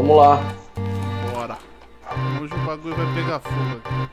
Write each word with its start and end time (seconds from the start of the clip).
Vamos 0.00 0.16
lá. 0.16 0.40
Bora. 1.34 1.58
Hoje 2.40 2.54
o 2.54 2.58
bagulho 2.64 2.96
vai 2.96 3.14
pegar 3.14 3.38
fogo 3.38 3.82
aqui. 3.84 4.08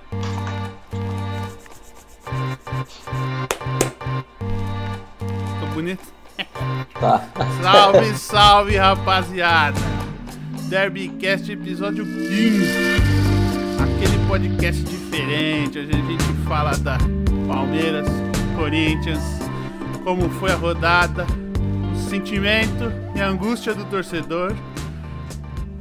Ficou 5.53 5.69
bonito? 5.73 6.03
Tá. 6.99 7.23
Salve, 7.61 8.17
salve, 8.17 8.75
rapaziada! 8.75 9.79
Derbycast 10.63 11.51
episódio 11.51 12.03
15. 12.03 12.65
Aquele 13.79 14.27
podcast 14.27 14.83
diferente, 14.83 15.79
onde 15.79 15.91
a 15.91 16.01
gente 16.01 16.23
fala 16.47 16.71
da 16.71 16.97
Palmeiras, 17.47 18.07
Corinthians, 18.57 19.21
como 20.03 20.27
foi 20.31 20.51
a 20.51 20.55
rodada, 20.55 21.27
o 21.93 22.09
sentimento 22.09 22.91
e 23.15 23.21
a 23.21 23.27
angústia 23.27 23.75
do 23.75 23.85
torcedor 23.85 24.55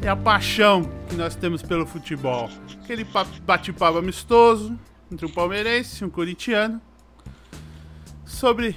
e 0.07 0.09
a 0.09 0.15
paixão 0.15 0.89
que 1.09 1.17
nós 1.17 1.35
temos 1.35 1.63
pelo 1.63 1.85
futebol. 1.85 2.49
Aquele 2.81 3.05
pa- 3.05 3.27
bate-papo 3.45 3.99
amistoso 3.99 4.79
entre 5.11 5.27
um 5.27 5.29
palmeirense 5.29 6.05
e 6.05 6.07
um 6.07 6.09
corintiano 6.09 6.81
sobre 8.25 8.77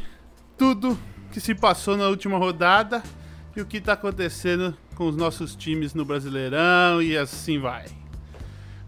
tudo 0.57 0.97
que 1.31 1.39
se 1.39 1.53
passou 1.53 1.95
na 1.95 2.07
última 2.07 2.39
rodada 2.39 3.03
e 3.55 3.61
o 3.61 3.65
que 3.67 3.77
está 3.77 3.93
acontecendo 3.93 4.75
com 4.95 5.07
os 5.07 5.15
nossos 5.15 5.55
times 5.55 5.93
no 5.93 6.03
Brasileirão 6.03 6.99
e 6.99 7.15
assim 7.15 7.59
vai. 7.59 7.85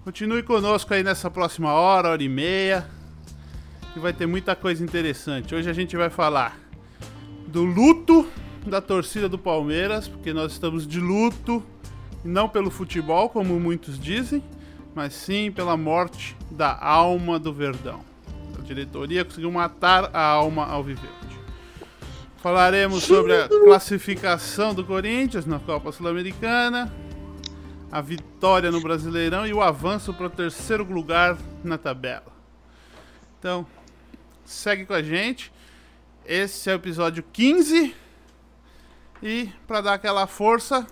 Continue 0.03 0.41
conosco 0.41 0.91
aí 0.95 1.03
nessa 1.03 1.29
próxima 1.29 1.71
hora, 1.71 2.09
hora 2.09 2.23
e 2.23 2.29
meia, 2.29 2.89
que 3.93 3.99
vai 3.99 4.13
ter 4.13 4.25
muita 4.25 4.55
coisa 4.55 4.83
interessante. 4.83 5.53
Hoje 5.53 5.69
a 5.69 5.73
gente 5.73 5.95
vai 5.95 6.09
falar 6.09 6.57
do 7.47 7.63
luto 7.63 8.27
da 8.65 8.81
torcida 8.81 9.29
do 9.29 9.37
Palmeiras, 9.37 10.07
porque 10.07 10.33
nós 10.33 10.53
estamos 10.53 10.87
de 10.87 10.99
luto, 10.99 11.63
e 12.23 12.27
não 12.27 12.47
pelo 12.47 12.69
futebol, 12.71 13.29
como 13.29 13.59
muitos 13.59 13.99
dizem, 13.99 14.43
mas 14.93 15.13
sim 15.13 15.51
pela 15.51 15.77
morte 15.77 16.35
da 16.49 16.77
alma 16.77 17.39
do 17.39 17.53
Verdão. 17.53 18.03
A 18.57 18.61
diretoria 18.61 19.25
conseguiu 19.25 19.51
matar 19.51 20.09
a 20.13 20.23
alma 20.23 20.65
ao 20.65 20.83
Viverde. 20.83 21.09
Falaremos 22.37 23.03
sobre 23.03 23.35
a 23.35 23.47
classificação 23.47 24.73
do 24.73 24.83
Corinthians 24.83 25.45
na 25.45 25.59
Copa 25.59 25.91
Sul-Americana, 25.91 26.91
a 27.91 28.01
vitória 28.01 28.71
no 28.71 28.81
Brasileirão 28.81 29.45
e 29.45 29.53
o 29.53 29.61
avanço 29.61 30.13
para 30.13 30.25
o 30.25 30.29
terceiro 30.29 30.83
lugar 30.83 31.37
na 31.63 31.77
tabela. 31.77 32.31
Então, 33.37 33.65
segue 34.45 34.85
com 34.85 34.93
a 34.93 35.03
gente. 35.03 35.51
Esse 36.25 36.69
é 36.69 36.73
o 36.73 36.77
episódio 36.77 37.23
15. 37.31 37.95
E 39.21 39.49
para 39.67 39.81
dar 39.81 39.93
aquela 39.93 40.25
força, 40.25 40.87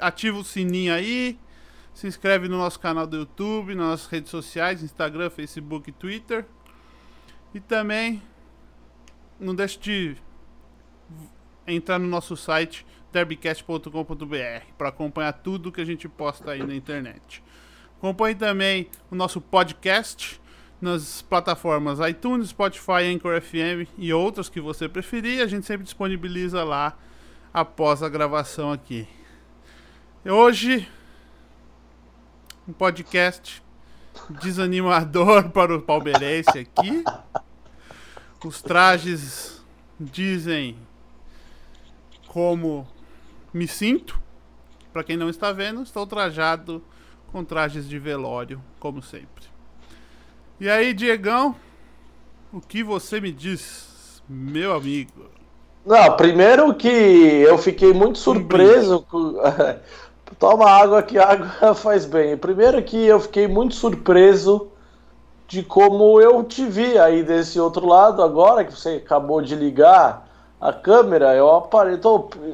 ativa 0.00 0.38
o 0.38 0.44
sininho 0.44 0.92
aí, 0.92 1.38
se 1.94 2.06
inscreve 2.06 2.48
no 2.48 2.58
nosso 2.58 2.78
canal 2.78 3.06
do 3.06 3.16
YouTube, 3.16 3.74
nas 3.74 3.86
nossas 3.86 4.06
redes 4.06 4.30
sociais, 4.30 4.82
Instagram, 4.82 5.30
Facebook 5.30 5.90
Twitter. 5.92 6.44
E 7.54 7.60
também 7.60 8.22
não 9.40 9.54
deixe 9.54 9.78
de 9.78 10.16
entrar 11.66 11.98
no 11.98 12.06
nosso 12.06 12.36
site 12.36 12.86
derbycast.com.br 13.12 14.66
para 14.76 14.88
acompanhar 14.88 15.32
tudo 15.32 15.72
que 15.72 15.80
a 15.80 15.84
gente 15.84 16.08
posta 16.08 16.50
aí 16.52 16.62
na 16.62 16.74
internet. 16.74 17.42
Acompanhe 17.96 18.34
também 18.34 18.90
o 19.10 19.14
nosso 19.14 19.40
podcast 19.40 20.40
nas 20.80 21.22
plataformas 21.22 21.98
iTunes, 22.06 22.50
Spotify, 22.50 23.04
Anchor 23.14 23.40
FM 23.40 23.88
e 23.96 24.12
outras 24.12 24.48
que 24.48 24.60
você 24.60 24.88
preferir. 24.88 25.42
A 25.42 25.46
gente 25.46 25.64
sempre 25.64 25.84
disponibiliza 25.84 26.62
lá 26.62 26.96
após 27.52 28.02
a 28.02 28.08
gravação 28.08 28.70
aqui. 28.70 29.08
Hoje, 30.28 30.88
um 32.66 32.72
podcast 32.72 33.62
desanimador 34.28 35.50
para 35.54 35.76
o 35.76 35.80
palmeirense 35.80 36.58
aqui. 36.58 37.04
Os 38.44 38.60
trajes 38.60 39.64
dizem 40.00 40.76
como 42.26 42.88
me 43.54 43.68
sinto. 43.68 44.20
Para 44.92 45.04
quem 45.04 45.16
não 45.16 45.30
está 45.30 45.52
vendo, 45.52 45.82
estou 45.82 46.04
trajado 46.08 46.82
com 47.30 47.44
trajes 47.44 47.88
de 47.88 47.96
velório, 47.96 48.60
como 48.80 49.00
sempre. 49.00 49.44
E 50.58 50.68
aí, 50.68 50.92
Diegão, 50.92 51.54
o 52.52 52.60
que 52.60 52.82
você 52.82 53.20
me 53.20 53.30
diz, 53.30 54.20
meu 54.28 54.74
amigo? 54.74 55.30
Não, 55.86 56.16
primeiro 56.16 56.74
que 56.74 56.88
eu 56.88 57.56
fiquei 57.56 57.92
muito 57.92 58.18
surpreso 58.18 59.02
com. 59.02 59.36
Toma 60.38 60.68
água 60.68 61.02
que 61.02 61.18
água 61.18 61.74
faz 61.74 62.04
bem. 62.04 62.36
Primeiro 62.36 62.82
que 62.82 63.06
eu 63.06 63.20
fiquei 63.20 63.46
muito 63.46 63.74
surpreso 63.74 64.68
de 65.48 65.62
como 65.62 66.20
eu 66.20 66.42
te 66.42 66.66
vi 66.66 66.98
aí 66.98 67.22
desse 67.22 67.60
outro 67.60 67.86
lado 67.86 68.22
agora 68.22 68.64
que 68.64 68.72
você 68.72 69.00
acabou 69.04 69.40
de 69.40 69.54
ligar 69.54 70.26
a 70.60 70.72
câmera. 70.72 71.34
Eu 71.34 71.48
aparei, 71.54 71.98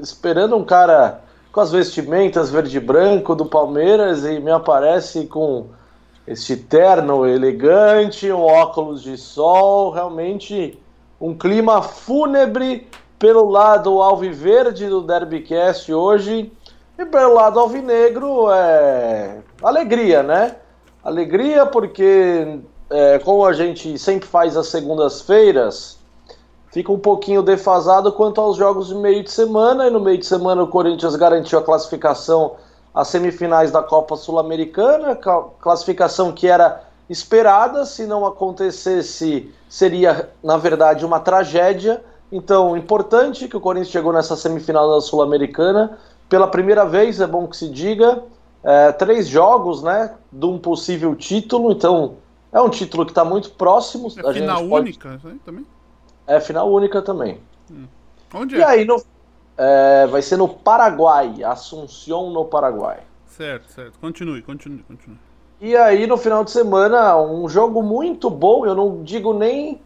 esperando 0.02 0.56
um 0.56 0.64
cara 0.64 1.22
com 1.50 1.60
as 1.60 1.72
vestimentas 1.72 2.50
verde 2.50 2.78
branco 2.78 3.34
do 3.34 3.46
Palmeiras 3.46 4.24
e 4.24 4.38
me 4.38 4.50
aparece 4.50 5.26
com 5.26 5.66
este 6.26 6.56
terno 6.56 7.26
elegante, 7.26 8.30
um 8.30 8.42
óculos 8.42 9.02
de 9.02 9.16
sol, 9.16 9.90
realmente 9.90 10.78
um 11.20 11.36
clima 11.36 11.82
fúnebre 11.82 12.88
pelo 13.18 13.48
lado 13.48 14.02
alviverde 14.02 14.88
do 14.88 15.00
Derbycast 15.00 15.92
hoje 15.92 16.52
e 16.98 17.04
pelo 17.06 17.34
lado 17.34 17.58
alvinegro 17.58 18.50
é 18.50 19.38
alegria, 19.62 20.22
né? 20.22 20.56
Alegria 21.02 21.66
porque 21.66 22.60
é, 22.90 23.18
como 23.18 23.44
a 23.44 23.52
gente 23.52 23.98
sempre 23.98 24.28
faz 24.28 24.56
às 24.56 24.68
segundas-feiras, 24.68 25.98
fica 26.70 26.92
um 26.92 26.98
pouquinho 26.98 27.42
defasado 27.42 28.12
quanto 28.12 28.40
aos 28.40 28.56
jogos 28.56 28.88
de 28.88 28.94
meio 28.94 29.22
de 29.24 29.30
semana 29.30 29.86
e 29.86 29.90
no 29.90 30.00
meio 30.00 30.18
de 30.18 30.26
semana 30.26 30.62
o 30.62 30.68
Corinthians 30.68 31.16
garantiu 31.16 31.58
a 31.58 31.62
classificação 31.62 32.52
às 32.94 33.08
semifinais 33.08 33.70
da 33.70 33.82
Copa 33.82 34.16
Sul-Americana, 34.16 35.16
ca- 35.16 35.44
classificação 35.60 36.30
que 36.32 36.46
era 36.46 36.82
esperada, 37.08 37.84
se 37.84 38.06
não 38.06 38.24
acontecesse 38.26 39.52
seria 39.68 40.30
na 40.42 40.56
verdade 40.56 41.04
uma 41.04 41.18
tragédia. 41.18 42.02
Então, 42.30 42.76
importante 42.76 43.48
que 43.48 43.56
o 43.56 43.60
Corinthians 43.60 43.90
chegou 43.92 44.12
nessa 44.12 44.36
semifinal 44.36 44.90
da 44.90 45.00
Sul-Americana 45.00 45.98
pela 46.32 46.48
primeira 46.48 46.86
vez, 46.86 47.20
é 47.20 47.26
bom 47.26 47.46
que 47.46 47.54
se 47.54 47.68
diga, 47.68 48.24
é, 48.64 48.90
três 48.92 49.28
jogos, 49.28 49.82
né, 49.82 50.14
de 50.32 50.46
um 50.46 50.58
possível 50.58 51.14
título. 51.14 51.70
Então, 51.70 52.14
é 52.50 52.58
um 52.58 52.70
título 52.70 53.04
que 53.04 53.10
está 53.10 53.22
muito 53.22 53.50
próximo. 53.50 54.08
É 54.16 54.26
a 54.26 54.32
final 54.32 54.66
pode- 54.66 54.86
única 54.88 55.20
aí 55.22 55.38
também? 55.44 55.66
É 56.26 56.40
final 56.40 56.72
única 56.72 57.02
também. 57.02 57.38
Onde 58.34 58.56
E 58.56 58.62
é? 58.62 58.64
aí, 58.64 58.86
no- 58.86 59.02
é, 59.58 60.06
vai 60.06 60.22
ser 60.22 60.38
no 60.38 60.48
Paraguai, 60.48 61.44
Assunção 61.44 62.30
no 62.30 62.46
Paraguai. 62.46 63.00
Certo, 63.26 63.70
certo. 63.70 63.98
Continue, 64.00 64.40
continue, 64.40 64.82
continue. 64.84 65.18
E 65.60 65.76
aí, 65.76 66.06
no 66.06 66.16
final 66.16 66.42
de 66.44 66.50
semana, 66.50 67.14
um 67.20 67.46
jogo 67.46 67.82
muito 67.82 68.30
bom. 68.30 68.64
Eu 68.64 68.74
não 68.74 69.02
digo 69.02 69.34
nem 69.34 69.82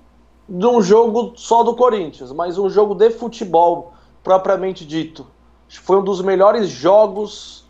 de 0.48 0.64
um 0.64 0.80
jogo 0.80 1.32
só 1.34 1.64
do 1.64 1.74
Corinthians, 1.74 2.30
mas 2.30 2.56
um 2.56 2.70
jogo 2.70 2.94
de 2.94 3.10
futebol 3.10 3.94
propriamente 4.22 4.86
dito. 4.86 5.26
Foi 5.68 5.98
um 5.98 6.04
dos 6.04 6.20
melhores 6.20 6.68
jogos 6.68 7.64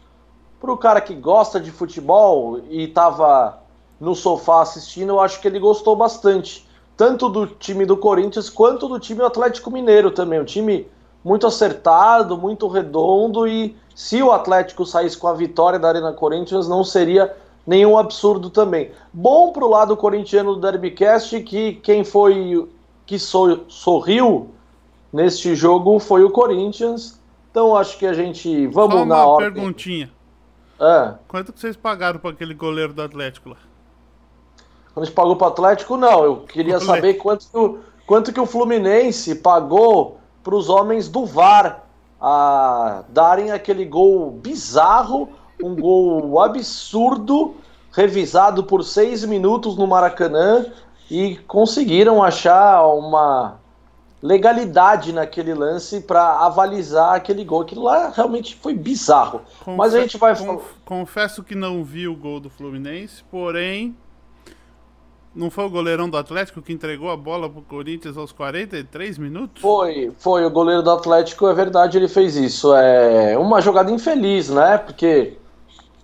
para 0.61 0.73
o 0.73 0.77
cara 0.77 1.01
que 1.01 1.15
gosta 1.15 1.61
de 1.61 1.71
futebol 1.71 2.61
e 2.71 2.85
estava 2.85 3.59
no 4.01 4.15
sofá 4.15 4.63
assistindo. 4.63 5.11
Eu 5.11 5.21
acho 5.21 5.41
que 5.41 5.49
ele 5.49 5.59
gostou 5.59 5.97
bastante, 5.97 6.67
tanto 6.97 7.29
do 7.29 7.47
time 7.47 7.85
do 7.87 7.97
Corinthians 7.97 8.49
quanto 8.51 8.89
do 8.89 8.99
time 8.99 9.21
do 9.21 9.27
Atlético 9.27 9.71
Mineiro 9.71 10.11
também. 10.11 10.41
Um 10.41 10.45
time 10.45 10.89
muito 11.25 11.47
acertado, 11.47 12.37
muito 12.37 12.69
redondo 12.69 13.47
e 13.49 13.77
se 13.95 14.23
o 14.23 14.31
Atlético 14.31 14.87
saísse 14.87 15.17
com 15.17 15.27
a 15.27 15.33
vitória 15.35 15.79
da 15.79 15.89
Arena 15.89 16.13
Corinthians 16.13 16.69
não 16.69 16.85
seria 16.85 17.35
nenhum 17.67 17.99
absurdo 17.99 18.49
também. 18.49 18.93
Bom 19.13 19.51
pro 19.53 19.69
lado 19.69 19.97
corintiano 19.97 20.55
do 20.55 20.61
Derbycast 20.61 21.41
que 21.41 21.75
quem 21.75 22.05
foi 22.05 22.69
que 23.05 23.19
so- 23.19 23.61
sorriu 23.69 24.51
neste 25.13 25.55
jogo 25.55 25.99
foi 25.99 26.23
o 26.23 26.31
Corinthians. 26.31 27.16
Então 27.57 27.75
acho 27.75 27.97
que 27.97 28.05
a 28.05 28.13
gente 28.13 28.67
vamos 28.67 28.99
Só 28.99 29.05
na 29.07 29.15
uma 29.15 29.27
ordem. 29.27 29.51
perguntinha. 29.51 30.11
É, 30.79 31.15
Quanto 31.27 31.55
que 31.55 31.59
vocês 31.59 31.75
pagaram 31.75 32.19
para 32.19 32.29
aquele 32.29 32.53
goleiro 32.53 32.93
do 32.93 33.01
Atlético 33.01 33.49
lá? 33.49 33.57
quando 34.93 35.05
a 35.05 35.07
gente 35.07 35.15
pagou 35.15 35.37
pro 35.37 35.47
Atlético, 35.47 35.97
não. 35.97 36.23
Eu 36.23 36.37
queria 36.43 36.79
saber 36.79 37.15
quanto 37.15 37.49
que 37.49 37.57
o, 37.57 37.79
quanto 38.07 38.31
que 38.31 38.39
o 38.39 38.45
Fluminense 38.45 39.37
pagou 39.37 40.19
para 40.45 40.55
os 40.55 40.69
homens 40.69 41.09
do 41.09 41.25
VAR 41.25 41.83
a 42.21 43.05
darem 43.09 43.51
aquele 43.51 43.87
gol 43.87 44.33
bizarro, 44.33 45.31
um 45.63 45.75
gol 45.75 46.39
absurdo, 46.43 47.55
revisado 47.91 48.65
por 48.65 48.85
seis 48.85 49.25
minutos 49.25 49.79
no 49.79 49.87
Maracanã 49.87 50.67
e 51.11 51.37
conseguiram 51.47 52.23
achar 52.23 52.87
uma 52.87 53.59
legalidade 54.27 55.13
naquele 55.13 55.55
lance 55.55 56.01
para 56.01 56.41
avalizar 56.45 57.15
aquele 57.15 57.45
gol. 57.45 57.63
Aquilo 57.63 57.85
lá 57.85 58.11
realmente 58.15 58.57
foi 58.57 58.75
bizarro. 58.75 59.43
Confe 59.65 59.77
Mas 59.77 59.95
a 59.95 60.01
gente 60.01 60.19
vai 60.19 60.37
conf 60.37 60.65
Confesso 60.85 61.43
que 61.45 61.55
não 61.55 61.85
vi 61.85 62.09
o 62.09 62.17
gol 62.17 62.41
do 62.41 62.51
Fluminense, 62.51 63.23
porém 63.31 63.97
não 65.35 65.51
foi 65.51 65.65
o 65.65 65.71
goleirão 65.71 66.09
do 66.09 66.17
Atlético 66.17 66.61
que 66.61 66.73
entregou 66.73 67.11
a 67.11 67.17
bola 67.17 67.49
pro 67.49 67.63
Corinthians 67.63 68.17
aos 68.17 68.33
43 68.33 69.19
minutos? 69.19 69.63
Foi, 69.63 70.13
foi. 70.19 70.45
O 70.45 70.51
goleiro 70.51 70.83
do 70.83 70.91
Atlético, 70.91 71.47
é 71.47 71.55
verdade, 71.55 71.99
ele 71.99 72.09
fez 72.09 72.37
isso. 72.37 72.75
É 72.75 73.39
uma 73.39 73.61
jogada 73.61 73.93
infeliz, 73.93 74.49
né? 74.49 74.79
Porque, 74.79 75.37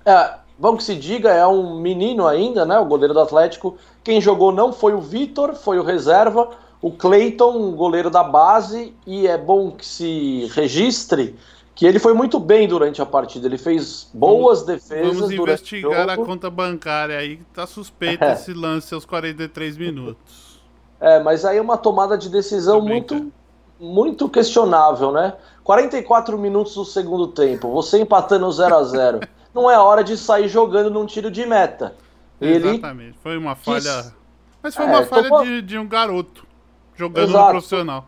é, 0.05 0.35
vamos 0.59 0.85
que 0.85 0.93
se 0.93 0.97
diga, 0.97 1.31
é 1.31 1.47
um 1.47 1.81
menino 1.81 2.27
ainda, 2.27 2.65
né? 2.65 2.79
O 2.79 2.85
goleiro 2.85 3.15
do 3.15 3.21
Atlético. 3.21 3.77
Quem 4.05 4.21
jogou 4.21 4.53
não 4.53 4.73
foi 4.73 4.93
o 4.93 5.01
Vitor, 5.01 5.55
foi 5.55 5.79
o 5.79 5.83
reserva. 5.83 6.51
O 6.83 6.91
Cleiton, 6.91 7.73
goleiro 7.73 8.11
da 8.11 8.25
base. 8.25 8.93
E 9.07 9.27
é 9.27 9.39
bom 9.39 9.71
que 9.71 9.87
se 9.87 10.51
registre 10.53 11.37
que 11.75 11.87
ele 11.87 11.99
foi 11.99 12.13
muito 12.13 12.39
bem 12.39 12.69
durante 12.69 13.01
a 13.01 13.07
partida. 13.07 13.47
Ele 13.47 13.57
fez 13.57 14.11
boas 14.13 14.61
vamos, 14.61 14.67
defesas. 14.67 15.15
Vamos 15.15 15.31
investigar 15.31 16.11
a 16.11 16.17
conta 16.17 16.51
bancária 16.51 17.17
aí, 17.17 17.37
que 17.39 17.45
tá 17.45 17.67
suspeito 17.67 18.25
é. 18.25 18.33
esse 18.33 18.53
lance 18.53 18.93
aos 18.93 19.05
43 19.05 19.77
minutos. 19.77 20.61
É, 21.01 21.21
mas 21.21 21.45
aí 21.45 21.59
é 21.59 21.61
uma 21.61 21.77
tomada 21.77 22.17
de 22.17 22.29
decisão 22.29 22.81
muito, 22.81 23.33
muito 23.81 24.29
questionável, 24.29 25.11
né? 25.11 25.35
44 25.65 26.39
minutos 26.39 26.75
do 26.75 26.85
segundo 26.85 27.29
tempo, 27.29 27.73
você 27.73 28.01
empatando 28.01 28.51
0 28.51 28.77
a 28.77 28.85
0 28.85 29.21
Não 29.55 29.71
é 29.71 29.79
hora 29.79 30.03
de 30.03 30.17
sair 30.17 30.49
jogando 30.49 30.91
num 30.91 31.05
tiro 31.05 31.31
de 31.31 31.45
meta. 31.45 31.95
Ele 32.41 32.71
Exatamente, 32.71 33.19
foi 33.23 33.37
uma 33.37 33.55
falha. 33.55 33.81
Quis... 33.81 34.15
Mas 34.63 34.75
foi 34.75 34.85
é, 34.87 34.89
uma 34.89 35.05
falha 35.05 35.29
tomou... 35.29 35.45
de, 35.45 35.61
de, 35.61 35.79
um 35.79 35.87
garoto 35.87 36.47
jogando 36.95 37.29
Exato. 37.29 37.45
no 37.45 37.51
profissional. 37.51 38.05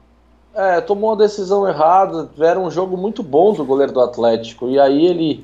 É, 0.55 0.81
tomou 0.81 1.11
uma 1.11 1.17
decisão 1.17 1.69
errada. 1.69 2.31
Era 2.39 2.59
um 2.61 2.71
jogo 2.71 2.97
muito 2.97 3.23
bom 3.23 3.53
do 3.53 3.65
goleiro 3.65 3.93
do 3.93 4.01
Atlético. 4.01 4.69
E 4.69 4.79
aí 4.79 5.05
ele 5.07 5.43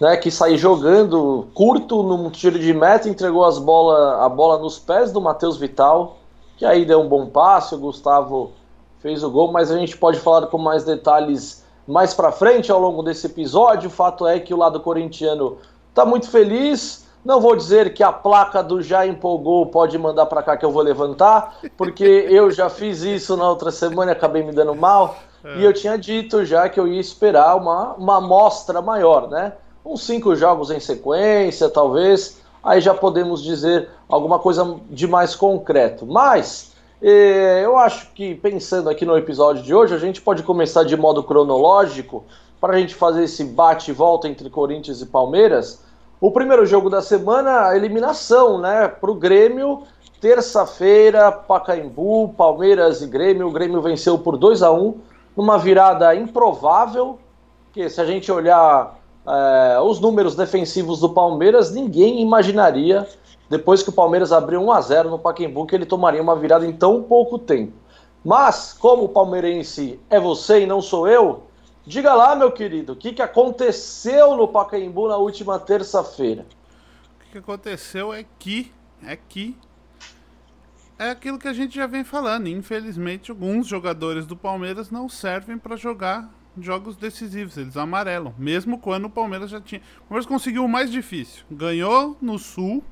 né, 0.00 0.16
que 0.16 0.30
sair 0.30 0.56
jogando 0.56 1.48
curto 1.54 2.02
num 2.02 2.30
tiro 2.30 2.58
de 2.58 2.72
meta, 2.72 3.08
entregou 3.08 3.44
as 3.44 3.58
bola, 3.58 4.24
a 4.24 4.28
bola 4.28 4.58
nos 4.58 4.78
pés 4.78 5.10
do 5.12 5.20
Matheus 5.20 5.56
Vital, 5.56 6.18
que 6.56 6.64
aí 6.64 6.84
deu 6.84 7.00
um 7.00 7.08
bom 7.08 7.26
passe, 7.26 7.74
o 7.74 7.78
Gustavo 7.78 8.52
fez 9.00 9.22
o 9.22 9.30
gol, 9.30 9.50
mas 9.50 9.70
a 9.70 9.78
gente 9.78 9.96
pode 9.96 10.18
falar 10.18 10.46
com 10.46 10.58
mais 10.58 10.84
detalhes 10.84 11.64
mais 11.86 12.12
para 12.12 12.30
frente 12.30 12.70
ao 12.70 12.78
longo 12.78 13.02
desse 13.02 13.26
episódio. 13.26 13.88
O 13.88 13.92
fato 13.92 14.26
é 14.26 14.38
que 14.38 14.52
o 14.52 14.56
lado 14.56 14.80
corintiano 14.80 15.56
está 15.88 16.04
muito 16.04 16.30
feliz, 16.30 17.06
não 17.28 17.42
vou 17.42 17.54
dizer 17.54 17.92
que 17.92 18.02
a 18.02 18.10
placa 18.10 18.62
do 18.62 18.80
já 18.80 19.06
empolgou 19.06 19.66
pode 19.66 19.98
mandar 19.98 20.24
para 20.24 20.42
cá 20.42 20.56
que 20.56 20.64
eu 20.64 20.72
vou 20.72 20.80
levantar, 20.80 21.58
porque 21.76 22.02
eu 22.02 22.50
já 22.50 22.70
fiz 22.70 23.02
isso 23.02 23.36
na 23.36 23.46
outra 23.46 23.70
semana 23.70 24.12
acabei 24.12 24.42
me 24.42 24.50
dando 24.50 24.74
mal. 24.74 25.14
É. 25.44 25.58
E 25.58 25.64
eu 25.64 25.74
tinha 25.74 25.98
dito 25.98 26.42
já 26.46 26.70
que 26.70 26.80
eu 26.80 26.88
ia 26.88 26.98
esperar 26.98 27.54
uma, 27.56 27.92
uma 27.96 28.16
amostra 28.16 28.80
maior, 28.80 29.28
né? 29.28 29.52
Uns 29.84 30.06
cinco 30.06 30.34
jogos 30.34 30.70
em 30.70 30.80
sequência, 30.80 31.68
talvez. 31.68 32.40
Aí 32.64 32.80
já 32.80 32.94
podemos 32.94 33.42
dizer 33.42 33.90
alguma 34.08 34.38
coisa 34.38 34.80
de 34.88 35.06
mais 35.06 35.36
concreto. 35.36 36.06
Mas 36.06 36.72
eh, 37.02 37.60
eu 37.62 37.76
acho 37.76 38.10
que 38.14 38.36
pensando 38.36 38.88
aqui 38.88 39.04
no 39.04 39.18
episódio 39.18 39.62
de 39.62 39.74
hoje, 39.74 39.94
a 39.94 39.98
gente 39.98 40.22
pode 40.22 40.42
começar 40.42 40.82
de 40.82 40.96
modo 40.96 41.22
cronológico 41.22 42.24
para 42.58 42.72
a 42.72 42.80
gente 42.80 42.94
fazer 42.94 43.24
esse 43.24 43.44
bate 43.44 43.90
e 43.90 43.94
volta 43.94 44.26
entre 44.26 44.48
Corinthians 44.48 45.02
e 45.02 45.06
Palmeiras 45.06 45.86
o 46.20 46.30
primeiro 46.30 46.66
jogo 46.66 46.90
da 46.90 47.00
semana, 47.00 47.68
a 47.68 47.76
eliminação, 47.76 48.58
né? 48.58 48.88
Para 48.88 49.10
o 49.10 49.14
Grêmio, 49.14 49.84
terça-feira, 50.20 51.30
Pacaembu, 51.30 52.34
Palmeiras 52.36 53.02
e 53.02 53.06
Grêmio. 53.06 53.46
O 53.46 53.52
Grêmio 53.52 53.80
venceu 53.80 54.18
por 54.18 54.36
2 54.36 54.62
a 54.62 54.72
1 54.72 54.94
numa 55.36 55.58
virada 55.58 56.14
improvável. 56.14 57.18
Que 57.72 57.88
se 57.88 58.00
a 58.00 58.04
gente 58.04 58.32
olhar 58.32 58.98
é, 59.26 59.80
os 59.80 60.00
números 60.00 60.34
defensivos 60.34 61.00
do 61.00 61.10
Palmeiras, 61.10 61.70
ninguém 61.70 62.20
imaginaria, 62.20 63.06
depois 63.48 63.82
que 63.82 63.90
o 63.90 63.92
Palmeiras 63.92 64.32
abriu 64.32 64.60
1 64.60 64.72
a 64.72 64.80
0 64.80 65.10
no 65.10 65.18
Pacaembu, 65.18 65.66
que 65.66 65.74
ele 65.76 65.86
tomaria 65.86 66.20
uma 66.20 66.34
virada 66.34 66.66
em 66.66 66.72
tão 66.72 67.02
pouco 67.02 67.38
tempo. 67.38 67.72
Mas, 68.24 68.76
como 68.78 69.04
o 69.04 69.08
palmeirense 69.08 70.00
é 70.10 70.18
você 70.18 70.62
e 70.62 70.66
não 70.66 70.82
sou 70.82 71.06
eu, 71.06 71.42
Diga 71.88 72.12
lá, 72.12 72.36
meu 72.36 72.52
querido, 72.52 72.92
o 72.92 72.96
que, 72.96 73.14
que 73.14 73.22
aconteceu 73.22 74.36
no 74.36 74.46
Pacaembu 74.46 75.08
na 75.08 75.16
última 75.16 75.58
terça-feira? 75.58 76.44
O 77.16 77.32
que 77.32 77.38
aconteceu 77.38 78.12
é 78.12 78.26
que, 78.38 78.70
é 79.02 79.16
que 79.16 79.56
é 80.98 81.08
aquilo 81.08 81.38
que 81.38 81.48
a 81.48 81.52
gente 81.54 81.74
já 81.74 81.86
vem 81.86 82.04
falando. 82.04 82.46
Infelizmente, 82.46 83.30
alguns 83.30 83.66
jogadores 83.66 84.26
do 84.26 84.36
Palmeiras 84.36 84.90
não 84.90 85.08
servem 85.08 85.56
para 85.56 85.76
jogar 85.76 86.30
jogos 86.60 86.94
decisivos. 86.94 87.56
Eles 87.56 87.74
amarelam, 87.74 88.34
mesmo 88.36 88.78
quando 88.78 89.06
o 89.06 89.10
Palmeiras 89.10 89.48
já 89.48 89.58
tinha. 89.58 89.80
O 90.00 90.08
Palmeiras 90.08 90.26
conseguiu 90.26 90.66
o 90.66 90.68
mais 90.68 90.92
difícil. 90.92 91.42
Ganhou 91.50 92.18
no 92.20 92.38
Sul, 92.38 92.84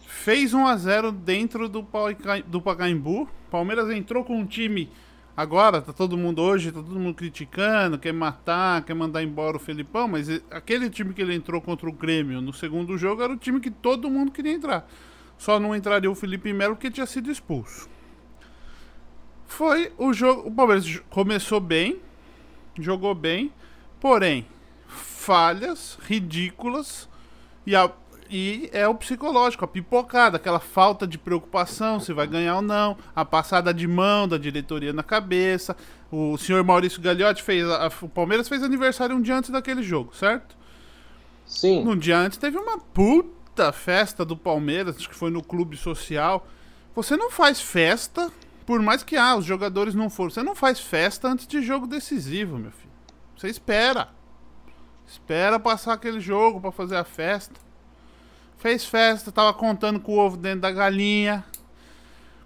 fez 0.00 0.52
1 0.52 0.66
a 0.66 0.76
0 0.76 1.12
dentro 1.12 1.68
do, 1.68 1.84
Pacaembu. 1.84 3.28
Palmeiras 3.48 3.88
entrou 3.90 4.24
com 4.24 4.36
um 4.36 4.44
time 4.44 4.90
Agora 5.36 5.82
tá 5.82 5.92
todo 5.92 6.16
mundo 6.16 6.40
hoje, 6.40 6.72
tá 6.72 6.82
todo 6.82 6.98
mundo 6.98 7.14
criticando, 7.14 7.98
quer 7.98 8.12
matar, 8.12 8.82
quer 8.84 8.94
mandar 8.94 9.22
embora 9.22 9.58
o 9.58 9.60
Felipão, 9.60 10.08
mas 10.08 10.30
aquele 10.50 10.88
time 10.88 11.12
que 11.12 11.20
ele 11.20 11.34
entrou 11.34 11.60
contra 11.60 11.86
o 11.86 11.92
Grêmio 11.92 12.40
no 12.40 12.54
segundo 12.54 12.96
jogo 12.96 13.22
era 13.22 13.32
o 13.32 13.36
time 13.36 13.60
que 13.60 13.70
todo 13.70 14.08
mundo 14.08 14.32
queria 14.32 14.52
entrar. 14.52 14.88
Só 15.36 15.60
não 15.60 15.76
entraria 15.76 16.10
o 16.10 16.14
Felipe 16.14 16.52
Melo 16.54 16.74
porque 16.74 16.90
tinha 16.90 17.04
sido 17.04 17.30
expulso. 17.30 17.86
Foi 19.46 19.92
o 19.98 20.12
jogo, 20.14 20.48
o 20.48 20.50
Palmeiras 20.50 21.02
começou 21.10 21.60
bem, 21.60 22.00
jogou 22.78 23.14
bem, 23.14 23.52
porém 24.00 24.46
falhas 24.86 25.98
ridículas 26.02 27.08
e 27.66 27.76
a 27.76 27.90
e 28.30 28.68
é 28.72 28.86
o 28.86 28.94
psicológico, 28.94 29.64
a 29.64 29.68
pipocada, 29.68 30.36
aquela 30.36 30.60
falta 30.60 31.06
de 31.06 31.18
preocupação 31.18 32.00
se 32.00 32.12
vai 32.12 32.26
ganhar 32.26 32.56
ou 32.56 32.62
não, 32.62 32.96
a 33.14 33.24
passada 33.24 33.72
de 33.72 33.86
mão 33.86 34.26
da 34.26 34.38
diretoria 34.38 34.92
na 34.92 35.02
cabeça. 35.02 35.76
O 36.10 36.36
senhor 36.38 36.62
Maurício 36.64 37.00
Gagliotti 37.00 37.42
fez. 37.42 37.68
A, 37.68 37.90
o 38.02 38.08
Palmeiras 38.08 38.48
fez 38.48 38.62
aniversário 38.62 39.16
um 39.16 39.20
dia 39.20 39.36
antes 39.36 39.50
daquele 39.50 39.82
jogo, 39.82 40.14
certo? 40.14 40.56
Sim. 41.44 41.86
Um 41.86 41.96
dia 41.96 42.18
antes 42.18 42.38
teve 42.38 42.58
uma 42.58 42.78
puta 42.78 43.72
festa 43.72 44.24
do 44.24 44.36
Palmeiras, 44.36 44.96
acho 44.96 45.08
que 45.08 45.14
foi 45.14 45.30
no 45.30 45.42
clube 45.42 45.76
social. 45.76 46.46
Você 46.94 47.16
não 47.16 47.30
faz 47.30 47.60
festa, 47.60 48.32
por 48.64 48.80
mais 48.80 49.02
que 49.02 49.16
ah, 49.16 49.36
os 49.36 49.44
jogadores 49.44 49.94
não 49.94 50.08
foram. 50.08 50.30
Você 50.30 50.42
não 50.42 50.54
faz 50.54 50.80
festa 50.80 51.28
antes 51.28 51.46
de 51.46 51.62
jogo 51.62 51.86
decisivo, 51.86 52.58
meu 52.58 52.70
filho. 52.70 52.92
Você 53.36 53.48
espera. 53.48 54.08
Espera 55.06 55.60
passar 55.60 55.92
aquele 55.92 56.20
jogo 56.20 56.60
para 56.60 56.72
fazer 56.72 56.96
a 56.96 57.04
festa. 57.04 57.65
Fez 58.58 58.84
festa, 58.84 59.30
tava 59.30 59.52
contando 59.52 60.00
com 60.00 60.12
o 60.12 60.18
ovo 60.18 60.36
dentro 60.36 60.60
da 60.60 60.70
galinha. 60.70 61.44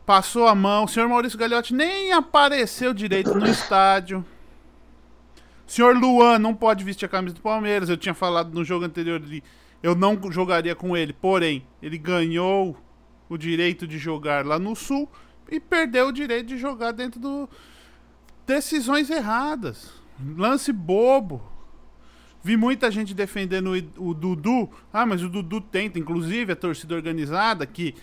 Passou 0.04 0.48
a 0.48 0.54
mão. 0.54 0.84
O 0.84 0.88
senhor 0.88 1.08
Maurício 1.08 1.38
Gagliotti 1.38 1.72
nem 1.72 2.12
apareceu 2.12 2.92
direito 2.92 3.32
no 3.34 3.46
estádio. 3.46 4.24
O 5.66 5.70
senhor 5.70 5.96
Luan 5.96 6.38
não 6.38 6.52
pode 6.52 6.82
vestir 6.82 7.06
a 7.06 7.08
camisa 7.08 7.36
do 7.36 7.40
Palmeiras. 7.40 7.88
Eu 7.88 7.96
tinha 7.96 8.12
falado 8.12 8.52
no 8.52 8.64
jogo 8.64 8.84
anterior 8.84 9.22
ali. 9.22 9.42
Eu 9.80 9.94
não 9.94 10.18
jogaria 10.30 10.74
com 10.74 10.96
ele. 10.96 11.12
Porém, 11.12 11.64
ele 11.80 11.96
ganhou 11.96 12.76
o 13.28 13.38
direito 13.38 13.86
de 13.86 13.96
jogar 13.96 14.44
lá 14.44 14.58
no 14.58 14.74
Sul 14.74 15.08
e 15.48 15.60
perdeu 15.60 16.08
o 16.08 16.12
direito 16.12 16.48
de 16.48 16.58
jogar 16.58 16.90
dentro 16.90 17.20
do. 17.20 17.48
Decisões 18.44 19.10
erradas. 19.10 19.92
Lance 20.36 20.72
bobo. 20.72 21.40
Vi 22.42 22.56
muita 22.56 22.90
gente 22.90 23.12
defendendo 23.12 23.72
o, 23.98 24.14
Dudu. 24.14 24.70
Ah, 24.92 25.04
mas 25.04 25.22
o 25.22 25.28
Dudu 25.28 25.60
tenta, 25.60 25.98
inclusive 25.98 26.52
a 26.52 26.56
torcida 26.56 26.94
organizada, 26.94 27.66
que 27.66 27.94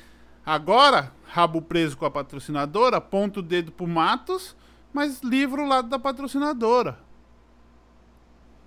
agora, 0.45 1.11
rabo 1.25 1.61
preso 1.61 1.97
com 1.97 2.05
a 2.05 2.11
patrocinadora, 2.11 2.97
aponta 2.97 3.39
o 3.39 3.43
dedo 3.43 3.71
pro 3.71 3.87
Matos, 3.87 4.55
mas 4.93 5.21
livra 5.21 5.61
o 5.61 5.67
lado 5.67 5.89
da 5.89 5.97
patrocinadora. 5.97 6.99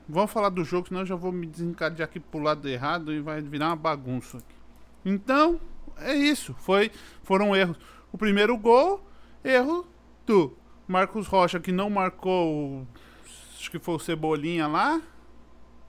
Vamos 0.09 0.33
falar 0.33 0.49
do 0.49 0.65
jogo, 0.65 0.89
senão 0.89 1.03
eu 1.03 1.07
já 1.07 1.15
vou 1.15 1.31
me 1.31 1.47
desencadear 1.47 2.09
aqui 2.09 2.19
pro 2.19 2.41
lado 2.41 2.69
errado 2.69 3.13
e 3.13 3.21
vai 3.21 3.41
virar 3.41 3.69
uma 3.69 3.77
bagunça 3.77 4.39
aqui. 4.39 4.57
Então, 5.05 5.61
é 5.97 6.13
isso. 6.13 6.53
Foi, 6.59 6.91
foram 7.23 7.55
erros. 7.55 7.79
O 8.13 8.19
primeiro 8.19 8.57
gol, 8.57 9.07
erro 9.45 9.87
do 10.27 10.57
Marcos 10.89 11.29
Rocha, 11.29 11.61
que 11.61 11.71
não 11.71 11.89
marcou, 11.89 12.85
acho 13.57 13.71
que 13.71 13.79
foi 13.79 13.95
o 13.95 13.99
Cebolinha 14.01 14.67
lá. 14.67 15.01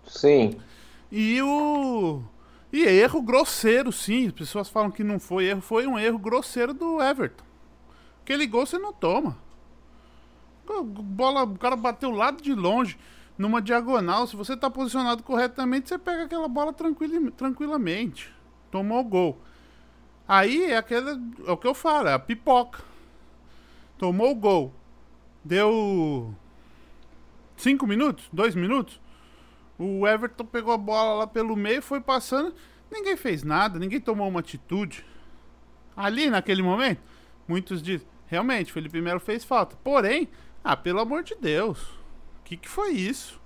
Sim. 0.05 0.59
E 1.11 1.41
o. 1.41 2.21
E 2.71 2.83
erro 2.83 3.21
grosseiro, 3.21 3.91
sim. 3.91 4.27
As 4.27 4.33
pessoas 4.33 4.69
falam 4.69 4.91
que 4.91 5.03
não 5.03 5.19
foi 5.19 5.45
erro. 5.45 5.61
Foi 5.61 5.85
um 5.85 5.99
erro 5.99 6.17
grosseiro 6.17 6.73
do 6.73 7.01
Everton. 7.01 7.43
Aquele 8.23 8.47
gol 8.47 8.65
você 8.65 8.77
não 8.77 8.93
toma. 8.93 9.37
Bola, 10.83 11.43
o 11.43 11.57
cara 11.57 11.75
bateu 11.75 12.11
lado 12.11 12.41
de 12.41 12.53
longe, 12.53 12.97
numa 13.37 13.61
diagonal. 13.61 14.25
Se 14.25 14.37
você 14.37 14.55
tá 14.55 14.69
posicionado 14.69 15.21
corretamente, 15.21 15.89
você 15.89 15.97
pega 15.97 16.23
aquela 16.23 16.47
bola 16.47 16.71
tranquil, 16.71 17.31
tranquilamente. 17.31 18.33
Tomou 18.71 19.01
o 19.01 19.03
gol. 19.03 19.37
Aí 20.25 20.71
é 20.71 20.77
aquela. 20.77 21.19
É 21.45 21.51
o 21.51 21.57
que 21.57 21.67
eu 21.67 21.73
falo, 21.73 22.07
é 22.07 22.13
a 22.13 22.19
pipoca. 22.19 22.81
Tomou 23.97 24.31
o 24.31 24.35
gol. 24.35 24.73
Deu 25.43 26.33
cinco 27.57 27.85
minutos, 27.85 28.29
dois 28.31 28.55
minutos. 28.55 29.00
O 29.83 30.07
Everton 30.07 30.45
pegou 30.45 30.71
a 30.71 30.77
bola 30.77 31.15
lá 31.15 31.27
pelo 31.27 31.55
meio, 31.55 31.81
foi 31.81 31.99
passando. 31.99 32.53
Ninguém 32.91 33.17
fez 33.17 33.41
nada, 33.41 33.79
ninguém 33.79 33.99
tomou 33.99 34.27
uma 34.27 34.39
atitude. 34.39 35.03
Ali, 35.97 36.29
naquele 36.29 36.61
momento, 36.61 37.01
muitos 37.47 37.81
dizem, 37.81 38.07
realmente, 38.27 38.71
Felipe 38.71 39.01
Melo 39.01 39.19
fez 39.19 39.43
falta. 39.43 39.75
Porém, 39.83 40.29
ah, 40.63 40.77
pelo 40.77 40.99
amor 40.99 41.23
de 41.23 41.33
Deus, 41.33 41.81
o 41.81 42.43
que, 42.43 42.57
que 42.57 42.69
foi 42.69 42.91
isso? 42.91 43.41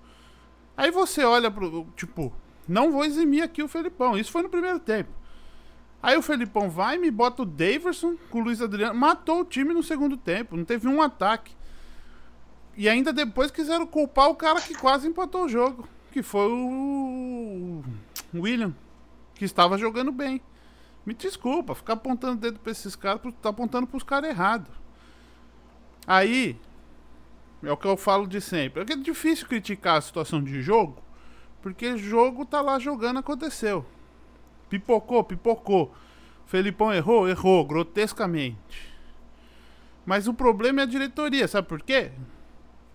Aí 0.76 0.92
você 0.92 1.24
olha 1.24 1.50
pro. 1.50 1.88
Tipo, 1.96 2.34
não 2.68 2.92
vou 2.92 3.06
eximir 3.06 3.42
aqui 3.42 3.64
o 3.64 3.68
Felipão. 3.70 4.18
Isso 4.18 4.34
foi 4.34 4.44
no 4.44 4.50
primeiro 4.50 4.80
tempo. 4.80 5.12
Aí 6.04 6.18
o 6.18 6.22
Felipão 6.22 6.70
vai, 6.70 6.98
me 6.98 7.10
bota 7.10 7.44
o 7.44 7.46
Daverson 7.46 8.18
com 8.30 8.42
o 8.42 8.44
Luiz 8.44 8.62
Adriano. 8.62 9.00
Matou 9.00 9.40
o 9.40 9.46
time 9.46 9.74
no 9.74 9.82
segundo 9.82 10.18
tempo. 10.18 10.58
Não 10.58 10.66
teve 10.66 10.86
um 10.86 11.02
ataque. 11.02 11.56
E 12.76 12.90
ainda 12.90 13.14
depois 13.14 13.52
quiseram 13.52 13.88
culpar 13.88 14.28
o 14.28 14.36
cara 14.36 14.60
que 14.60 14.76
quase 14.76 15.08
empatou 15.08 15.46
o 15.46 15.50
jogo. 15.50 15.88
Que 16.16 16.24
foi 16.24 16.48
o 16.50 17.84
William. 18.34 18.74
Que 19.34 19.44
estava 19.44 19.78
jogando 19.78 20.14
bem. 20.14 20.42
Me 21.06 21.14
desculpa, 21.14 21.76
ficar 21.76 21.92
apontando 21.92 22.38
o 22.38 22.40
dedo 22.40 22.58
pra 22.58 22.72
esses 22.72 22.96
caras, 22.96 23.22
tá 23.42 23.50
apontando 23.50 23.86
pros 23.86 24.02
caras 24.02 24.30
errados. 24.30 24.72
Aí, 26.08 26.58
é 27.62 27.70
o 27.70 27.76
que 27.76 27.86
eu 27.86 27.98
falo 27.98 28.28
de 28.28 28.40
sempre. 28.40 28.82
É, 28.82 28.94
é 28.94 28.96
difícil 28.96 29.46
criticar 29.46 29.98
a 29.98 30.02
situação 30.02 30.42
de 30.42 30.62
jogo, 30.62 31.04
porque 31.62 31.98
jogo 31.98 32.46
tá 32.46 32.62
lá 32.62 32.80
jogando, 32.80 33.20
aconteceu. 33.20 33.86
Pipocou, 34.70 35.22
pipocou. 35.22 35.94
Felipão 36.46 36.94
errou, 36.94 37.28
errou, 37.28 37.66
grotescamente. 37.66 38.90
Mas 40.06 40.30
o 40.30 40.34
problema 40.34 40.80
é 40.80 40.84
a 40.84 40.88
diretoria, 40.88 41.46
sabe 41.46 41.68
por 41.68 41.82
quê? 41.82 42.14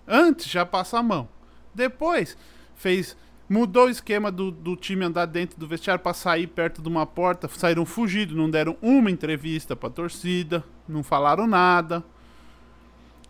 Antes 0.09 0.47
já 0.47 0.65
passa 0.65 0.99
a 0.99 1.03
mão. 1.03 1.29
Depois 1.75 2.35
fez. 2.81 3.17
Mudou 3.49 3.87
o 3.87 3.91
esquema 3.91 4.31
do, 4.31 4.51
do 4.51 4.77
time 4.77 5.05
andar 5.05 5.27
dentro 5.27 5.59
do 5.59 5.67
vestiário 5.67 6.03
para 6.03 6.15
sair 6.15 6.47
perto 6.47 6.81
de 6.81 6.89
uma 6.89 7.05
porta. 7.05 7.49
Saíram 7.49 7.85
fugidos, 7.85 8.37
não 8.37 8.49
deram 8.49 8.77
uma 8.81 9.11
entrevista 9.11 9.75
pra 9.75 9.91
torcida, 9.91 10.65
não 10.89 11.03
falaram 11.03 11.47
nada 11.47 12.05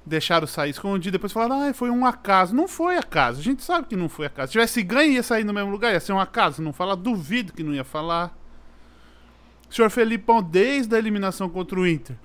deixaram 0.05 0.47
sair 0.47 0.71
escondido, 0.71 1.13
depois 1.13 1.33
falaram, 1.33 1.63
ah, 1.63 1.75
foi 1.75 1.91
um 1.91 2.05
acaso. 2.05 2.55
Não 2.55 2.67
foi 2.67 2.97
acaso, 2.97 3.41
a 3.41 3.43
gente 3.43 3.63
sabe 3.63 3.87
que 3.87 3.97
não 3.97 4.09
foi 4.09 4.27
acaso. 4.27 4.49
Se 4.49 4.53
tivesse 4.53 4.83
ganho, 4.83 5.13
ia 5.13 5.23
sair 5.23 5.45
no 5.45 5.53
mesmo 5.53 5.71
lugar, 5.71 5.93
ia 5.93 6.01
ser 6.01 6.13
um 6.13 6.21
acaso. 6.21 6.63
Não 6.63 6.73
fala, 6.73 6.97
duvido 6.97 7.53
que 7.53 7.63
não 7.63 7.75
ia 7.75 7.85
falar. 7.85 8.37
Senhor 9.71 9.89
Felipão, 9.89 10.43
desde 10.43 10.95
a 10.95 10.99
eliminação 10.99 11.49
contra 11.49 11.79
o 11.79 11.87
Inter, 11.87 12.17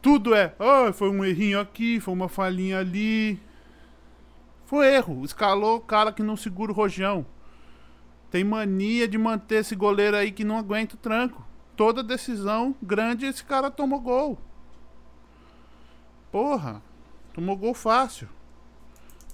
tudo 0.00 0.34
é, 0.34 0.54
ah, 0.58 0.92
foi 0.92 1.10
um 1.10 1.24
errinho 1.24 1.60
aqui, 1.60 2.00
foi 2.00 2.14
uma 2.14 2.28
falhinha 2.28 2.78
ali. 2.78 3.38
Foi 4.66 4.86
erro, 4.86 5.24
escalou 5.24 5.76
o 5.76 5.80
cara 5.80 6.12
que 6.12 6.22
não 6.22 6.36
segura 6.36 6.72
o 6.72 6.74
rojão. 6.74 7.26
Tem 8.30 8.42
mania 8.42 9.06
de 9.06 9.18
manter 9.18 9.56
esse 9.56 9.76
goleiro 9.76 10.16
aí 10.16 10.32
que 10.32 10.44
não 10.44 10.58
aguenta 10.58 10.94
o 10.94 10.98
tranco. 10.98 11.44
Toda 11.76 12.02
decisão 12.02 12.74
grande, 12.82 13.26
esse 13.26 13.44
cara 13.44 13.70
tomou 13.70 14.00
gol. 14.00 14.38
Porra, 16.32 16.82
tomou 17.32 17.56
gol 17.56 17.74
fácil. 17.74 18.28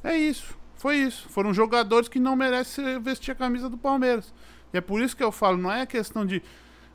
É 0.03 0.17
isso, 0.17 0.57
foi 0.75 0.97
isso. 0.97 1.29
Foram 1.29 1.55
jogadores 1.55 2.09
que 2.09 2.19
não 2.19 2.35
merecem 2.37 3.01
vestir 3.01 3.31
a 3.33 3.35
camisa 3.35 3.69
do 3.69 3.79
Palmeiras. 3.79 4.35
E 4.73 4.79
é 4.79 4.81
por 4.81 5.01
isso 5.01 5.17
que 5.17 5.25
eu 5.25 5.33
falo, 5.33 5.57
não 5.57 5.71
é 5.71 5.87
questão 5.87 6.27
de 6.27 6.43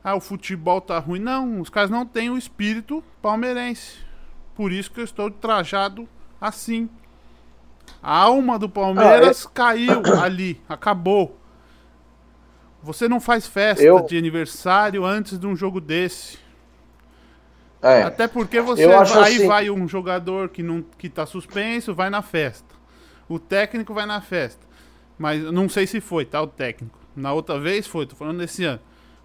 ah, 0.04 0.16
o 0.16 0.22
futebol 0.22 0.80
tá 0.80 1.00
ruim. 1.00 1.20
Não, 1.20 1.60
os 1.60 1.70
caras 1.70 1.90
não 1.90 2.06
têm 2.06 2.30
o 2.30 2.38
espírito 2.38 3.04
palmeirense. 3.22 3.98
Por 4.54 4.72
isso 4.72 4.92
que 4.92 5.00
eu 5.00 5.04
estou 5.04 5.32
trajado 5.32 6.08
assim. 6.40 6.88
A 8.02 8.18
alma 8.18 8.60
do 8.60 8.70
Palmeiras 8.70 9.46
ah, 9.46 9.50
é... 9.50 9.52
caiu 9.54 10.02
ali, 10.22 10.62
acabou. 10.68 11.40
Você 12.82 13.08
não 13.08 13.20
faz 13.20 13.48
festa 13.48 13.84
eu... 13.84 14.02
de 14.02 14.18
aniversário 14.18 15.04
antes 15.04 15.40
de 15.40 15.48
um 15.48 15.56
jogo 15.56 15.82
desse. 15.82 16.38
É. 17.82 18.04
Até 18.04 18.28
porque 18.28 18.62
você 18.62 18.86
aí 18.86 19.36
assim... 19.36 19.48
vai 19.48 19.70
um 19.70 19.88
jogador 19.88 20.50
que 20.50 20.64
não 20.64 20.84
que 20.98 21.10
tá 21.10 21.26
suspenso, 21.26 21.94
vai 21.94 22.10
na 22.10 22.22
festa. 22.22 22.76
O 23.28 23.40
técnico 23.40 23.94
vai 23.94 24.06
na 24.06 24.22
festa. 24.22 24.66
Mas 25.18 25.42
não 25.44 25.70
sei 25.70 25.88
se 25.88 26.02
foi, 26.02 26.26
tá? 26.26 26.42
O 26.42 26.48
técnico. 26.48 27.00
Na 27.16 27.34
outra 27.34 27.60
vez 27.60 27.88
foi, 27.88 28.06
tô 28.06 28.16
falando 28.16 28.40
desse 28.40 28.64
ano. 28.66 28.82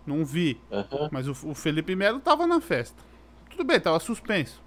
Não 0.06 0.24
vi. 0.24 0.60
Uhum. 0.70 1.08
Mas 1.10 1.28
o, 1.28 1.50
o, 1.50 1.54
Felipe 1.54 1.94
Melo 1.94 2.20
tava 2.20 2.46
na 2.46 2.60
festa. 2.60 3.02
Tudo 3.50 3.64
bem, 3.64 3.80
tava 3.80 3.98
suspenso. 3.98 4.62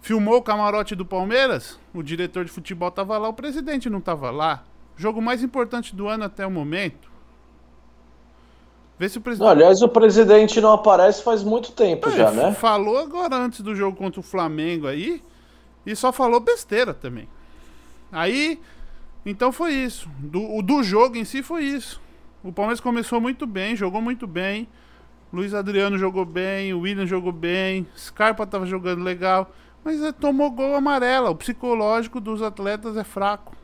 Filmou 0.00 0.36
o 0.36 0.42
camarote 0.42 0.94
do 0.94 1.04
Palmeiras, 1.04 1.78
o 1.92 2.02
diretor 2.02 2.44
de 2.44 2.50
futebol 2.50 2.90
tava 2.90 3.18
lá, 3.18 3.28
o 3.28 3.34
presidente 3.34 3.90
não 3.90 4.00
tava 4.00 4.30
lá. 4.30 4.64
Jogo 4.96 5.20
mais 5.20 5.42
importante 5.42 5.94
do 5.94 6.08
ano 6.08 6.24
até 6.24 6.46
o 6.46 6.50
momento. 6.50 7.10
Vê 8.98 9.08
se 9.08 9.18
o 9.18 9.20
presidente. 9.20 9.46
Não, 9.46 9.52
aliás, 9.52 9.80
o 9.80 9.88
presidente 9.88 10.60
não 10.60 10.72
aparece 10.72 11.22
faz 11.22 11.42
muito 11.42 11.72
tempo 11.72 12.08
é, 12.08 12.12
já, 12.12 12.30
né? 12.30 12.52
Falou 12.52 12.98
agora 12.98 13.34
antes 13.34 13.62
do 13.62 13.74
jogo 13.74 13.96
contra 13.96 14.20
o 14.20 14.22
Flamengo 14.22 14.86
aí. 14.86 15.22
E 15.86 15.96
só 15.96 16.12
falou 16.12 16.40
besteira 16.40 16.92
também. 16.92 17.26
Aí. 18.12 18.60
Então 19.24 19.52
foi 19.52 19.72
isso. 19.72 20.08
Do, 20.18 20.54
o 20.56 20.62
do 20.62 20.82
jogo 20.82 21.16
em 21.16 21.24
si 21.24 21.42
foi 21.42 21.64
isso. 21.64 22.00
O 22.42 22.52
Palmeiras 22.52 22.80
começou 22.80 23.20
muito 23.20 23.46
bem, 23.46 23.76
jogou 23.76 24.00
muito 24.00 24.26
bem. 24.26 24.68
Luiz 25.32 25.54
Adriano 25.54 25.96
jogou 25.96 26.24
bem, 26.24 26.74
o 26.74 26.80
William 26.80 27.06
jogou 27.06 27.32
bem, 27.32 27.86
Scarpa 27.96 28.46
tava 28.46 28.66
jogando 28.66 29.02
legal. 29.02 29.50
Mas 29.84 30.02
é, 30.02 30.12
tomou 30.12 30.50
gol 30.50 30.74
amarela. 30.74 31.30
O 31.30 31.36
psicológico 31.36 32.20
dos 32.20 32.42
atletas 32.42 32.96
é 32.96 33.04
fraco. 33.04 33.56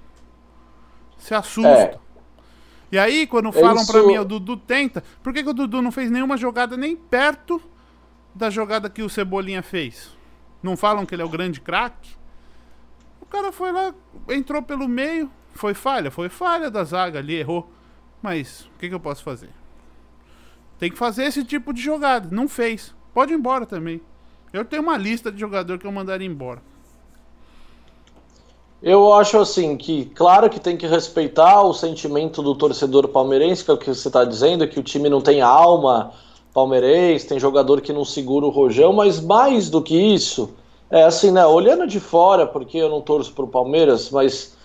Se 1.19 1.35
assusta. 1.35 1.69
É. 1.71 1.99
E 2.91 2.99
aí, 2.99 3.27
quando 3.27 3.53
falam 3.53 3.83
Isso... 3.83 3.93
pra 3.93 4.03
mim, 4.03 4.17
o 4.17 4.25
Dudu 4.25 4.57
tenta, 4.57 5.03
por 5.23 5.33
que, 5.33 5.43
que 5.43 5.49
o 5.49 5.55
Dudu 5.55 5.83
não 5.83 5.91
fez 5.91 6.11
nenhuma 6.11 6.37
jogada 6.37 6.77
nem 6.77 6.95
perto 6.95 7.61
da 8.35 8.49
jogada 8.49 8.89
que 8.89 9.03
o 9.03 9.09
Cebolinha 9.09 9.63
fez? 9.63 10.17
Não 10.63 10.77
falam 10.77 11.05
que 11.05 11.15
ele 11.15 11.23
é 11.23 11.25
o 11.25 11.29
grande 11.29 11.61
craque? 11.61 12.15
O 13.21 13.27
cara 13.27 13.51
foi 13.51 13.73
lá, 13.73 13.93
entrou 14.29 14.63
pelo 14.63 14.87
meio, 14.87 15.31
foi 15.53 15.75
falha? 15.75 16.11
Foi 16.11 16.29
falha 16.29 16.71
da 16.71 16.85
zaga 16.85 17.19
ali, 17.19 17.35
errou. 17.35 17.71
Mas 18.23 18.71
o 18.75 18.79
que, 18.79 18.89
que 18.89 18.95
eu 18.95 19.01
posso 19.01 19.23
fazer? 19.23 19.51
Tem 20.79 20.91
que 20.91 20.97
fazer 20.97 21.25
esse 21.25 21.45
tipo 21.45 21.73
de 21.73 21.81
jogada. 21.81 22.29
Não 22.31 22.49
fez. 22.49 22.95
Pode 23.13 23.33
ir 23.33 23.37
embora 23.37 23.67
também. 23.67 24.01
Eu 24.53 24.65
tenho 24.65 24.83
uma 24.83 24.97
lista 24.97 25.31
de 25.31 25.39
jogador 25.39 25.79
que 25.79 25.87
eu 25.87 25.93
mandaria 25.93 26.27
embora. 26.27 26.63
Eu 28.83 29.13
acho 29.15 29.39
assim 29.39 29.77
que, 29.77 30.05
claro 30.15 30.51
que 30.51 30.61
tem 30.61 30.77
que 30.77 30.87
respeitar 30.87 31.63
o 31.63 31.73
sentimento 31.73 32.43
do 32.43 32.55
torcedor 32.55 33.09
palmeirense, 33.09 33.65
que 33.65 33.71
é 33.71 33.75
o 33.75 33.79
que 33.79 33.87
você 33.87 34.09
está 34.09 34.25
dizendo, 34.25 34.69
que 34.69 34.79
o 34.79 34.83
time 34.83 35.09
não 35.09 35.21
tem 35.21 35.41
alma 35.41 36.13
palmeirense, 36.53 37.27
tem 37.27 37.41
jogador 37.41 37.81
que 37.81 37.93
não 37.93 38.05
segura 38.05 38.47
o 38.47 38.51
rojão, 38.51 38.93
mas 38.93 39.21
mais 39.21 39.69
do 39.69 39.83
que 39.83 39.97
isso, 39.97 40.51
é 40.91 41.03
assim, 41.03 41.31
né? 41.31 41.45
Olhando 41.45 41.87
de 41.87 41.99
fora, 41.99 42.47
porque 42.47 42.79
eu 42.79 42.89
não 42.89 43.01
torço 43.01 43.33
para 43.33 43.45
o 43.45 43.49
Palmeiras, 43.49 44.11
mas 44.11 44.57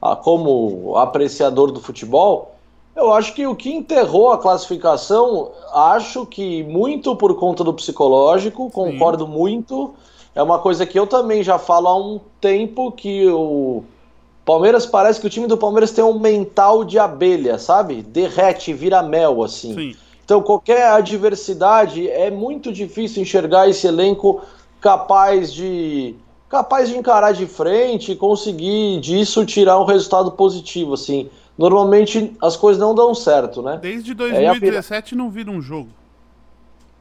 ah, 0.00 0.16
como 0.16 0.96
apreciador 0.96 1.70
do 1.70 1.80
futebol, 1.80 2.57
eu 2.98 3.12
acho 3.12 3.32
que 3.32 3.46
o 3.46 3.54
que 3.54 3.72
enterrou 3.72 4.32
a 4.32 4.38
classificação, 4.38 5.52
acho 5.72 6.26
que 6.26 6.62
muito 6.64 7.14
por 7.14 7.34
conta 7.36 7.62
do 7.62 7.72
psicológico, 7.72 8.70
concordo 8.70 9.24
Sim. 9.24 9.30
muito 9.30 9.94
é 10.34 10.42
uma 10.42 10.58
coisa 10.58 10.86
que 10.86 10.98
eu 10.98 11.06
também 11.06 11.42
já 11.42 11.58
falo 11.58 11.88
há 11.88 11.96
um 11.96 12.20
tempo 12.40 12.92
que 12.92 13.26
o 13.28 13.82
Palmeiras 14.44 14.86
parece 14.86 15.20
que 15.20 15.26
o 15.26 15.30
time 15.30 15.46
do 15.46 15.56
Palmeiras 15.56 15.90
tem 15.90 16.04
um 16.04 16.18
mental 16.18 16.84
de 16.84 16.98
abelha, 16.98 17.58
sabe? 17.58 18.02
Derrete, 18.02 18.72
vira 18.72 19.02
mel, 19.02 19.42
assim. 19.42 19.74
Sim. 19.74 19.96
Então 20.24 20.42
qualquer 20.42 20.88
adversidade 20.88 22.08
é 22.08 22.30
muito 22.30 22.72
difícil 22.72 23.22
enxergar 23.22 23.68
esse 23.68 23.86
elenco 23.86 24.40
capaz 24.80 25.52
de 25.52 26.14
capaz 26.48 26.88
de 26.88 26.96
encarar 26.96 27.32
de 27.32 27.46
frente 27.46 28.12
e 28.12 28.16
conseguir 28.16 29.00
disso 29.00 29.44
tirar 29.44 29.80
um 29.80 29.84
resultado 29.84 30.32
positivo, 30.32 30.94
assim. 30.94 31.28
Normalmente 31.58 32.36
as 32.40 32.56
coisas 32.56 32.80
não 32.80 32.94
dão 32.94 33.12
certo, 33.12 33.60
né? 33.60 33.80
Desde 33.82 34.14
2017 34.14 35.14
é, 35.14 35.18
não 35.18 35.28
vira 35.28 35.50
um 35.50 35.60
jogo. 35.60 35.88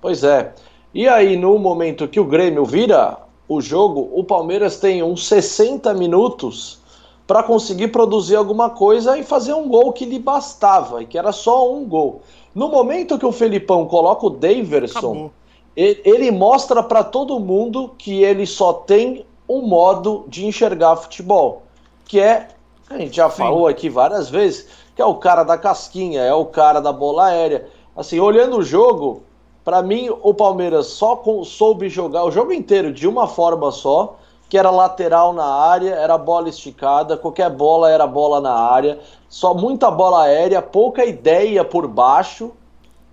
Pois 0.02 0.24
é. 0.24 0.54
E 0.94 1.08
aí, 1.08 1.38
no 1.38 1.60
momento 1.60 2.08
que 2.08 2.20
o 2.20 2.26
Grêmio 2.26 2.66
vira 2.66 3.18
o 3.48 3.62
jogo, 3.62 4.10
o 4.14 4.24
Palmeiras 4.24 4.80
tem 4.80 5.04
uns 5.04 5.28
60 5.28 5.94
minutos 5.94 6.80
para 7.28 7.44
conseguir 7.44 7.90
produzir 7.90 8.36
alguma 8.36 8.70
coisa 8.70 9.18
e 9.18 9.24
fazer 9.24 9.54
um 9.54 9.68
gol 9.68 9.94
que 9.94 10.06
lhe 10.06 10.18
bastava, 10.18 11.04
e 11.04 11.06
que 11.06 11.18
era 11.18 11.32
só 11.32 11.72
um 11.72 11.86
gol. 11.86 12.22
No 12.56 12.70
momento 12.70 13.20
que 13.20 13.26
o 13.26 13.32
Felipão 13.32 13.86
coloca 13.86 14.26
o 14.26 14.30
Daverson, 14.30 15.30
ele, 15.76 16.02
ele 16.04 16.32
mostra 16.32 16.82
para 16.82 17.04
todo 17.04 17.40
mundo 17.40 17.92
que 17.98 18.24
ele 18.24 18.48
só 18.48 18.74
tem 18.74 19.26
um 19.48 19.62
modo 19.62 20.26
de 20.28 20.46
enxergar 20.46 20.96
futebol, 20.96 21.64
que 22.06 22.20
é, 22.20 22.48
a 22.90 22.98
gente 22.98 23.16
já 23.16 23.30
Sim. 23.30 23.38
falou 23.38 23.68
aqui 23.68 23.90
várias 23.90 24.30
vezes, 24.30 24.68
que 24.96 25.02
é 25.02 25.06
o 25.06 25.16
cara 25.16 25.44
da 25.44 25.58
casquinha, 25.58 26.22
é 26.22 26.34
o 26.34 26.46
cara 26.46 26.80
da 26.80 26.92
bola 26.92 27.28
aérea. 27.28 27.68
Assim, 27.96 28.20
olhando 28.20 28.58
o 28.58 28.64
jogo, 28.64 29.24
para 29.64 29.82
mim, 29.82 30.10
o 30.22 30.34
Palmeiras 30.34 30.88
só 30.88 31.22
soube 31.44 31.90
jogar 31.90 32.24
o 32.24 32.32
jogo 32.32 32.54
inteiro 32.54 32.94
de 32.94 33.08
uma 33.08 33.28
forma 33.28 33.72
só, 33.72 34.18
que 34.50 34.58
era 34.58 34.70
lateral 34.70 35.34
na 35.34 35.46
área, 35.46 35.94
era 35.94 36.18
bola 36.18 36.48
esticada, 36.48 37.18
qualquer 37.18 37.50
bola 37.50 37.90
era 37.90 38.08
bola 38.08 38.40
na 38.40 38.54
área, 38.54 39.00
só 39.28 39.54
muita 39.54 39.92
bola 39.92 40.24
aérea, 40.24 40.62
pouca 40.62 41.04
ideia 41.04 41.66
por 41.66 41.86
baixo. 41.88 42.52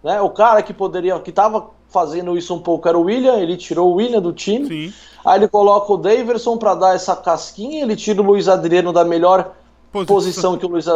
Né? 0.03 0.21
O 0.21 0.31
cara 0.31 0.63
que 0.63 0.73
poderia, 0.73 1.19
que 1.19 1.31
estava 1.31 1.71
fazendo 1.89 2.37
isso 2.37 2.55
um 2.55 2.61
pouco 2.61 2.89
era 2.89 2.99
o 2.99 3.03
William, 3.03 3.37
ele 3.37 3.57
tirou 3.57 3.91
o 3.91 3.95
William 3.95 4.21
do 4.21 4.33
time. 4.33 4.67
Sim. 4.67 4.95
Aí 5.25 5.41
ele 5.41 5.49
coloca 5.49 5.93
o 5.93 5.97
Daverson 5.97 6.57
para 6.57 6.75
dar 6.75 6.95
essa 6.95 7.17
casquinha, 7.17 7.83
ele 7.83 7.97
tira 7.97 8.21
o 8.21 8.25
Luiz 8.25 8.47
Adriano 8.47 8.93
da 8.93 9.05
melhor 9.05 9.53
posição, 9.95 10.17
posição 10.17 10.59
que, 10.59 10.67
o 10.67 10.69
Luiz, 10.69 10.87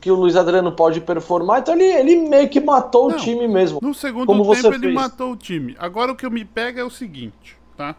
que 0.00 0.10
o 0.10 0.14
Luiz 0.14 0.36
Adriano 0.36 0.72
pode 0.72 1.00
performar. 1.00 1.60
Então 1.60 1.74
ele, 1.74 1.84
ele 1.84 2.28
meio 2.28 2.48
que 2.48 2.60
matou 2.60 3.08
Não, 3.08 3.16
o 3.16 3.20
time 3.20 3.46
mesmo. 3.46 3.78
No 3.80 3.94
segundo 3.94 4.26
tempo 4.26 4.74
ele 4.74 4.78
fez. 4.78 4.94
matou 4.94 5.32
o 5.32 5.36
time. 5.36 5.76
Agora 5.78 6.12
o 6.12 6.16
que 6.16 6.26
eu 6.26 6.30
me 6.30 6.44
pego 6.44 6.80
é 6.80 6.84
o 6.84 6.90
seguinte, 6.90 7.56
tá? 7.76 7.94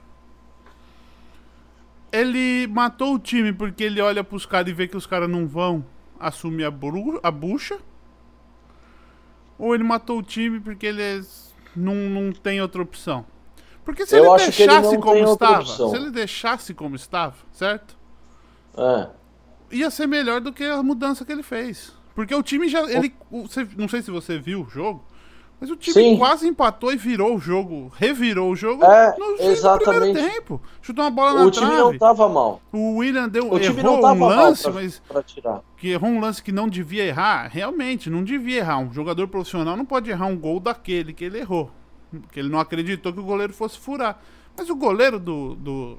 Ele 2.11 2.67
matou 2.67 3.13
o 3.13 3.19
time 3.19 3.53
porque 3.53 3.83
ele 3.83 4.01
olha 4.01 4.23
pros 4.23 4.45
caras 4.45 4.69
e 4.69 4.73
vê 4.73 4.87
que 4.87 4.97
os 4.97 5.05
caras 5.05 5.29
não 5.29 5.47
vão 5.47 5.85
assumir 6.19 6.65
a, 6.65 6.71
bru 6.71 7.19
a 7.23 7.31
bucha. 7.31 7.77
Ou 9.57 9.73
ele 9.73 9.83
matou 9.83 10.19
o 10.19 10.23
time 10.23 10.59
porque 10.59 10.85
ele 10.87 11.01
é... 11.01 11.21
não, 11.75 11.93
não 11.93 12.31
tem 12.31 12.61
outra 12.61 12.81
opção. 12.81 13.25
Porque 13.85 14.05
se 14.05 14.17
eu 14.17 14.25
ele 14.25 14.43
deixasse 14.45 14.87
ele 14.87 15.01
como 15.01 15.23
estava, 15.23 15.65
se 15.65 15.95
ele 15.95 16.11
deixasse 16.11 16.73
como 16.73 16.95
estava, 16.95 17.35
certo? 17.51 17.97
É. 18.77 19.18
Ia 19.71 19.89
ser 19.89 20.07
melhor 20.07 20.41
do 20.41 20.51
que 20.51 20.63
a 20.63 20.81
mudança 20.81 21.23
que 21.23 21.31
ele 21.31 21.43
fez. 21.43 21.93
Porque 22.15 22.33
o 22.33 22.43
time 22.43 22.67
já. 22.67 22.81
Ele, 22.89 23.13
não 23.77 23.87
sei 23.87 24.01
se 24.01 24.11
você 24.11 24.37
viu 24.37 24.61
o 24.61 24.69
jogo, 24.69 25.05
mas 25.59 25.69
o 25.69 25.75
time 25.75 25.93
Sim. 25.93 26.17
quase 26.17 26.47
empatou 26.47 26.93
e 26.93 26.95
virou 26.95 27.35
o 27.35 27.39
jogo, 27.39 27.91
revirou 27.97 28.51
o 28.51 28.55
jogo 28.55 28.83
é, 28.85 29.13
no, 29.17 29.35
exatamente. 29.41 30.13
primeiro 30.13 30.33
tempo. 30.33 30.61
Chutou 30.81 31.03
uma 31.03 31.11
bola 31.11 31.41
na 31.41 31.45
o 31.45 31.51
trave. 31.51 31.67
O 31.67 31.75
time 31.75 31.91
não 31.91 31.97
tava 31.97 32.29
mal. 32.29 32.61
O 32.71 32.97
William 32.97 33.27
deu, 33.27 33.51
o 33.51 33.57
errou 33.57 34.05
um 34.05 34.25
lance, 34.25 34.63
pra, 34.63 34.71
mas 34.71 34.99
pra 34.99 35.21
tirar. 35.21 35.61
que 35.75 35.89
errou 35.89 36.09
um 36.09 36.21
lance 36.21 36.41
que 36.41 36.51
não 36.51 36.69
devia 36.69 37.03
errar. 37.03 37.49
Realmente, 37.51 38.09
não 38.09 38.23
devia 38.23 38.59
errar. 38.59 38.79
Um 38.79 38.93
jogador 38.93 39.27
profissional 39.27 39.75
não 39.75 39.85
pode 39.85 40.09
errar 40.09 40.27
um 40.27 40.37
gol 40.37 40.61
daquele 40.61 41.11
que 41.11 41.25
ele 41.25 41.39
errou. 41.39 41.69
Que 42.31 42.39
ele 42.39 42.49
não 42.49 42.59
acreditou 42.59 43.11
que 43.11 43.19
o 43.19 43.23
goleiro 43.23 43.53
fosse 43.53 43.77
furar. 43.77 44.17
Mas 44.57 44.69
o 44.69 44.75
goleiro 44.75 45.19
do, 45.19 45.55
do, 45.55 45.97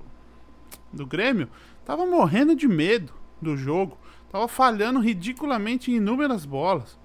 do 0.91 1.07
Grêmio 1.07 1.49
tava 1.85 2.07
morrendo 2.07 2.55
de 2.55 2.67
medo 2.67 3.20
do 3.41 3.57
jogo. 3.57 3.97
Tava 4.31 4.47
falhando 4.47 5.01
ridiculamente 5.01 5.91
em 5.91 5.97
inúmeras 5.97 6.45
bolas. 6.45 6.99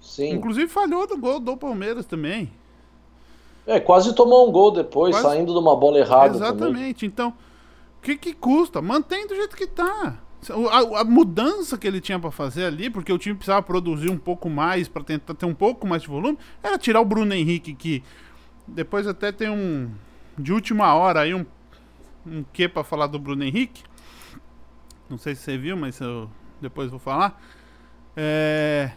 Sim. 0.00 0.32
Inclusive 0.32 0.68
falhou 0.68 1.06
do 1.06 1.16
gol 1.16 1.40
do 1.40 1.56
Palmeiras 1.56 2.06
também. 2.06 2.50
É, 3.66 3.80
quase 3.80 4.14
tomou 4.14 4.48
um 4.48 4.52
gol 4.52 4.70
depois, 4.70 5.14
quase... 5.14 5.26
saindo 5.26 5.52
de 5.52 5.58
uma 5.58 5.74
bola 5.74 5.98
errada. 5.98 6.36
Exatamente. 6.36 6.94
Também. 6.94 6.94
Então, 7.02 7.30
o 7.98 8.02
que, 8.02 8.16
que 8.16 8.34
custa? 8.34 8.82
Mantém 8.82 9.26
do 9.26 9.34
jeito 9.34 9.56
que 9.56 9.66
tá. 9.66 10.18
A, 10.70 11.00
a 11.00 11.04
mudança 11.04 11.78
que 11.78 11.86
ele 11.86 12.02
tinha 12.02 12.18
para 12.18 12.30
fazer 12.30 12.66
ali, 12.66 12.90
porque 12.90 13.10
o 13.10 13.16
time 13.16 13.34
precisava 13.34 13.62
produzir 13.62 14.10
um 14.10 14.18
pouco 14.18 14.50
mais 14.50 14.86
para 14.86 15.02
tentar 15.02 15.32
ter 15.32 15.46
um 15.46 15.54
pouco 15.54 15.86
mais 15.86 16.02
de 16.02 16.08
volume, 16.08 16.36
era 16.62 16.76
tirar 16.76 17.00
o 17.00 17.04
Bruno 17.04 17.32
Henrique, 17.32 17.72
que 17.74 18.02
depois 18.66 19.06
até 19.06 19.32
tem 19.32 19.48
um. 19.48 19.90
De 20.36 20.52
última 20.52 20.94
hora 20.94 21.20
aí, 21.20 21.32
um, 21.32 21.46
um 22.26 22.44
que 22.52 22.68
para 22.68 22.84
falar 22.84 23.06
do 23.06 23.18
Bruno 23.18 23.42
Henrique. 23.42 23.82
Não 25.14 25.18
sei 25.18 25.36
se 25.36 25.42
você 25.42 25.56
viu, 25.56 25.76
mas 25.76 26.00
eu 26.00 26.28
depois 26.60 26.90
vou 26.90 26.98
falar. 26.98 27.40
É, 28.16 28.90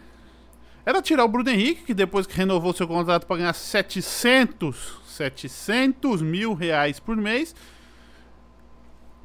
era 0.83 0.99
tirar 0.99 1.23
o 1.25 1.27
Bruno 1.27 1.47
Henrique, 1.47 1.83
que 1.83 1.93
depois 1.93 2.25
que 2.25 2.35
renovou 2.35 2.73
seu 2.73 2.87
contrato 2.87 3.27
para 3.27 3.37
ganhar 3.37 3.53
700, 3.53 4.99
700 5.05 6.23
mil 6.23 6.55
reais 6.55 6.99
por 6.99 7.15
mês, 7.15 7.55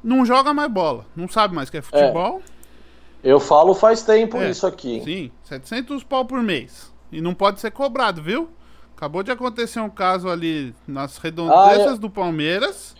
não 0.03 0.23
joga 0.23 0.53
mais 0.53 0.71
bola, 0.71 1.07
não 1.15 1.27
sabe 1.27 1.55
mais 1.55 1.67
que 1.67 1.77
é 1.77 1.81
futebol. 1.81 2.43
É. 3.23 3.31
Eu 3.31 3.39
falo 3.39 3.73
faz 3.73 4.03
tempo 4.03 4.37
é, 4.37 4.51
isso 4.51 4.67
aqui. 4.67 5.01
Sim, 5.03 5.31
700 5.45 6.03
pau 6.03 6.25
por 6.25 6.43
mês. 6.43 6.93
E 7.11 7.21
não 7.21 7.33
pode 7.33 7.59
ser 7.59 7.71
cobrado, 7.71 8.21
viu? 8.21 8.51
Acabou 8.95 9.23
de 9.23 9.31
acontecer 9.31 9.79
um 9.79 9.89
caso 9.89 10.29
ali 10.29 10.75
nas 10.87 11.17
redondezas 11.17 11.87
ah, 11.87 11.95
é... 11.95 11.97
do 11.97 12.09
Palmeiras. 12.09 12.95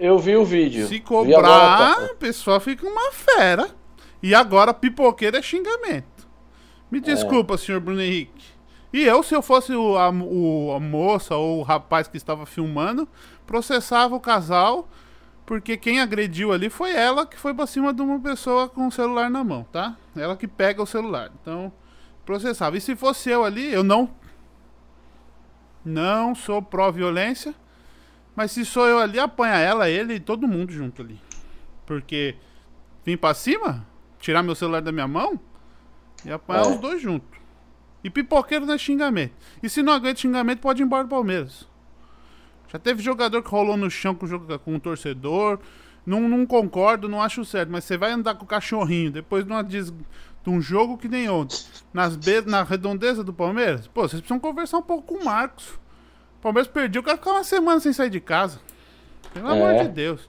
Eu 0.00 0.18
vi 0.18 0.34
o 0.34 0.46
vídeo. 0.46 0.88
Se 0.88 0.98
cobrar, 0.98 2.04
o 2.04 2.16
pessoal 2.16 2.58
fica 2.58 2.86
uma 2.86 3.12
fera. 3.12 3.68
E 4.22 4.34
agora 4.34 4.72
pipoqueira 4.72 5.38
é 5.38 5.42
xingamento. 5.42 6.26
Me 6.90 6.98
é. 6.98 7.02
desculpa, 7.02 7.54
é. 7.54 7.58
senhor 7.58 7.80
Bruno 7.80 8.00
Henrique. 8.00 8.44
E 8.92 9.02
eu, 9.02 9.22
se 9.22 9.34
eu 9.34 9.42
fosse 9.42 9.72
o, 9.72 9.96
a, 9.98 10.10
o, 10.10 10.72
a 10.74 10.80
moça 10.80 11.36
ou 11.36 11.60
o 11.60 11.62
rapaz 11.62 12.08
que 12.08 12.16
estava 12.16 12.46
filmando, 12.46 13.06
processava 13.46 14.16
o 14.16 14.20
casal, 14.20 14.88
porque 15.44 15.76
quem 15.76 16.00
agrediu 16.00 16.50
ali 16.50 16.70
foi 16.70 16.92
ela 16.92 17.26
que 17.26 17.36
foi 17.36 17.52
pra 17.52 17.66
cima 17.66 17.92
de 17.92 18.00
uma 18.00 18.18
pessoa 18.18 18.68
com 18.68 18.86
o 18.86 18.92
celular 18.92 19.30
na 19.30 19.44
mão, 19.44 19.64
tá? 19.70 19.96
Ela 20.16 20.36
que 20.36 20.48
pega 20.48 20.82
o 20.82 20.86
celular. 20.86 21.30
Então, 21.40 21.70
processava. 22.24 22.76
E 22.76 22.80
se 22.80 22.96
fosse 22.96 23.30
eu 23.30 23.44
ali, 23.44 23.72
eu 23.72 23.84
não. 23.84 24.10
Não 25.84 26.34
sou 26.34 26.60
pró-violência. 26.62 27.54
Mas 28.40 28.52
se 28.52 28.64
sou 28.64 28.86
eu 28.88 28.98
ali, 28.98 29.18
apanha 29.18 29.56
ela, 29.56 29.90
ele 29.90 30.14
e 30.14 30.18
todo 30.18 30.48
mundo 30.48 30.72
junto 30.72 31.02
ali. 31.02 31.20
Porque 31.84 32.36
vim 33.04 33.14
pra 33.14 33.34
cima? 33.34 33.86
Tirar 34.18 34.42
meu 34.42 34.54
celular 34.54 34.80
da 34.80 34.90
minha 34.90 35.06
mão? 35.06 35.38
E 36.24 36.32
apanhar 36.32 36.64
é. 36.64 36.68
os 36.70 36.80
dois 36.80 37.02
juntos. 37.02 37.38
E 38.02 38.08
pipoqueiro 38.08 38.64
não 38.64 38.72
é 38.72 38.78
xingamento. 38.78 39.34
E 39.62 39.68
se 39.68 39.82
não 39.82 39.92
aguenta 39.92 40.20
xingamento, 40.20 40.60
pode 40.60 40.82
ir 40.82 40.86
embora 40.86 41.04
do 41.04 41.10
Palmeiras. 41.10 41.68
Já 42.68 42.78
teve 42.78 43.02
jogador 43.02 43.42
que 43.42 43.50
rolou 43.50 43.76
no 43.76 43.90
chão 43.90 44.14
com, 44.14 44.26
com 44.58 44.74
o 44.74 44.80
torcedor. 44.80 45.58
Não, 46.06 46.26
não 46.26 46.46
concordo, 46.46 47.10
não 47.10 47.20
acho 47.20 47.44
certo. 47.44 47.68
Mas 47.68 47.84
você 47.84 47.98
vai 47.98 48.10
andar 48.10 48.36
com 48.36 48.44
o 48.44 48.48
cachorrinho 48.48 49.10
depois 49.10 49.44
de, 49.44 49.52
uma 49.52 49.62
des... 49.62 49.90
de 49.90 50.48
um 50.48 50.62
jogo 50.62 50.96
que 50.96 51.08
nem 51.08 51.28
ontem. 51.28 51.58
Nas 51.92 52.16
be... 52.16 52.40
Na 52.46 52.62
redondeza 52.62 53.22
do 53.22 53.34
Palmeiras. 53.34 53.86
Pô, 53.86 54.08
vocês 54.08 54.22
precisam 54.22 54.40
conversar 54.40 54.78
um 54.78 54.82
pouco 54.82 55.14
com 55.14 55.22
o 55.22 55.24
Marcos. 55.26 55.78
O 56.40 56.42
Palmeiras 56.42 56.66
perdeu, 56.66 57.02
o 57.02 57.04
cara 57.04 57.18
ficou 57.18 57.34
uma 57.34 57.44
semana 57.44 57.78
sem 57.80 57.92
sair 57.92 58.10
de 58.10 58.18
casa. 58.18 58.58
Pelo 59.32 59.48
é. 59.48 59.52
amor 59.52 59.84
de 59.84 59.90
Deus. 59.90 60.28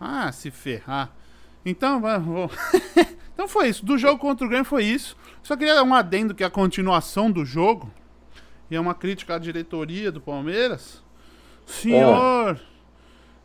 Ah, 0.00 0.30
se 0.32 0.50
ferrar. 0.50 1.10
Então, 1.64 2.00
vamos. 2.00 2.52
Então 3.32 3.48
foi 3.48 3.68
isso. 3.68 3.84
Do 3.84 3.96
jogo 3.96 4.18
contra 4.18 4.46
o 4.46 4.48
Grêmio 4.48 4.64
foi 4.64 4.84
isso. 4.84 5.16
Só 5.42 5.56
queria 5.56 5.74
dar 5.74 5.82
um 5.82 5.94
adendo 5.94 6.34
que 6.34 6.44
é 6.44 6.46
a 6.46 6.50
continuação 6.50 7.30
do 7.30 7.44
jogo. 7.44 7.90
E 8.70 8.76
é 8.76 8.80
uma 8.80 8.94
crítica 8.94 9.34
à 9.34 9.38
diretoria 9.38 10.12
do 10.12 10.20
Palmeiras. 10.20 11.02
Senhor, 11.66 12.56
é. 12.56 12.60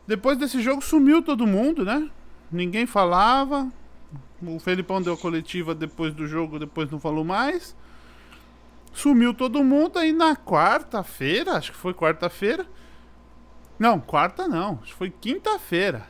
depois 0.05 0.37
desse 0.37 0.61
jogo 0.61 0.83
sumiu 0.83 1.21
todo 1.21 1.47
mundo, 1.47 1.85
né? 1.85 2.09
Ninguém 2.51 2.85
falava. 2.85 3.71
O 4.41 4.59
Felipão 4.59 5.01
deu 5.01 5.13
a 5.13 5.17
coletiva 5.17 5.73
depois 5.73 6.13
do 6.13 6.27
jogo, 6.27 6.59
depois 6.59 6.91
não 6.91 6.99
falou 6.99 7.23
mais. 7.23 7.75
Sumiu 8.97 9.31
todo 9.31 9.63
mundo. 9.63 9.99
Aí 9.99 10.11
na 10.11 10.35
quarta-feira, 10.35 11.53
acho 11.53 11.71
que 11.71 11.77
foi 11.77 11.93
quarta-feira. 11.93 12.65
Não, 13.77 13.99
quarta 13.99 14.47
não. 14.47 14.79
Acho 14.81 14.91
que 14.91 14.97
foi 14.97 15.11
quinta-feira. 15.11 16.07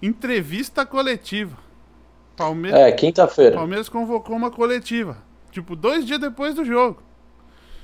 Entrevista 0.00 0.86
coletiva. 0.86 1.58
Palmeiras, 2.34 2.80
é, 2.80 2.90
quinta-feira. 2.92 3.56
Palmeiras 3.56 3.90
convocou 3.90 4.34
uma 4.34 4.50
coletiva. 4.50 5.18
Tipo, 5.50 5.76
dois 5.76 6.06
dias 6.06 6.18
depois 6.18 6.54
do 6.54 6.64
jogo. 6.64 7.02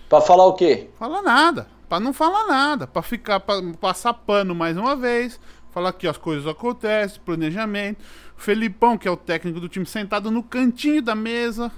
Pra 0.08 0.22
falar 0.22 0.46
o 0.46 0.54
quê? 0.54 0.88
Fala 0.98 1.20
nada. 1.20 1.68
Pra 1.86 2.00
não 2.00 2.14
falar 2.14 2.46
nada. 2.46 2.86
Pra 2.86 3.02
ficar, 3.02 3.38
pra 3.38 3.56
passar 3.78 4.14
pano 4.14 4.54
mais 4.54 4.78
uma 4.78 4.96
vez. 4.96 5.38
Falar 5.72 5.92
que 5.92 6.08
as 6.08 6.16
coisas 6.16 6.46
acontecem, 6.46 7.20
planejamento. 7.22 8.02
O 8.34 8.40
Felipão, 8.40 8.96
que 8.96 9.06
é 9.06 9.10
o 9.10 9.16
técnico 9.16 9.60
do 9.60 9.68
time, 9.68 9.84
sentado 9.84 10.30
no 10.30 10.42
cantinho 10.42 11.02
da 11.02 11.14
mesa. 11.14 11.70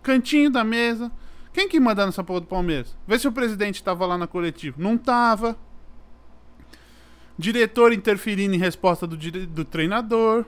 Cantinho 0.00 0.48
da 0.48 0.62
mesa. 0.62 1.10
Quem 1.52 1.68
que 1.68 1.80
manda 1.80 2.06
nessa 2.06 2.22
porra 2.22 2.40
do 2.40 2.46
Palmeiras? 2.46 2.96
Vê 3.06 3.18
se 3.18 3.26
o 3.26 3.32
presidente 3.32 3.82
tava 3.82 4.06
lá 4.06 4.16
na 4.16 4.26
coletiva. 4.26 4.76
Não 4.78 4.96
tava. 4.96 5.56
Diretor 7.36 7.92
interferindo 7.92 8.54
em 8.54 8.58
resposta 8.58 9.06
do, 9.06 9.16
do 9.16 9.64
treinador. 9.64 10.44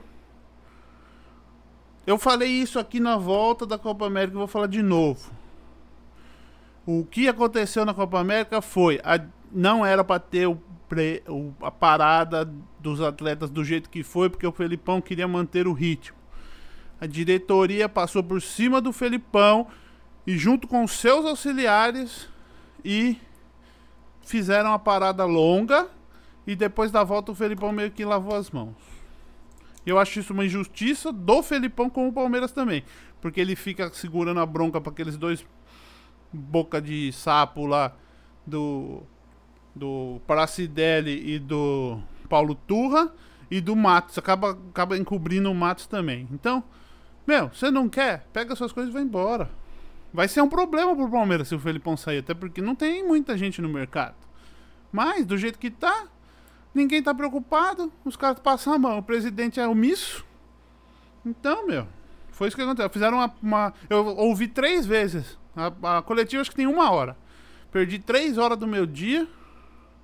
Eu 2.05 2.17
falei 2.17 2.49
isso 2.49 2.79
aqui 2.79 2.99
na 2.99 3.17
volta 3.17 3.65
da 3.65 3.77
Copa 3.77 4.05
América 4.05 4.37
vou 4.37 4.47
falar 4.47 4.67
de 4.67 4.81
novo. 4.81 5.31
O 6.85 7.05
que 7.05 7.27
aconteceu 7.27 7.85
na 7.85 7.93
Copa 7.93 8.19
América 8.19 8.61
foi. 8.61 8.99
A, 9.03 9.19
não 9.51 9.85
era 9.85 10.03
para 10.03 10.19
ter 10.19 10.47
o, 10.47 10.55
pre, 10.89 11.23
o, 11.27 11.53
a 11.61 11.71
parada 11.71 12.49
dos 12.79 12.99
atletas 13.01 13.49
do 13.49 13.63
jeito 13.63 13.89
que 13.89 14.03
foi, 14.03 14.29
porque 14.29 14.45
o 14.45 14.51
Felipão 14.51 15.01
queria 15.01 15.27
manter 15.27 15.65
o 15.65 15.73
ritmo. 15.73 16.17
A 16.99 17.07
diretoria 17.07 17.87
passou 17.87 18.21
por 18.21 18.41
cima 18.41 18.81
do 18.81 18.91
Felipão 18.91 19.67
e, 20.25 20.37
junto 20.37 20.67
com 20.67 20.87
seus 20.87 21.25
auxiliares, 21.25 22.27
e 22.83 23.17
fizeram 24.23 24.73
a 24.73 24.79
parada 24.79 25.25
longa. 25.25 25.87
E 26.45 26.55
depois 26.55 26.91
da 26.91 27.03
volta, 27.03 27.31
o 27.31 27.35
Felipão 27.35 27.71
meio 27.71 27.91
que 27.91 28.03
lavou 28.03 28.35
as 28.35 28.51
mãos. 28.51 28.75
Eu 29.85 29.99
acho 29.99 30.19
isso 30.19 30.33
uma 30.33 30.45
injustiça 30.45 31.11
do 31.11 31.41
Felipão 31.41 31.89
com 31.89 32.07
o 32.07 32.13
Palmeiras 32.13 32.51
também. 32.51 32.83
Porque 33.21 33.39
ele 33.39 33.55
fica 33.55 33.89
segurando 33.93 34.39
a 34.39 34.45
bronca 34.45 34.81
para 34.81 34.91
aqueles 34.91 35.17
dois 35.17 35.45
boca 36.31 36.81
de 36.81 37.11
sapo 37.11 37.65
lá 37.65 37.93
do 38.45 39.03
do 39.75 40.21
Paracidelli 40.27 41.33
e 41.33 41.39
do 41.39 41.99
Paulo 42.29 42.53
Turra 42.53 43.11
e 43.49 43.59
do 43.59 43.75
Matos. 43.75 44.17
Acaba, 44.17 44.51
acaba 44.51 44.97
encobrindo 44.97 45.49
o 45.49 45.55
Matos 45.55 45.87
também. 45.87 46.27
Então, 46.31 46.63
meu, 47.25 47.49
você 47.49 47.71
não 47.71 47.89
quer? 47.89 48.27
Pega 48.31 48.55
suas 48.55 48.71
coisas 48.71 48.91
e 48.91 48.93
vai 48.93 49.01
embora. 49.01 49.49
Vai 50.13 50.27
ser 50.27 50.41
um 50.41 50.49
problema 50.49 50.95
pro 50.95 51.09
Palmeiras 51.09 51.47
se 51.47 51.55
o 51.55 51.59
Felipão 51.59 51.97
sair, 51.97 52.19
até 52.19 52.33
porque 52.33 52.61
não 52.61 52.75
tem 52.75 53.05
muita 53.05 53.35
gente 53.35 53.61
no 53.61 53.67
mercado. 53.67 54.15
Mas, 54.91 55.25
do 55.25 55.35
jeito 55.35 55.57
que 55.57 55.71
tá, 55.71 56.05
ninguém 56.73 57.01
tá 57.01 57.13
preocupado, 57.15 57.91
os 58.05 58.15
caras 58.15 58.39
passam 58.39 58.73
a 58.73 58.77
mão. 58.77 58.99
O 58.99 59.03
presidente 59.03 59.59
é 59.59 59.67
omisso. 59.67 60.23
Então, 61.25 61.65
meu, 61.65 61.87
foi 62.31 62.47
isso 62.47 62.55
que 62.55 62.61
aconteceu. 62.61 62.89
Fizeram 62.91 63.17
uma. 63.17 63.33
uma 63.41 63.73
eu 63.89 64.05
ouvi 64.05 64.47
três 64.47 64.85
vezes. 64.85 65.37
A, 65.55 65.97
a 65.97 66.01
coletiva 66.03 66.41
acho 66.41 66.51
que 66.51 66.57
tem 66.57 66.67
uma 66.67 66.91
hora. 66.91 67.17
Perdi 67.71 67.97
três 67.97 68.37
horas 68.37 68.57
do 68.57 68.67
meu 68.67 68.85
dia 68.85 69.27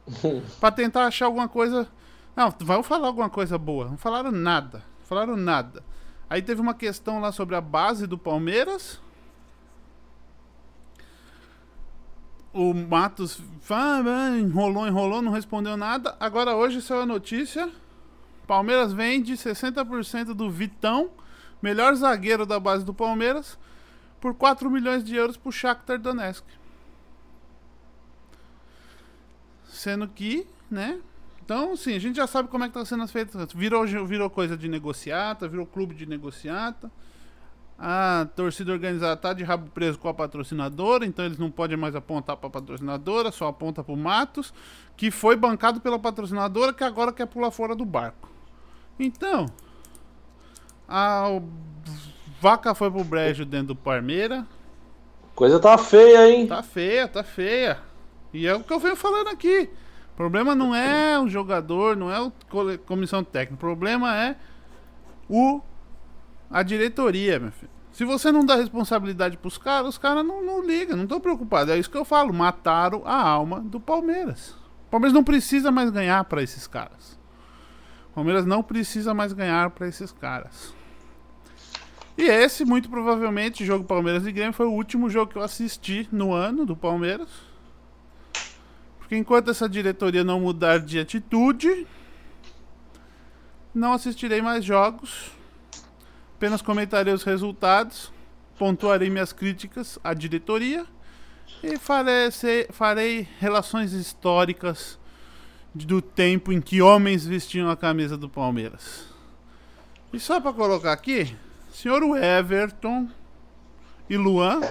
para 0.59 0.71
tentar 0.71 1.05
achar 1.05 1.25
alguma 1.25 1.47
coisa. 1.47 1.87
Não, 2.35 2.51
vão 2.61 2.81
falar 2.81 3.07
alguma 3.07 3.29
coisa 3.29 3.59
boa. 3.59 3.89
Não 3.89 3.97
falaram 3.97 4.31
nada. 4.31 4.83
Falaram 5.03 5.35
nada. 5.35 5.83
Aí 6.27 6.41
teve 6.41 6.61
uma 6.61 6.73
questão 6.73 7.19
lá 7.19 7.31
sobre 7.31 7.55
a 7.55 7.61
base 7.61 8.07
do 8.07 8.17
Palmeiras. 8.17 8.99
O 12.51 12.73
Matos 12.73 13.41
enrolou, 14.39 14.87
enrolou, 14.87 15.21
não 15.21 15.31
respondeu 15.31 15.77
nada. 15.77 16.15
Agora 16.19 16.55
hoje 16.55 16.81
saiu 16.81 17.01
a 17.01 17.05
notícia. 17.05 17.69
Palmeiras 18.47 18.91
vende 18.91 19.33
60% 19.33 20.33
do 20.33 20.49
Vitão, 20.49 21.11
melhor 21.61 21.93
zagueiro 21.95 22.47
da 22.47 22.59
base 22.59 22.83
do 22.83 22.93
Palmeiras, 22.93 23.59
por 24.19 24.33
4 24.33 24.69
milhões 24.71 25.03
de 25.03 25.15
euros 25.15 25.37
pro 25.37 25.51
Shakhtar 25.51 25.99
Donetsk. 25.99 26.43
Sendo 29.67 30.07
que, 30.07 30.47
né? 30.69 30.99
Então, 31.45 31.75
sim, 31.75 31.95
a 31.95 31.99
gente 31.99 32.15
já 32.15 32.25
sabe 32.25 32.49
como 32.49 32.63
é 32.63 32.67
que 32.67 32.73
tá 32.73 32.83
sendo 32.83 33.03
as 33.03 33.11
feitas. 33.11 33.53
Virou, 33.53 33.85
virou 33.85 34.29
coisa 34.29 34.57
de 34.57 34.67
negociata, 34.67 35.47
virou 35.47 35.65
clube 35.65 35.93
de 35.93 36.07
negociata. 36.07 36.91
A 37.81 38.27
torcida 38.35 38.73
organizada 38.73 39.15
tá 39.15 39.31
de 39.31 39.41
rabo 39.41 39.69
preso 39.73 39.97
com 39.97 40.09
a 40.09 40.13
patrocinadora, 40.13 41.05
então 41.05 41.23
eles 41.23 41.37
não 41.37 41.49
podem 41.49 41.77
mais 41.77 41.95
apontar 41.95 42.35
para 42.35 42.47
a 42.47 42.51
patrocinadora, 42.51 43.31
só 43.31 43.47
aponta 43.47 43.81
para 43.81 43.93
o 43.93 43.97
Matos, 43.97 44.53
que 44.97 45.09
foi 45.09 45.37
bancado 45.37 45.79
pela 45.79 45.97
patrocinadora, 45.97 46.73
que 46.73 46.83
agora 46.83 47.13
quer 47.13 47.25
pular 47.25 47.51
fora 47.51 47.73
do 47.73 47.85
barco. 47.85 48.29
Então, 48.99 49.45
a 50.89 51.39
vaca 52.41 52.75
foi 52.75 52.91
pro 52.91 53.01
brejo 53.01 53.45
dentro 53.45 53.67
do 53.67 53.75
Parmeira. 53.77 54.45
Coisa 55.33 55.57
tá 55.57 55.77
feia, 55.77 56.29
hein? 56.29 56.47
Tá 56.47 56.61
feia, 56.61 57.07
tá 57.07 57.23
feia. 57.23 57.79
E 58.33 58.45
é 58.45 58.53
o 58.53 58.61
que 58.61 58.73
eu 58.73 58.79
venho 58.79 58.97
falando 58.97 59.29
aqui. 59.29 59.69
O 60.13 60.17
problema 60.17 60.53
não 60.53 60.75
é 60.75 61.17
o 61.17 61.29
jogador, 61.29 61.95
não 61.95 62.11
é 62.11 62.17
a 62.17 62.77
comissão 62.85 63.23
técnica. 63.23 63.53
O 63.53 63.57
problema 63.57 64.13
é 64.17 64.35
o 65.29 65.61
a 66.49 66.63
diretoria, 66.63 67.39
meu 67.39 67.51
filho. 67.51 67.71
Se 67.91 68.05
você 68.05 68.31
não 68.31 68.45
dá 68.45 68.55
responsabilidade 68.55 69.37
pros 69.37 69.57
caras, 69.57 69.89
os 69.89 69.97
caras 69.97 70.25
não, 70.25 70.43
não 70.43 70.65
ligam, 70.65 70.95
não 70.95 71.03
estão 71.03 71.19
preocupados. 71.19 71.73
É 71.73 71.77
isso 71.77 71.89
que 71.89 71.97
eu 71.97 72.05
falo. 72.05 72.33
Mataram 72.33 73.01
a 73.05 73.21
alma 73.21 73.59
do 73.59 73.79
Palmeiras. 73.79 74.51
O 74.87 74.89
Palmeiras 74.91 75.13
não 75.13 75.23
precisa 75.23 75.71
mais 75.71 75.89
ganhar 75.89 76.23
para 76.25 76.41
esses 76.41 76.65
caras. 76.65 77.19
O 78.11 78.13
Palmeiras 78.15 78.45
não 78.45 78.63
precisa 78.63 79.13
mais 79.13 79.33
ganhar 79.33 79.69
para 79.71 79.87
esses 79.87 80.11
caras. 80.11 80.73
E 82.17 82.23
esse, 82.23 82.65
muito 82.65 82.89
provavelmente, 82.89 83.65
jogo 83.65 83.85
Palmeiras 83.85 84.25
e 84.25 84.31
Grêmio 84.31 84.53
foi 84.53 84.65
o 84.65 84.71
último 84.71 85.09
jogo 85.09 85.31
que 85.31 85.37
eu 85.37 85.41
assisti 85.41 86.07
no 86.11 86.33
ano 86.33 86.65
do 86.65 86.75
Palmeiras. 86.75 87.29
Porque 88.97 89.15
enquanto 89.15 89.51
essa 89.51 89.69
diretoria 89.69 90.23
não 90.23 90.39
mudar 90.39 90.79
de 90.79 90.99
atitude, 90.99 91.87
não 93.73 93.93
assistirei 93.93 94.41
mais 94.41 94.63
jogos. 94.63 95.31
Apenas 96.39 96.61
comentarei 96.61 97.13
os 97.13 97.23
resultados, 97.23 98.13
pontuarei 98.57 99.09
minhas 99.09 99.33
críticas 99.33 99.99
à 100.01 100.13
diretoria 100.13 100.85
e 101.61 101.77
farei, 101.77 102.31
farei 102.71 103.27
relações 103.39 103.91
históricas 103.91 104.97
do 105.75 106.01
tempo 106.01 106.53
em 106.53 106.61
que 106.61 106.81
homens 106.81 107.25
vestiam 107.25 107.69
a 107.69 107.75
camisa 107.75 108.15
do 108.15 108.29
Palmeiras. 108.29 109.07
E 110.13 110.17
só 110.17 110.39
para 110.39 110.53
colocar 110.53 110.93
aqui, 110.93 111.35
senhor 111.73 112.01
Everton 112.15 113.09
e 114.09 114.15
Luan 114.15 114.61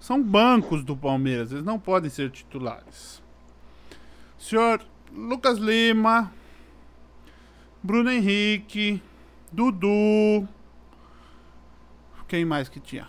são 0.00 0.20
bancos 0.20 0.82
do 0.82 0.96
Palmeiras, 0.96 1.52
eles 1.52 1.64
não 1.64 1.78
podem 1.78 2.10
ser 2.10 2.32
titulares. 2.32 3.22
Senhor 4.36 4.84
Lucas 5.12 5.58
Lima, 5.58 6.32
Bruno 7.80 8.10
Henrique, 8.10 9.00
Dudu. 9.52 10.48
Quem 12.32 12.46
mais 12.46 12.66
que 12.66 12.80
tinha? 12.80 13.06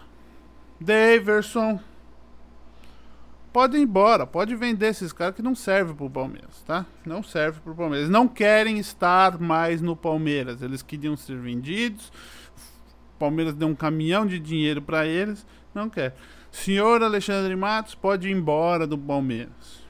Daverson. 0.81 1.79
Pode 3.53 3.77
ir 3.77 3.81
embora, 3.81 4.27
pode 4.27 4.53
vender 4.53 4.87
esses 4.87 5.13
caras 5.13 5.33
que 5.33 5.41
não 5.41 5.55
servem 5.55 5.95
pro 5.95 6.09
Palmeiras, 6.09 6.61
tá? 6.67 6.85
Não 7.05 7.23
serve 7.23 7.61
pro 7.61 7.73
Palmeiras. 7.73 8.09
Não 8.09 8.27
querem 8.27 8.77
estar 8.79 9.39
mais 9.39 9.81
no 9.81 9.95
Palmeiras. 9.95 10.61
Eles 10.61 10.81
queriam 10.81 11.15
ser 11.15 11.37
vendidos. 11.37 12.11
Palmeiras 13.17 13.53
deu 13.53 13.69
um 13.69 13.75
caminhão 13.75 14.25
de 14.27 14.37
dinheiro 14.37 14.81
para 14.81 15.07
eles. 15.07 15.45
Não 15.73 15.89
quer. 15.89 16.17
Senhor 16.51 17.01
Alexandre 17.01 17.55
Matos 17.55 17.95
pode 17.95 18.27
ir 18.27 18.31
embora 18.33 18.85
do 18.85 18.97
Palmeiras. 18.97 19.85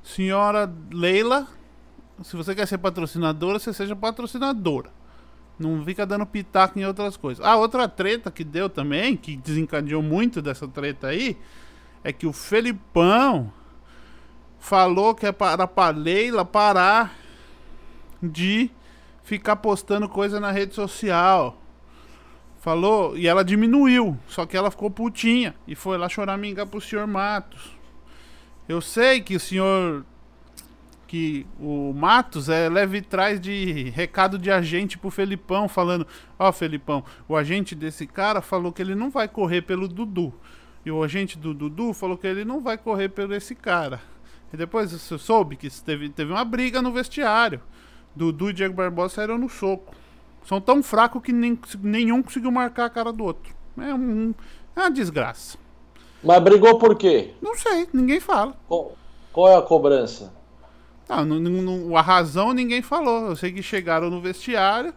Senhora 0.00 0.72
Leila, 0.92 1.48
se 2.22 2.36
você 2.36 2.54
quer 2.54 2.68
ser 2.68 2.78
patrocinadora, 2.78 3.58
você 3.58 3.72
seja 3.72 3.96
patrocinadora. 3.96 4.99
Não 5.60 5.84
fica 5.84 6.06
dando 6.06 6.24
pitaco 6.24 6.78
em 6.78 6.86
outras 6.86 7.18
coisas. 7.18 7.44
Ah, 7.44 7.56
outra 7.56 7.86
treta 7.86 8.30
que 8.30 8.42
deu 8.42 8.70
também, 8.70 9.14
que 9.14 9.36
desencadeou 9.36 10.02
muito 10.02 10.40
dessa 10.40 10.66
treta 10.66 11.08
aí, 11.08 11.36
é 12.02 12.12
que 12.12 12.26
o 12.26 12.32
Felipão 12.32 13.52
falou 14.58 15.14
que 15.14 15.26
é 15.26 15.32
para 15.32 15.68
a 15.76 15.90
Leila 15.90 16.46
parar 16.46 17.14
de 18.22 18.70
ficar 19.22 19.56
postando 19.56 20.08
coisa 20.08 20.40
na 20.40 20.50
rede 20.50 20.74
social. 20.74 21.60
Falou, 22.58 23.16
e 23.16 23.28
ela 23.28 23.44
diminuiu, 23.44 24.18
só 24.26 24.44
que 24.46 24.56
ela 24.56 24.70
ficou 24.70 24.90
putinha 24.90 25.54
e 25.66 25.74
foi 25.74 25.96
lá 25.96 26.08
chorar 26.08 26.38
minga 26.38 26.66
pro 26.66 26.80
senhor 26.80 27.06
Matos. 27.06 27.70
Eu 28.66 28.80
sei 28.80 29.20
que 29.20 29.36
o 29.36 29.40
senhor. 29.40 30.04
Que 31.10 31.44
o 31.58 31.92
Matos 31.92 32.48
é 32.48 32.68
leve 32.68 33.02
trás 33.02 33.40
de 33.40 33.90
recado 33.90 34.38
de 34.38 34.48
agente 34.48 34.96
pro 34.96 35.10
Felipão, 35.10 35.68
falando: 35.68 36.06
Ó, 36.38 36.48
oh, 36.48 36.52
Felipão, 36.52 37.02
o 37.28 37.34
agente 37.34 37.74
desse 37.74 38.06
cara 38.06 38.40
falou 38.40 38.70
que 38.70 38.80
ele 38.80 38.94
não 38.94 39.10
vai 39.10 39.26
correr 39.26 39.62
pelo 39.62 39.88
Dudu. 39.88 40.32
E 40.86 40.90
o 40.92 41.02
agente 41.02 41.36
do 41.36 41.52
Dudu 41.52 41.92
falou 41.92 42.16
que 42.16 42.28
ele 42.28 42.44
não 42.44 42.60
vai 42.60 42.78
correr 42.78 43.08
pelo 43.08 43.34
esse 43.34 43.56
cara. 43.56 44.00
E 44.52 44.56
depois 44.56 44.92
você 44.92 45.18
soube 45.18 45.56
que 45.56 45.68
teve, 45.82 46.10
teve 46.10 46.30
uma 46.30 46.44
briga 46.44 46.80
no 46.80 46.92
vestiário. 46.92 47.60
Dudu 48.14 48.50
e 48.50 48.52
Diego 48.52 48.74
Barbosa 48.76 49.16
saíram 49.16 49.36
no 49.36 49.48
soco. 49.48 49.92
São 50.44 50.60
tão 50.60 50.80
fracos 50.80 51.20
que 51.24 51.32
nem, 51.32 51.58
nenhum 51.82 52.22
conseguiu 52.22 52.52
marcar 52.52 52.84
a 52.84 52.90
cara 52.90 53.12
do 53.12 53.24
outro. 53.24 53.52
É, 53.76 53.92
um, 53.92 54.32
é 54.76 54.80
uma 54.80 54.90
desgraça. 54.92 55.58
Mas 56.22 56.40
brigou 56.40 56.78
por 56.78 56.94
quê? 56.94 57.34
Não 57.42 57.56
sei, 57.56 57.88
ninguém 57.92 58.20
fala. 58.20 58.54
Qual, 58.68 58.96
qual 59.32 59.48
é 59.48 59.56
a 59.56 59.62
cobrança? 59.62 60.38
Ah, 61.12 61.24
não, 61.24 61.40
não, 61.40 61.96
a 61.96 62.00
razão 62.00 62.52
ninguém 62.52 62.82
falou. 62.82 63.30
Eu 63.30 63.36
sei 63.36 63.50
que 63.50 63.64
chegaram 63.64 64.08
no 64.08 64.20
vestiário. 64.20 64.94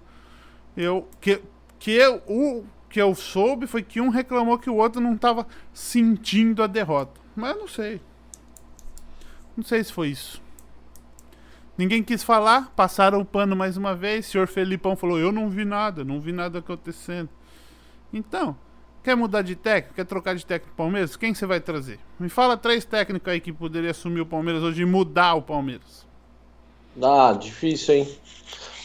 Eu 0.77 1.09
que 1.19 1.41
que 1.79 1.91
eu, 1.91 2.21
o 2.27 2.63
que 2.87 3.01
eu 3.01 3.15
soube 3.15 3.65
foi 3.65 3.81
que 3.81 3.99
um 3.99 4.09
reclamou 4.09 4.59
que 4.59 4.69
o 4.69 4.75
outro 4.75 5.01
não 5.01 5.15
estava 5.15 5.47
sentindo 5.73 6.61
a 6.61 6.67
derrota. 6.67 7.19
Mas 7.35 7.55
eu 7.55 7.61
não 7.61 7.67
sei. 7.67 7.99
Não 9.57 9.63
sei 9.63 9.83
se 9.83 9.91
foi 9.91 10.09
isso. 10.09 10.39
Ninguém 11.75 12.03
quis 12.03 12.23
falar, 12.23 12.71
passaram 12.75 13.19
o 13.19 13.25
pano 13.25 13.55
mais 13.55 13.75
uma 13.75 13.95
vez. 13.95 14.27
O 14.27 14.31
senhor 14.31 14.47
Felipão 14.47 14.95
falou: 14.95 15.17
Eu 15.17 15.31
não 15.31 15.49
vi 15.49 15.65
nada, 15.65 16.03
não 16.03 16.21
vi 16.21 16.31
nada 16.31 16.59
acontecendo. 16.59 17.29
Então, 18.13 18.55
Quer 19.03 19.17
mudar 19.17 19.41
de 19.41 19.53
técnico? 19.53 19.95
Quer 19.95 20.05
trocar 20.05 20.33
de 20.33 20.45
técnico 20.45 20.73
pro 20.73 20.85
Palmeiras? 20.85 21.17
Quem 21.17 21.33
você 21.33 21.45
vai 21.45 21.59
trazer? 21.59 21.99
Me 22.17 22.29
fala 22.29 22.55
três 22.55 22.85
técnicos 22.85 23.33
aí 23.33 23.41
que 23.41 23.51
poderia 23.51 23.91
assumir 23.91 24.21
o 24.21 24.25
Palmeiras 24.25 24.63
hoje 24.63 24.81
e 24.81 24.85
mudar 24.85 25.33
o 25.33 25.41
Palmeiras. 25.41 26.07
Ah, 27.01 27.35
difícil, 27.37 27.95
hein? 27.95 28.09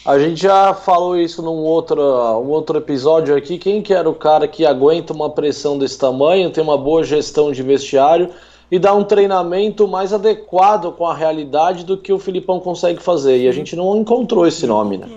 A 0.05 0.19
gente 0.19 0.41
já 0.41 0.73
falou 0.73 1.15
isso 1.15 1.41
num 1.41 1.51
outro, 1.51 2.01
um 2.01 2.49
outro 2.49 2.77
episódio 2.77 3.33
aqui. 3.33 3.57
Quem 3.57 3.81
que 3.81 3.93
era 3.93 4.09
o 4.09 4.15
cara 4.15 4.45
que 4.45 4.65
aguenta 4.65 5.13
uma 5.13 5.29
pressão 5.29 5.77
desse 5.77 5.97
tamanho, 5.97 6.51
tem 6.51 6.61
uma 6.61 6.77
boa 6.77 7.01
gestão 7.03 7.49
de 7.51 7.63
vestiário 7.63 8.29
e 8.69 8.77
dá 8.77 8.93
um 8.93 9.05
treinamento 9.05 9.87
mais 9.87 10.11
adequado 10.11 10.91
com 10.91 11.05
a 11.05 11.15
realidade 11.15 11.85
do 11.85 11.97
que 11.97 12.11
o 12.11 12.19
Filipão 12.19 12.59
consegue 12.59 13.01
fazer? 13.01 13.41
E 13.41 13.47
a 13.47 13.53
gente 13.53 13.73
não 13.73 13.95
encontrou 13.95 14.45
esse 14.45 14.67
nome, 14.67 14.97
né? 14.97 15.07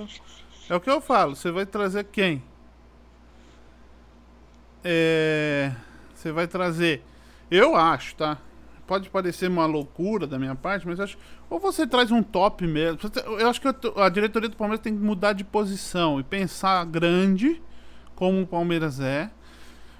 É 0.70 0.76
o 0.76 0.80
que 0.80 0.90
eu 0.90 1.00
falo. 1.00 1.34
Você 1.34 1.50
vai 1.50 1.66
trazer 1.66 2.04
quem? 2.04 2.40
É, 4.84 5.72
você 6.14 6.32
vai 6.32 6.46
trazer. 6.46 7.02
Eu 7.50 7.76
acho, 7.76 8.16
tá? 8.16 8.38
pode 8.92 9.08
parecer 9.08 9.48
uma 9.48 9.64
loucura 9.64 10.26
da 10.26 10.38
minha 10.38 10.54
parte, 10.54 10.86
mas 10.86 11.00
acho. 11.00 11.16
Ou 11.48 11.58
você 11.58 11.86
traz 11.86 12.10
um 12.10 12.22
top 12.22 12.66
mesmo. 12.66 12.98
Eu 13.38 13.48
acho 13.48 13.58
que 13.58 13.68
a 13.96 14.08
diretoria 14.10 14.50
do 14.50 14.56
Palmeiras 14.56 14.82
tem 14.82 14.94
que 14.94 15.02
mudar 15.02 15.32
de 15.32 15.44
posição 15.44 16.20
e 16.20 16.22
pensar 16.22 16.84
grande, 16.84 17.62
como 18.14 18.42
o 18.42 18.46
Palmeiras 18.46 19.00
é. 19.00 19.30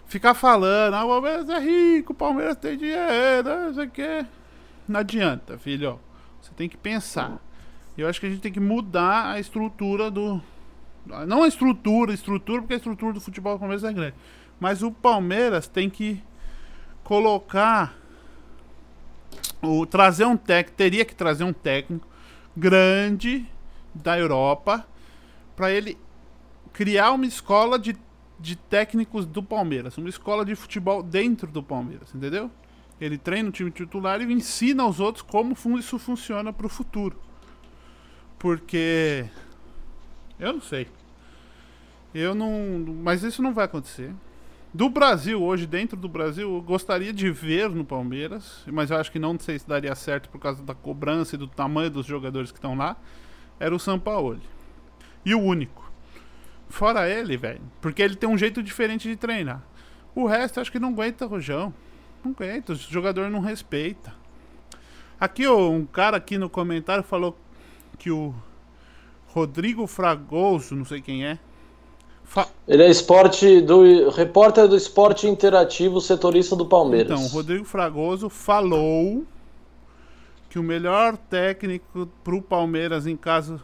Ficar 0.04 0.34
falando, 0.34 0.92
ah, 0.92 1.06
o 1.06 1.08
Palmeiras 1.08 1.48
é 1.48 1.58
rico, 1.58 2.12
o 2.12 2.16
Palmeiras 2.16 2.56
tem 2.56 2.76
dinheiro, 2.76 3.48
não 3.48 3.74
sei 3.74 3.86
o 3.86 3.90
quê. 3.90 4.26
Não 4.86 5.00
adianta, 5.00 5.56
filho. 5.56 5.98
Você 6.42 6.50
tem 6.54 6.68
que 6.68 6.76
pensar. 6.76 7.40
Eu 7.96 8.06
acho 8.06 8.20
que 8.20 8.26
a 8.26 8.28
gente 8.28 8.42
tem 8.42 8.52
que 8.52 8.60
mudar 8.60 9.32
a 9.32 9.40
estrutura 9.40 10.10
do. 10.10 10.38
Não 11.26 11.44
a 11.44 11.48
estrutura, 11.48 12.10
a 12.10 12.14
estrutura, 12.14 12.60
porque 12.60 12.74
a 12.74 12.76
estrutura 12.76 13.14
do 13.14 13.20
futebol 13.22 13.54
do 13.54 13.58
Palmeiras 13.58 13.84
é 13.84 13.92
grande. 13.92 14.14
Mas 14.62 14.80
o 14.80 14.92
Palmeiras 14.92 15.66
tem 15.66 15.90
que 15.90 16.22
colocar 17.02 17.98
o, 19.60 19.84
trazer 19.84 20.24
um 20.24 20.36
técnico, 20.36 20.76
teria 20.76 21.04
que 21.04 21.16
trazer 21.16 21.42
um 21.42 21.52
técnico 21.52 22.06
grande 22.56 23.44
da 23.92 24.16
Europa 24.16 24.86
para 25.56 25.72
ele 25.72 25.98
criar 26.72 27.10
uma 27.10 27.26
escola 27.26 27.76
de, 27.76 27.96
de 28.38 28.54
técnicos 28.54 29.26
do 29.26 29.42
Palmeiras, 29.42 29.98
uma 29.98 30.08
escola 30.08 30.44
de 30.44 30.54
futebol 30.54 31.02
dentro 31.02 31.50
do 31.50 31.60
Palmeiras, 31.60 32.14
entendeu? 32.14 32.48
Ele 33.00 33.18
treina 33.18 33.48
o 33.48 33.52
time 33.52 33.72
titular 33.72 34.20
e 34.20 34.32
ensina 34.32 34.84
aos 34.84 35.00
outros 35.00 35.22
como 35.22 35.56
isso 35.76 35.98
funciona 35.98 36.52
para 36.52 36.66
o 36.66 36.70
futuro. 36.70 37.20
Porque 38.38 39.28
eu 40.38 40.52
não 40.52 40.60
sei. 40.60 40.86
Eu 42.14 42.32
não, 42.32 42.78
mas 43.02 43.24
isso 43.24 43.42
não 43.42 43.52
vai 43.52 43.64
acontecer. 43.64 44.14
Do 44.74 44.88
Brasil, 44.88 45.42
hoje, 45.42 45.66
dentro 45.66 45.98
do 45.98 46.08
Brasil, 46.08 46.54
eu 46.54 46.62
gostaria 46.62 47.12
de 47.12 47.30
ver 47.30 47.68
no 47.68 47.84
Palmeiras, 47.84 48.64
mas 48.66 48.90
eu 48.90 48.96
acho 48.96 49.12
que 49.12 49.18
não 49.18 49.38
sei 49.38 49.58
se 49.58 49.68
daria 49.68 49.94
certo 49.94 50.30
por 50.30 50.38
causa 50.38 50.62
da 50.62 50.74
cobrança 50.74 51.34
e 51.34 51.38
do 51.38 51.46
tamanho 51.46 51.90
dos 51.90 52.06
jogadores 52.06 52.50
que 52.50 52.56
estão 52.56 52.74
lá. 52.74 52.96
Era 53.60 53.74
o 53.74 53.78
Sampaoli. 53.78 54.40
E 55.26 55.34
o 55.34 55.40
único. 55.40 55.92
Fora 56.70 57.06
ele, 57.06 57.36
velho. 57.36 57.60
Porque 57.82 58.00
ele 58.00 58.16
tem 58.16 58.26
um 58.26 58.38
jeito 58.38 58.62
diferente 58.62 59.06
de 59.06 59.14
treinar. 59.14 59.62
O 60.14 60.26
resto 60.26 60.58
acho 60.58 60.72
que 60.72 60.78
não 60.78 60.88
aguenta, 60.88 61.26
Rojão. 61.26 61.74
Não 62.24 62.32
aguenta. 62.32 62.72
O 62.72 62.76
jogador 62.76 63.28
não 63.28 63.40
respeita. 63.40 64.14
Aqui, 65.20 65.46
um 65.46 65.84
cara 65.84 66.16
aqui 66.16 66.38
no 66.38 66.48
comentário 66.48 67.04
falou 67.04 67.38
que 67.98 68.10
o 68.10 68.34
Rodrigo 69.26 69.86
Fragoso, 69.86 70.74
não 70.74 70.86
sei 70.86 71.02
quem 71.02 71.26
é, 71.26 71.38
Fa 72.32 72.48
Ele 72.66 72.82
é 72.82 72.88
esporte 72.88 73.60
do 73.60 74.08
repórter 74.08 74.66
do 74.66 74.74
esporte 74.74 75.28
interativo, 75.28 76.00
setorista 76.00 76.56
do 76.56 76.64
Palmeiras. 76.64 77.20
Então, 77.20 77.30
Rodrigo 77.30 77.66
Fragoso 77.66 78.30
falou 78.30 79.22
que 80.48 80.58
o 80.58 80.62
melhor 80.62 81.14
técnico 81.18 82.08
para 82.24 82.34
o 82.34 82.40
Palmeiras 82.40 83.06
em 83.06 83.18
caso 83.18 83.60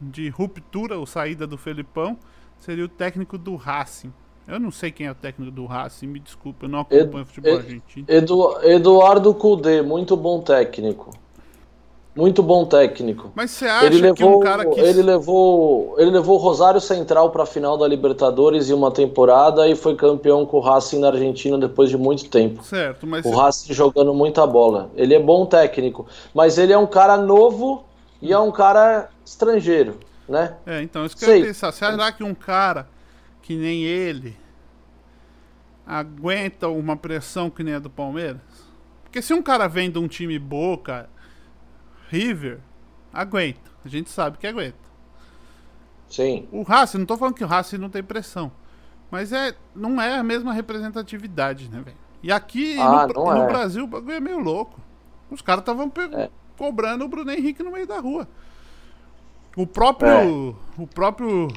de 0.00 0.28
ruptura 0.28 0.96
ou 0.96 1.04
saída 1.04 1.48
do 1.48 1.58
Felipão 1.58 2.16
seria 2.60 2.84
o 2.84 2.88
técnico 2.88 3.36
do 3.36 3.56
Racing. 3.56 4.12
Eu 4.46 4.60
não 4.60 4.70
sei 4.70 4.92
quem 4.92 5.08
é 5.08 5.10
o 5.10 5.16
técnico 5.16 5.50
do 5.50 5.66
Racing, 5.66 6.06
me 6.06 6.20
desculpa, 6.20 6.66
eu 6.66 6.68
não 6.68 6.80
acompanho 6.80 7.22
Ed, 7.22 7.24
futebol 7.24 7.56
argentino. 7.56 8.06
Edu, 8.08 8.58
Eduardo 8.62 9.34
Cudê, 9.34 9.82
muito 9.82 10.16
bom 10.16 10.40
técnico. 10.40 11.10
Muito 12.14 12.42
bom 12.42 12.66
técnico. 12.66 13.32
Mas 13.34 13.52
você 13.52 13.66
acha 13.66 13.86
ele 13.86 13.98
levou, 13.98 14.14
que 14.14 14.24
um 14.24 14.40
cara 14.40 14.66
que. 14.66 14.78
Ele 14.78 15.02
levou, 15.02 15.94
ele 15.98 16.10
levou 16.10 16.34
o 16.34 16.38
Rosário 16.38 16.80
Central 16.80 17.30
para 17.30 17.44
a 17.44 17.46
final 17.46 17.78
da 17.78 17.88
Libertadores 17.88 18.68
em 18.68 18.74
uma 18.74 18.90
temporada 18.90 19.66
e 19.66 19.74
foi 19.74 19.96
campeão 19.96 20.44
com 20.44 20.58
o 20.58 20.60
Racing 20.60 20.98
na 20.98 21.08
Argentina 21.08 21.56
depois 21.56 21.88
de 21.88 21.96
muito 21.96 22.28
tempo. 22.28 22.62
Certo, 22.62 23.06
mas. 23.06 23.24
O 23.24 23.30
Racing 23.30 23.72
jogando 23.72 24.12
muita 24.12 24.46
bola. 24.46 24.90
Ele 24.94 25.14
é 25.14 25.20
bom 25.20 25.46
técnico, 25.46 26.06
mas 26.34 26.58
ele 26.58 26.70
é 26.70 26.76
um 26.76 26.86
cara 26.86 27.16
novo 27.16 27.82
e 28.20 28.30
é 28.30 28.38
um 28.38 28.52
cara 28.52 29.08
estrangeiro, 29.24 29.98
né? 30.28 30.56
É, 30.66 30.82
então, 30.82 31.06
isso 31.06 31.16
que 31.16 31.24
Sei. 31.24 31.36
eu 31.36 31.38
ia 31.38 31.46
pensar. 31.46 31.72
Será 31.72 32.12
que 32.12 32.22
um 32.22 32.34
cara 32.34 32.86
que 33.40 33.56
nem 33.56 33.84
ele 33.84 34.36
aguenta 35.86 36.68
uma 36.68 36.94
pressão 36.94 37.48
que 37.48 37.64
nem 37.64 37.72
a 37.72 37.78
do 37.78 37.88
Palmeiras? 37.88 38.42
Porque 39.02 39.22
se 39.22 39.32
um 39.32 39.42
cara 39.42 39.66
vem 39.66 39.90
de 39.90 39.98
um 39.98 40.06
time 40.06 40.38
boca 40.38 41.08
River 42.12 42.60
aguenta. 43.10 43.70
A 43.82 43.88
gente 43.88 44.10
sabe 44.10 44.36
que 44.36 44.46
aguenta. 44.46 44.76
Sim. 46.10 46.46
O 46.52 46.62
Racing, 46.62 46.98
não 46.98 47.06
tô 47.06 47.16
falando 47.16 47.34
que 47.34 47.42
o 47.42 47.46
Racing 47.46 47.78
não 47.78 47.88
tem 47.88 48.02
pressão. 48.02 48.52
Mas 49.10 49.32
é, 49.32 49.56
não 49.74 50.00
é 50.00 50.18
a 50.18 50.22
mesma 50.22 50.52
representatividade, 50.52 51.70
né, 51.70 51.80
velho? 51.80 51.96
E 52.22 52.30
aqui 52.30 52.78
ah, 52.78 53.06
no, 53.06 53.24
no 53.24 53.42
é. 53.42 53.46
Brasil 53.46 53.84
o 53.84 53.86
bagulho 53.86 54.12
é 54.14 54.20
meio 54.20 54.38
louco. 54.38 54.78
Os 55.30 55.40
caras 55.40 55.62
estavam 55.62 55.90
é. 56.12 56.28
cobrando 56.58 57.04
o 57.06 57.08
Bruno 57.08 57.30
Henrique 57.30 57.62
no 57.62 57.72
meio 57.72 57.86
da 57.86 57.98
rua. 57.98 58.28
O 59.56 59.66
próprio, 59.66 60.10
é. 60.10 60.82
o 60.82 60.86
próprio 60.86 61.48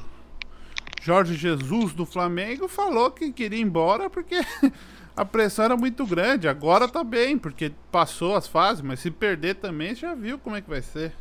Jorge 1.02 1.36
Jesus 1.36 1.94
do 1.94 2.06
Flamengo 2.06 2.68
falou 2.70 3.12
que 3.12 3.32
queria 3.32 3.60
ir 3.60 3.62
embora 3.62 4.10
porque 4.10 4.36
a 5.16 5.24
pressão 5.24 5.66
era 5.66 5.78
muito 5.78 6.06
grande. 6.06 6.48
Agora 6.48 6.88
tá 6.88 7.04
bem, 7.04 7.38
porque 7.38 7.72
passou 7.92 8.36
as 8.36 8.48
fases, 8.48 8.82
mas 8.82 9.00
se 9.00 9.10
perder 9.10 9.56
também, 9.56 9.96
já 9.96 10.14
viu 10.14 10.38
como 10.38 10.56
é 10.56 10.62
que 10.62 10.70
vai 10.70 10.82
ser. 10.82 11.14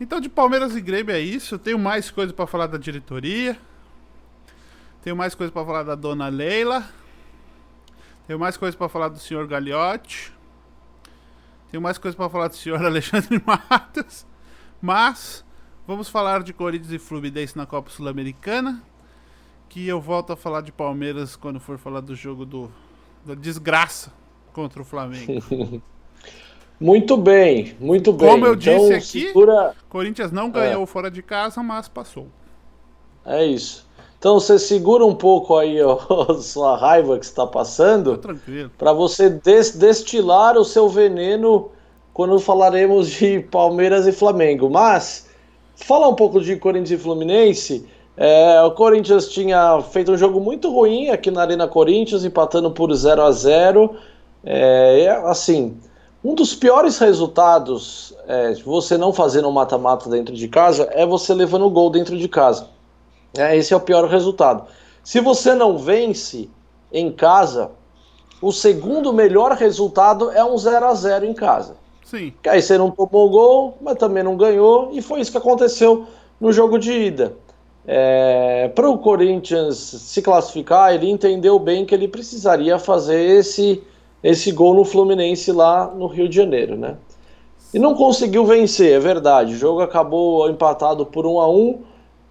Então, 0.00 0.20
de 0.20 0.28
Palmeiras 0.28 0.76
e 0.76 0.80
Grêmio 0.80 1.14
é 1.14 1.20
isso. 1.20 1.54
Eu 1.54 1.58
tenho 1.58 1.78
mais 1.78 2.10
coisa 2.10 2.32
para 2.32 2.46
falar 2.46 2.66
da 2.66 2.78
diretoria. 2.78 3.58
Tenho 5.02 5.16
mais 5.16 5.34
coisa 5.34 5.52
para 5.52 5.64
falar 5.64 5.82
da 5.82 5.94
dona 5.94 6.28
Leila. 6.28 6.88
Tenho 8.26 8.38
mais 8.38 8.56
coisa 8.56 8.76
para 8.76 8.88
falar 8.88 9.08
do 9.08 9.18
senhor 9.18 9.46
Gagliotti. 9.46 10.32
Tenho 11.70 11.82
mais 11.82 11.98
coisa 11.98 12.16
para 12.16 12.28
falar 12.28 12.48
do 12.48 12.56
senhor 12.56 12.82
Alexandre 12.84 13.42
Matos. 13.44 14.26
Mas 14.80 15.44
vamos 15.86 16.08
falar 16.08 16.42
de 16.42 16.52
Corinthians 16.52 16.92
e 16.92 16.98
Fluminense 16.98 17.56
na 17.56 17.66
Copa 17.66 17.90
Sul-Americana. 17.90 18.82
Que 19.68 19.86
eu 19.86 20.00
volto 20.00 20.32
a 20.32 20.36
falar 20.36 20.60
de 20.60 20.72
Palmeiras 20.72 21.36
quando 21.36 21.60
for 21.60 21.76
falar 21.76 22.00
do 22.00 22.14
jogo 22.14 22.44
do 22.44 22.70
da 23.24 23.34
desgraça 23.34 24.12
contra 24.52 24.82
o 24.82 24.84
Flamengo. 24.84 25.42
muito 26.78 27.16
bem, 27.16 27.76
muito 27.80 28.12
bem. 28.12 28.28
Como 28.28 28.46
eu 28.46 28.54
então, 28.54 28.78
disse 28.78 28.94
aqui, 28.94 29.26
segura... 29.28 29.74
Corinthians 29.88 30.30
não 30.30 30.50
ganhou 30.50 30.82
é. 30.82 30.86
fora 30.86 31.10
de 31.10 31.22
casa, 31.22 31.62
mas 31.62 31.88
passou. 31.88 32.28
É 33.24 33.44
isso. 33.44 33.86
Então 34.18 34.40
você 34.40 34.58
segura 34.58 35.04
um 35.04 35.14
pouco 35.14 35.56
aí 35.56 35.78
a 35.80 36.34
sua 36.40 36.78
raiva 36.78 37.18
que 37.18 37.24
está 37.24 37.46
passando, 37.46 38.18
para 38.78 38.92
você 38.92 39.28
des 39.28 39.76
destilar 39.76 40.56
o 40.56 40.64
seu 40.64 40.88
veneno 40.88 41.70
quando 42.12 42.38
falaremos 42.38 43.10
de 43.10 43.40
Palmeiras 43.40 44.06
e 44.06 44.12
Flamengo. 44.12 44.70
Mas 44.70 45.28
fala 45.76 46.08
um 46.08 46.14
pouco 46.14 46.40
de 46.40 46.56
Corinthians 46.56 47.00
e 47.00 47.02
Fluminense. 47.02 47.86
É, 48.16 48.62
o 48.62 48.70
Corinthians 48.70 49.28
tinha 49.28 49.80
feito 49.82 50.12
um 50.12 50.16
jogo 50.16 50.40
muito 50.40 50.70
ruim 50.70 51.10
aqui 51.10 51.30
na 51.30 51.40
Arena 51.40 51.66
Corinthians, 51.66 52.24
empatando 52.24 52.70
por 52.70 52.92
0 52.94 53.22
a 53.22 53.32
0 53.32 53.96
é, 54.44 55.08
Assim, 55.24 55.76
um 56.24 56.34
dos 56.34 56.54
piores 56.54 56.98
resultados 56.98 58.14
é, 58.26 58.52
de 58.52 58.62
você 58.62 58.96
não 58.96 59.12
fazer 59.12 59.44
um 59.44 59.50
mata-mata 59.50 60.08
dentro 60.08 60.34
de 60.34 60.48
casa 60.48 60.88
é 60.92 61.04
você 61.04 61.34
levando 61.34 61.66
o 61.66 61.70
gol 61.70 61.90
dentro 61.90 62.16
de 62.16 62.28
casa. 62.28 62.68
É, 63.36 63.56
esse 63.56 63.74
é 63.74 63.76
o 63.76 63.80
pior 63.80 64.08
resultado. 64.08 64.64
Se 65.02 65.20
você 65.20 65.54
não 65.54 65.76
vence 65.76 66.48
em 66.92 67.10
casa, 67.10 67.72
o 68.40 68.52
segundo 68.52 69.12
melhor 69.12 69.52
resultado 69.52 70.30
é 70.30 70.44
um 70.44 70.56
0 70.56 70.86
a 70.86 70.94
0 70.94 71.26
em 71.26 71.34
casa. 71.34 71.76
Sim. 72.04 72.32
Que 72.42 72.48
aí 72.48 72.62
você 72.62 72.78
não 72.78 72.90
tomou 72.90 73.28
gol, 73.28 73.78
mas 73.80 73.96
também 73.96 74.22
não 74.22 74.36
ganhou, 74.36 74.90
e 74.92 75.02
foi 75.02 75.20
isso 75.20 75.32
que 75.32 75.38
aconteceu 75.38 76.06
no 76.40 76.52
jogo 76.52 76.78
de 76.78 76.92
ida. 76.92 77.36
É, 77.86 78.68
para 78.74 78.88
o 78.88 78.98
Corinthians 78.98 79.76
se 79.76 80.22
classificar, 80.22 80.94
ele 80.94 81.10
entendeu 81.10 81.58
bem 81.58 81.84
que 81.84 81.94
ele 81.94 82.08
precisaria 82.08 82.78
fazer 82.78 83.20
esse, 83.20 83.82
esse 84.22 84.50
gol 84.52 84.74
no 84.74 84.84
Fluminense 84.84 85.52
lá 85.52 85.86
no 85.94 86.06
Rio 86.06 86.28
de 86.28 86.36
Janeiro, 86.36 86.76
né? 86.76 86.96
E 87.72 87.78
não 87.78 87.94
conseguiu 87.94 88.46
vencer, 88.46 88.92
é 88.92 89.00
verdade. 89.00 89.54
O 89.54 89.58
jogo 89.58 89.80
acabou 89.80 90.48
empatado 90.48 91.04
por 91.04 91.26
1 91.26 91.40
a 91.40 91.50
1 91.50 91.82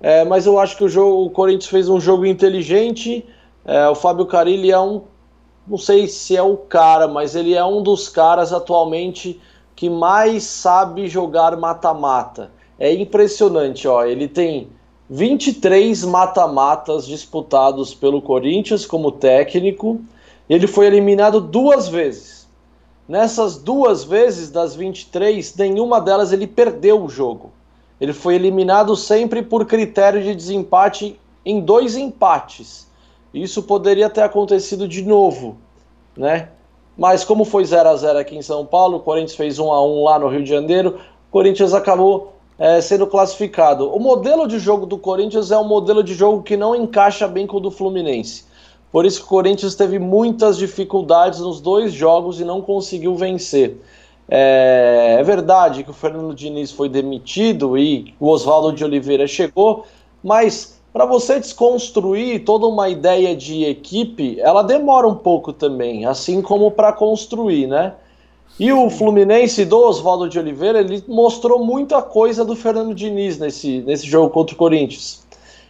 é, 0.04 0.26
mas 0.26 0.46
eu 0.46 0.60
acho 0.60 0.76
que 0.76 0.84
o, 0.84 0.90
jogo, 0.90 1.24
o 1.24 1.30
Corinthians 1.30 1.68
fez 1.68 1.88
um 1.88 1.98
jogo 1.98 2.26
inteligente. 2.26 3.26
É, 3.64 3.88
o 3.88 3.96
Fábio 3.96 4.26
Carilli 4.26 4.70
é 4.70 4.78
um, 4.78 5.04
não 5.66 5.78
sei 5.78 6.08
se 6.08 6.36
é 6.36 6.44
o 6.44 6.58
cara, 6.58 7.08
mas 7.08 7.36
ele 7.36 7.54
é 7.54 7.64
um 7.64 7.82
dos 7.82 8.10
caras 8.10 8.52
atualmente 8.52 9.40
que 9.74 9.90
mais 9.90 10.44
sabe 10.44 11.08
jogar 11.08 11.56
mata-mata. 11.56 12.52
É 12.78 12.94
impressionante, 12.94 13.88
ó. 13.88 14.04
Ele 14.04 14.28
tem 14.28 14.68
23 15.14 16.06
mata-matas 16.06 17.06
disputados 17.06 17.94
pelo 17.94 18.20
Corinthians 18.20 18.84
como 18.84 19.12
técnico. 19.12 20.02
Ele 20.50 20.66
foi 20.66 20.88
eliminado 20.88 21.40
duas 21.40 21.88
vezes. 21.88 22.48
Nessas 23.08 23.56
duas 23.56 24.04
vezes, 24.04 24.50
das 24.50 24.76
23, 24.76 25.56
nenhuma 25.56 26.02
delas 26.02 26.34
ele 26.34 26.48
perdeu 26.48 27.04
o 27.04 27.10
jogo. 27.10 27.52
Ele 28.02 28.12
foi 28.12 28.34
eliminado 28.34 28.96
sempre 28.96 29.44
por 29.44 29.68
critério 29.68 30.24
de 30.24 30.34
desempate 30.34 31.20
em 31.46 31.62
dois 31.62 31.96
empates. 31.96 32.88
Isso 33.32 33.62
poderia 33.62 34.10
ter 34.10 34.24
acontecido 34.24 34.88
de 34.88 35.04
novo, 35.04 35.58
né? 36.18 36.50
mas 36.98 37.24
como 37.24 37.46
foi 37.46 37.64
0 37.64 37.88
a 37.88 37.96
0 37.96 38.18
aqui 38.18 38.36
em 38.36 38.42
São 38.42 38.66
Paulo, 38.66 38.98
o 38.98 39.02
Corinthians 39.02 39.36
fez 39.36 39.60
1 39.60 39.72
a 39.72 39.86
1 39.86 40.04
lá 40.06 40.18
no 40.18 40.28
Rio 40.28 40.44
de 40.44 40.50
Janeiro, 40.50 41.00
o 41.30 41.32
Corinthians 41.32 41.72
acabou 41.72 42.34
é, 42.58 42.82
sendo 42.82 43.08
classificado. 43.08 43.90
O 43.94 44.00
modelo 44.00 44.48
de 44.48 44.60
jogo 44.60 44.86
do 44.86 44.98
Corinthians 44.98 45.52
é 45.52 45.58
um 45.58 45.68
modelo 45.68 46.04
de 46.04 46.14
jogo 46.14 46.44
que 46.44 46.56
não 46.56 46.76
encaixa 46.76 47.28
bem 47.28 47.48
com 47.48 47.58
o 47.58 47.60
do 47.60 47.72
Fluminense. 47.72 48.46
Por 48.92 49.06
isso 49.06 49.20
que 49.20 49.26
o 49.26 49.30
Corinthians 49.30 49.76
teve 49.76 49.98
muitas 49.98 50.58
dificuldades 50.58 51.40
nos 51.40 51.60
dois 51.60 51.92
jogos 51.92 52.40
e 52.40 52.46
não 52.46 52.62
conseguiu 52.62 53.16
vencer. 53.16 53.78
É, 54.30 55.18
é 55.20 55.24
verdade 55.24 55.84
que 55.84 55.90
o 55.90 55.94
Fernando 55.94 56.34
Diniz 56.34 56.72
foi 56.72 56.88
demitido 56.88 57.78
e 57.78 58.14
o 58.20 58.30
Oswaldo 58.30 58.72
de 58.72 58.84
Oliveira 58.84 59.28
chegou, 59.28 59.86
mas 60.24 60.80
para 60.94 61.06
você 61.06 61.40
desconstruir 61.40 62.46
toda 62.46 62.68
uma 62.68 62.88
ideia 62.88 63.36
de 63.36 63.64
equipe, 63.64 64.40
ela 64.40 64.62
demora 64.62 65.08
um 65.08 65.16
pouco 65.16 65.52
também, 65.52 66.06
assim 66.06 66.40
como 66.40 66.70
para 66.70 66.94
construir, 66.94 67.66
né? 67.66 67.96
E 68.60 68.72
o 68.72 68.88
Fluminense 68.88 69.66
do 69.66 69.80
Oswaldo 69.80 70.30
de 70.30 70.38
Oliveira, 70.38 70.80
ele 70.80 71.04
mostrou 71.08 71.66
muita 71.66 72.04
coisa 72.04 72.46
do 72.46 72.56
Fernando 72.56 72.94
Diniz 72.94 73.40
nesse, 73.40 73.82
nesse 73.82 74.06
jogo 74.06 74.30
contra 74.30 74.54
o 74.54 74.58
Corinthians. 74.58 75.24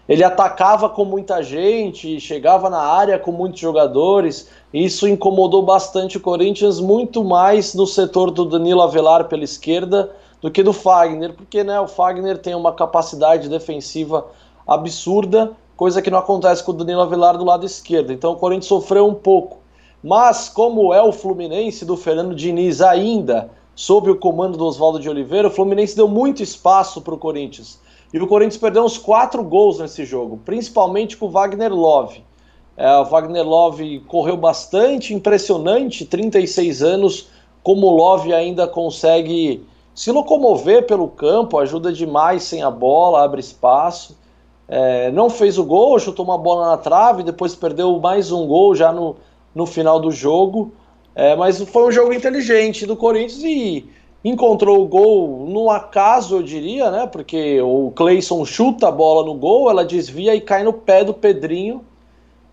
Ele 0.07 0.21
atacava 0.21 0.89
com 0.89 1.05
muita 1.05 1.41
gente, 1.41 2.19
chegava 2.19 2.69
na 2.69 2.81
área 2.81 3.17
com 3.17 3.31
muitos 3.31 3.61
jogadores, 3.61 4.49
isso 4.73 5.07
incomodou 5.07 5.61
bastante 5.61 6.17
o 6.17 6.19
Corinthians, 6.19 6.81
muito 6.81 7.23
mais 7.23 7.73
no 7.73 7.87
setor 7.87 8.29
do 8.29 8.43
Danilo 8.43 8.81
Avelar 8.81 9.29
pela 9.29 9.45
esquerda 9.45 10.11
do 10.41 10.51
que 10.51 10.61
do 10.61 10.73
Fagner, 10.73 11.33
porque 11.33 11.63
né, 11.63 11.79
o 11.79 11.87
Fagner 11.87 12.37
tem 12.37 12.53
uma 12.53 12.73
capacidade 12.73 13.47
defensiva 13.47 14.27
absurda, 14.67 15.53
coisa 15.77 16.01
que 16.01 16.11
não 16.11 16.19
acontece 16.19 16.61
com 16.61 16.71
o 16.71 16.75
Danilo 16.75 17.01
Avelar 17.01 17.37
do 17.37 17.45
lado 17.45 17.65
esquerdo. 17.65 18.11
Então 18.11 18.33
o 18.33 18.35
Corinthians 18.35 18.65
sofreu 18.65 19.07
um 19.07 19.13
pouco. 19.13 19.62
Mas, 20.03 20.49
como 20.49 20.93
é 20.93 21.01
o 21.01 21.13
Fluminense 21.13 21.85
do 21.85 21.95
Fernando 21.95 22.35
Diniz 22.35 22.81
ainda, 22.81 23.49
sob 23.73 24.11
o 24.11 24.17
comando 24.17 24.57
do 24.57 24.65
Oswaldo 24.65 24.99
de 24.99 25.09
Oliveira, 25.09 25.47
o 25.47 25.51
Fluminense 25.51 25.95
deu 25.95 26.09
muito 26.09 26.43
espaço 26.43 27.01
para 27.01 27.13
o 27.13 27.17
Corinthians. 27.17 27.79
E 28.13 28.19
o 28.19 28.27
Corinthians 28.27 28.57
perdeu 28.57 28.83
uns 28.83 28.97
quatro 28.97 29.41
gols 29.41 29.79
nesse 29.79 30.05
jogo, 30.05 30.39
principalmente 30.43 31.15
com 31.15 31.27
o 31.27 31.29
Wagner 31.29 31.73
Love. 31.73 32.21
É, 32.75 32.97
o 32.97 33.05
Wagner 33.05 33.47
Love 33.47 34.01
correu 34.01 34.35
bastante, 34.35 35.13
impressionante, 35.13 36.05
36 36.05 36.83
anos, 36.83 37.29
como 37.63 37.87
o 37.87 37.95
Love 37.95 38.33
ainda 38.33 38.67
consegue 38.67 39.65
se 39.95 40.11
locomover 40.11 40.85
pelo 40.85 41.07
campo, 41.07 41.57
ajuda 41.57 41.93
demais 41.93 42.43
sem 42.43 42.61
a 42.61 42.69
bola, 42.69 43.23
abre 43.23 43.39
espaço. 43.39 44.17
É, 44.67 45.11
não 45.11 45.29
fez 45.29 45.57
o 45.57 45.63
gol, 45.63 45.97
chutou 45.99 46.25
uma 46.25 46.37
bola 46.37 46.71
na 46.71 46.77
trave, 46.77 47.23
depois 47.23 47.55
perdeu 47.55 47.99
mais 47.99 48.31
um 48.31 48.45
gol 48.47 48.75
já 48.75 48.91
no, 48.91 49.15
no 49.53 49.65
final 49.65 49.99
do 49.99 50.11
jogo. 50.11 50.73
É, 51.15 51.35
mas 51.35 51.61
foi 51.61 51.87
um 51.87 51.91
jogo 51.91 52.13
inteligente 52.13 52.85
do 52.85 52.95
Corinthians 52.95 53.43
e 53.43 53.85
encontrou 54.23 54.81
o 54.81 54.87
gol 54.87 55.45
no 55.47 55.69
acaso, 55.69 56.37
eu 56.37 56.43
diria, 56.43 56.89
né? 56.89 57.07
Porque 57.07 57.61
o 57.61 57.91
Cleison 57.95 58.43
chuta 58.45 58.87
a 58.87 58.91
bola 58.91 59.25
no 59.25 59.33
gol, 59.35 59.69
ela 59.69 59.83
desvia 59.85 60.33
e 60.33 60.41
cai 60.41 60.63
no 60.63 60.73
pé 60.73 61.03
do 61.03 61.13
Pedrinho. 61.13 61.83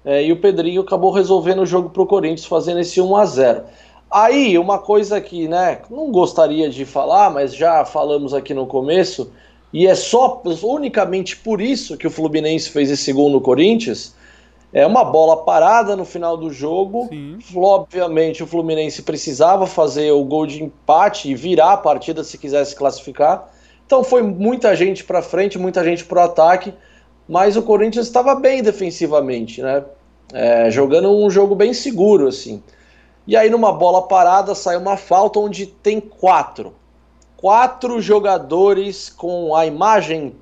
É, 0.05 0.25
e 0.25 0.33
o 0.33 0.41
Pedrinho 0.41 0.81
acabou 0.81 1.11
resolvendo 1.11 1.61
o 1.61 1.67
jogo 1.67 1.91
para 1.91 2.03
o 2.03 2.07
Corinthians, 2.07 2.47
fazendo 2.47 2.81
esse 2.81 3.01
1 3.01 3.17
a 3.17 3.25
0 3.27 3.63
Aí, 4.11 4.59
uma 4.59 4.79
coisa 4.79 5.21
que 5.21 5.47
né, 5.47 5.79
não 5.89 6.11
gostaria 6.11 6.69
de 6.69 6.85
falar, 6.85 7.31
mas 7.31 7.55
já 7.55 7.85
falamos 7.85 8.35
aqui 8.35 8.53
no 8.53 8.67
começo, 8.67 9.31
e 9.73 9.87
é 9.87 9.95
só 9.95 10.43
unicamente 10.65 11.37
por 11.37 11.61
isso 11.61 11.97
que 11.97 12.09
o 12.09 12.11
Fluminense 12.11 12.71
fez 12.71 12.91
esse 12.91 13.13
gol 13.13 13.31
no 13.31 13.41
Corinthians, 13.41 14.17
é 14.73 14.87
uma 14.87 15.05
bola 15.05 15.39
parada 15.45 15.97
no 15.97 16.05
final 16.05 16.37
do 16.37 16.53
jogo. 16.53 17.09
Sim. 17.09 17.39
Obviamente, 17.55 18.43
o 18.43 18.47
Fluminense 18.47 19.03
precisava 19.03 19.67
fazer 19.67 20.13
o 20.13 20.25
gol 20.25 20.47
de 20.47 20.63
empate 20.63 21.31
e 21.31 21.35
virar 21.35 21.73
a 21.73 21.77
partida 21.77 22.23
se 22.23 22.39
quisesse 22.39 22.75
classificar. 22.77 23.51
Então 23.85 24.05
foi 24.05 24.23
muita 24.23 24.75
gente 24.77 25.03
para 25.03 25.21
frente, 25.21 25.59
muita 25.59 25.83
gente 25.83 26.05
para 26.05 26.21
o 26.21 26.25
ataque, 26.25 26.73
mas 27.29 27.57
o 27.57 27.63
Corinthians 27.63 28.07
estava 28.07 28.37
bem 28.37 28.63
defensivamente, 28.63 29.61
né? 29.61 29.85
É, 30.33 30.71
jogando 30.71 31.11
um 31.11 31.29
jogo 31.29 31.57
bem 31.57 31.75
seguro 31.75 32.29
assim. 32.29 32.63
E 33.27 33.37
aí 33.37 33.51
numa 33.51 33.73
bola 33.73 34.07
parada 34.07 34.55
sai 34.55 34.77
uma 34.77 34.97
falta 34.97 35.41
onde 35.41 35.67
tem 35.67 36.01
quatro, 36.01 36.73
quatro 37.37 38.01
jogadores 38.01 39.11
com 39.11 39.57
a 39.57 39.67
imagem 39.67 40.37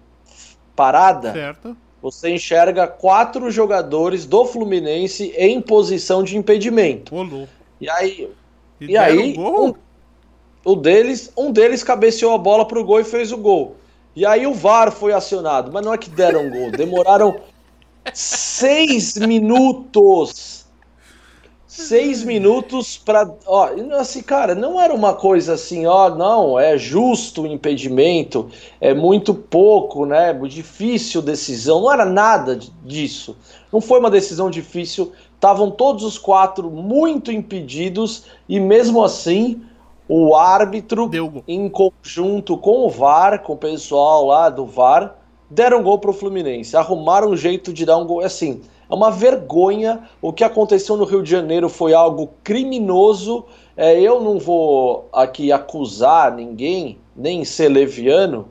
parada. 0.76 1.32
Certo 1.32 1.74
você 2.00 2.30
enxerga 2.30 2.86
quatro 2.86 3.50
jogadores 3.50 4.24
do 4.24 4.44
Fluminense 4.44 5.32
em 5.36 5.60
posição 5.60 6.22
de 6.22 6.36
impedimento. 6.36 7.14
Olô. 7.14 7.46
E 7.80 7.88
aí, 7.90 8.30
e, 8.80 8.92
e 8.92 8.96
aí 8.96 9.36
um, 9.38 9.74
o 10.64 10.76
deles, 10.76 11.32
um 11.36 11.50
deles 11.50 11.82
cabeceou 11.82 12.34
a 12.34 12.38
bola 12.38 12.66
pro 12.66 12.84
gol 12.84 13.00
e 13.00 13.04
fez 13.04 13.32
o 13.32 13.36
gol. 13.36 13.76
E 14.14 14.26
aí 14.26 14.46
o 14.46 14.54
VAR 14.54 14.90
foi 14.90 15.12
acionado, 15.12 15.70
mas 15.72 15.84
não 15.84 15.94
é 15.94 15.98
que 15.98 16.10
deram 16.10 16.50
gol, 16.50 16.70
demoraram 16.70 17.40
seis 18.12 19.16
minutos 19.16 20.57
seis 21.86 22.24
minutos 22.24 22.98
para. 22.98 23.30
Ó, 23.46 23.70
assim, 23.98 24.22
cara, 24.22 24.54
não 24.54 24.80
era 24.80 24.92
uma 24.92 25.14
coisa 25.14 25.54
assim, 25.54 25.86
ó, 25.86 26.10
não, 26.10 26.58
é 26.58 26.76
justo 26.76 27.42
o 27.42 27.46
impedimento, 27.46 28.48
é 28.80 28.92
muito 28.92 29.32
pouco, 29.32 30.04
né? 30.04 30.32
Difícil 30.32 31.22
decisão, 31.22 31.82
não 31.82 31.92
era 31.92 32.04
nada 32.04 32.58
disso. 32.84 33.36
Não 33.72 33.80
foi 33.80 34.00
uma 34.00 34.10
decisão 34.10 34.50
difícil, 34.50 35.12
estavam 35.34 35.70
todos 35.70 36.02
os 36.02 36.18
quatro 36.18 36.70
muito 36.70 37.30
impedidos 37.30 38.24
e 38.48 38.58
mesmo 38.58 39.04
assim 39.04 39.62
o 40.08 40.34
árbitro, 40.34 41.06
Deu. 41.06 41.44
em 41.46 41.68
conjunto 41.68 42.56
com 42.56 42.86
o 42.86 42.90
VAR, 42.90 43.42
com 43.42 43.52
o 43.52 43.58
pessoal 43.58 44.26
lá 44.26 44.48
do 44.48 44.64
VAR, 44.64 45.14
deram 45.50 45.82
gol 45.82 45.98
pro 45.98 46.12
Fluminense, 46.12 46.76
arrumaram 46.76 47.30
um 47.30 47.36
jeito 47.36 47.72
de 47.72 47.84
dar 47.84 47.98
um 47.98 48.06
gol. 48.06 48.20
Assim, 48.22 48.62
é 48.90 48.94
uma 48.94 49.10
vergonha. 49.10 50.02
O 50.20 50.32
que 50.32 50.42
aconteceu 50.42 50.96
no 50.96 51.04
Rio 51.04 51.22
de 51.22 51.30
Janeiro 51.30 51.68
foi 51.68 51.92
algo 51.92 52.30
criminoso. 52.42 53.44
É, 53.76 54.00
eu 54.00 54.20
não 54.20 54.38
vou 54.38 55.08
aqui 55.12 55.52
acusar 55.52 56.34
ninguém, 56.34 56.98
nem 57.14 57.44
ser 57.44 57.68
leviano, 57.68 58.48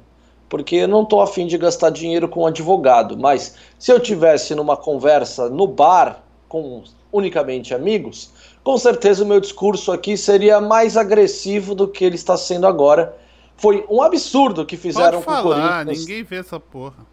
porque 0.47 0.77
eu 0.77 0.87
não 0.87 1.03
estou 1.03 1.21
afim 1.21 1.47
de 1.47 1.57
gastar 1.57 1.89
dinheiro 1.89 2.29
com 2.29 2.43
um 2.43 2.47
advogado. 2.47 3.17
Mas 3.17 3.55
se 3.77 3.91
eu 3.91 3.99
tivesse 3.99 4.55
numa 4.55 4.77
conversa 4.77 5.49
no 5.49 5.67
bar 5.67 6.23
com 6.47 6.83
unicamente 7.11 7.73
amigos, 7.73 8.31
com 8.63 8.77
certeza 8.77 9.23
o 9.23 9.27
meu 9.27 9.39
discurso 9.39 9.91
aqui 9.91 10.15
seria 10.17 10.61
mais 10.61 10.97
agressivo 10.97 11.73
do 11.73 11.87
que 11.87 12.05
ele 12.05 12.15
está 12.15 12.37
sendo 12.37 12.67
agora. 12.67 13.17
Foi 13.55 13.85
um 13.89 14.01
absurdo 14.01 14.65
que 14.65 14.77
fizeram 14.77 15.21
Pode 15.21 15.25
falar, 15.25 15.41
com 15.41 15.49
o 15.49 15.53
Corinthians. 15.53 15.99
Ninguém 15.99 16.23
vê 16.23 16.35
essa 16.37 16.59
porra. 16.59 17.05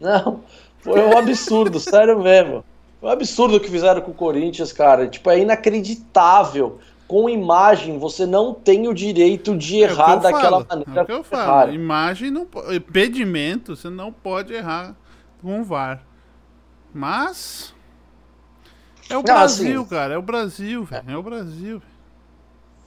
Não, 0.00 0.40
foi 0.80 1.00
um 1.00 1.16
absurdo, 1.16 1.78
sério 1.80 2.20
mesmo. 2.20 2.64
Foi 3.00 3.08
um 3.08 3.12
absurdo 3.12 3.56
o 3.56 3.60
que 3.60 3.70
fizeram 3.70 4.00
com 4.00 4.10
o 4.10 4.14
Corinthians, 4.14 4.72
cara. 4.72 5.08
Tipo, 5.08 5.30
é 5.30 5.40
inacreditável. 5.40 6.78
Com 7.06 7.28
imagem, 7.28 7.98
você 7.98 8.24
não 8.24 8.54
tem 8.54 8.86
o 8.86 8.94
direito 8.94 9.56
de 9.56 9.82
é 9.82 9.90
errar 9.90 10.16
daquela 10.16 10.64
falo. 10.64 10.66
maneira. 10.68 11.00
É 11.00 11.02
o 11.02 11.06
que 11.06 11.12
eu 11.12 11.24
falo. 11.24 11.72
Imagem 11.72 12.30
não 12.30 12.46
Impedimento, 12.72 13.74
você 13.74 13.90
não 13.90 14.12
pode 14.12 14.54
errar 14.54 14.94
com 15.42 15.60
o 15.60 15.64
VAR. 15.64 16.04
Mas. 16.94 17.74
É 19.08 19.16
o 19.16 19.22
Brasil, 19.22 19.80
assim, 19.80 19.90
cara. 19.90 20.14
É 20.14 20.18
o 20.18 20.22
Brasil, 20.22 20.84
velho. 20.84 21.04
É. 21.08 21.12
é 21.12 21.16
o 21.16 21.22
Brasil. 21.22 21.82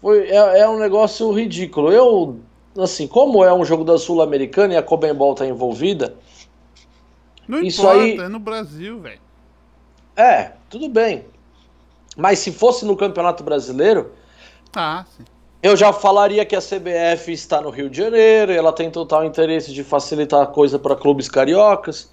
Foi, 0.01 0.27
é, 0.27 0.59
é 0.59 0.69
um 0.69 0.79
negócio 0.79 1.31
ridículo. 1.31 1.91
Eu, 1.91 2.39
assim, 2.77 3.07
como 3.07 3.43
é 3.43 3.53
um 3.53 3.65
jogo 3.65 3.83
da 3.83 3.97
Sul-Americana 3.97 4.73
e 4.73 4.77
a 4.77 4.83
Comembol 4.83 5.35
tá 5.35 5.45
envolvida, 5.45 6.15
não 7.47 7.61
Isso 7.61 7.81
importa, 7.81 8.01
aí... 8.01 8.17
é 8.17 8.27
no 8.27 8.39
Brasil, 8.39 8.99
velho. 8.99 9.21
É, 10.15 10.51
tudo 10.69 10.87
bem. 10.87 11.25
Mas 12.15 12.39
se 12.39 12.51
fosse 12.51 12.85
no 12.85 12.95
Campeonato 12.95 13.43
Brasileiro, 13.43 14.11
ah, 14.75 15.03
sim. 15.17 15.23
eu 15.61 15.75
já 15.75 15.91
falaria 15.91 16.45
que 16.45 16.55
a 16.55 16.61
CBF 16.61 17.31
está 17.31 17.59
no 17.59 17.69
Rio 17.69 17.89
de 17.89 17.97
Janeiro, 17.97 18.51
e 18.51 18.57
ela 18.57 18.71
tem 18.71 18.91
total 18.91 19.25
interesse 19.25 19.73
de 19.73 19.83
facilitar 19.83 20.41
a 20.41 20.47
coisa 20.47 20.77
para 20.77 20.95
clubes 20.95 21.27
cariocas. 21.27 22.11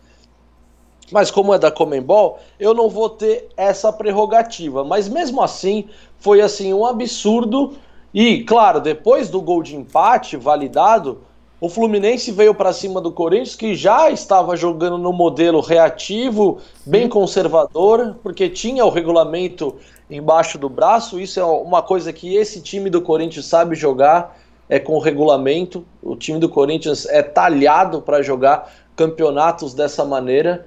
Mas 1.12 1.30
como 1.30 1.52
é 1.52 1.58
da 1.58 1.70
Comembol, 1.70 2.38
eu 2.58 2.72
não 2.72 2.88
vou 2.88 3.10
ter 3.10 3.48
essa 3.56 3.92
prerrogativa. 3.92 4.84
Mas 4.84 5.08
mesmo 5.08 5.42
assim, 5.42 5.88
foi 6.18 6.40
assim 6.40 6.72
um 6.72 6.86
absurdo. 6.86 7.76
E, 8.14 8.44
claro, 8.44 8.80
depois 8.80 9.28
do 9.28 9.40
gol 9.40 9.62
de 9.62 9.74
empate 9.74 10.36
validado, 10.36 11.22
o 11.60 11.68
Fluminense 11.68 12.32
veio 12.32 12.54
para 12.54 12.72
cima 12.72 13.02
do 13.02 13.12
Corinthians, 13.12 13.54
que 13.54 13.74
já 13.74 14.10
estava 14.10 14.56
jogando 14.56 14.96
no 14.96 15.12
modelo 15.12 15.60
reativo, 15.60 16.58
bem 16.86 17.06
conservador, 17.06 18.16
porque 18.22 18.48
tinha 18.48 18.82
o 18.82 18.88
regulamento 18.88 19.76
embaixo 20.08 20.56
do 20.56 20.70
braço. 20.70 21.20
Isso 21.20 21.38
é 21.38 21.44
uma 21.44 21.82
coisa 21.82 22.14
que 22.14 22.34
esse 22.34 22.62
time 22.62 22.88
do 22.88 23.02
Corinthians 23.02 23.44
sabe 23.44 23.76
jogar, 23.76 24.38
é 24.70 24.78
com 24.78 24.94
o 24.94 24.98
regulamento. 24.98 25.84
O 26.02 26.16
time 26.16 26.38
do 26.38 26.48
Corinthians 26.48 27.04
é 27.04 27.22
talhado 27.22 28.00
para 28.00 28.22
jogar 28.22 28.72
campeonatos 28.96 29.74
dessa 29.74 30.02
maneira. 30.02 30.66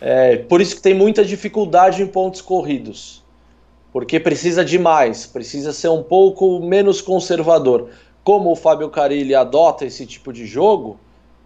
É, 0.00 0.38
por 0.38 0.60
isso 0.60 0.74
que 0.74 0.82
tem 0.82 0.92
muita 0.94 1.24
dificuldade 1.24 2.02
em 2.02 2.06
pontos 2.08 2.40
corridos. 2.40 3.22
porque 3.92 4.18
precisa 4.18 4.64
de 4.64 4.78
mais, 4.78 5.26
precisa 5.26 5.70
ser 5.70 5.88
um 5.88 6.02
pouco 6.02 6.58
menos 6.60 7.00
conservador. 7.00 7.90
Como 8.24 8.50
o 8.52 8.56
Fábio 8.56 8.88
Carilli 8.88 9.34
adota 9.34 9.84
esse 9.84 10.06
tipo 10.06 10.32
de 10.32 10.46
jogo, 10.46 10.98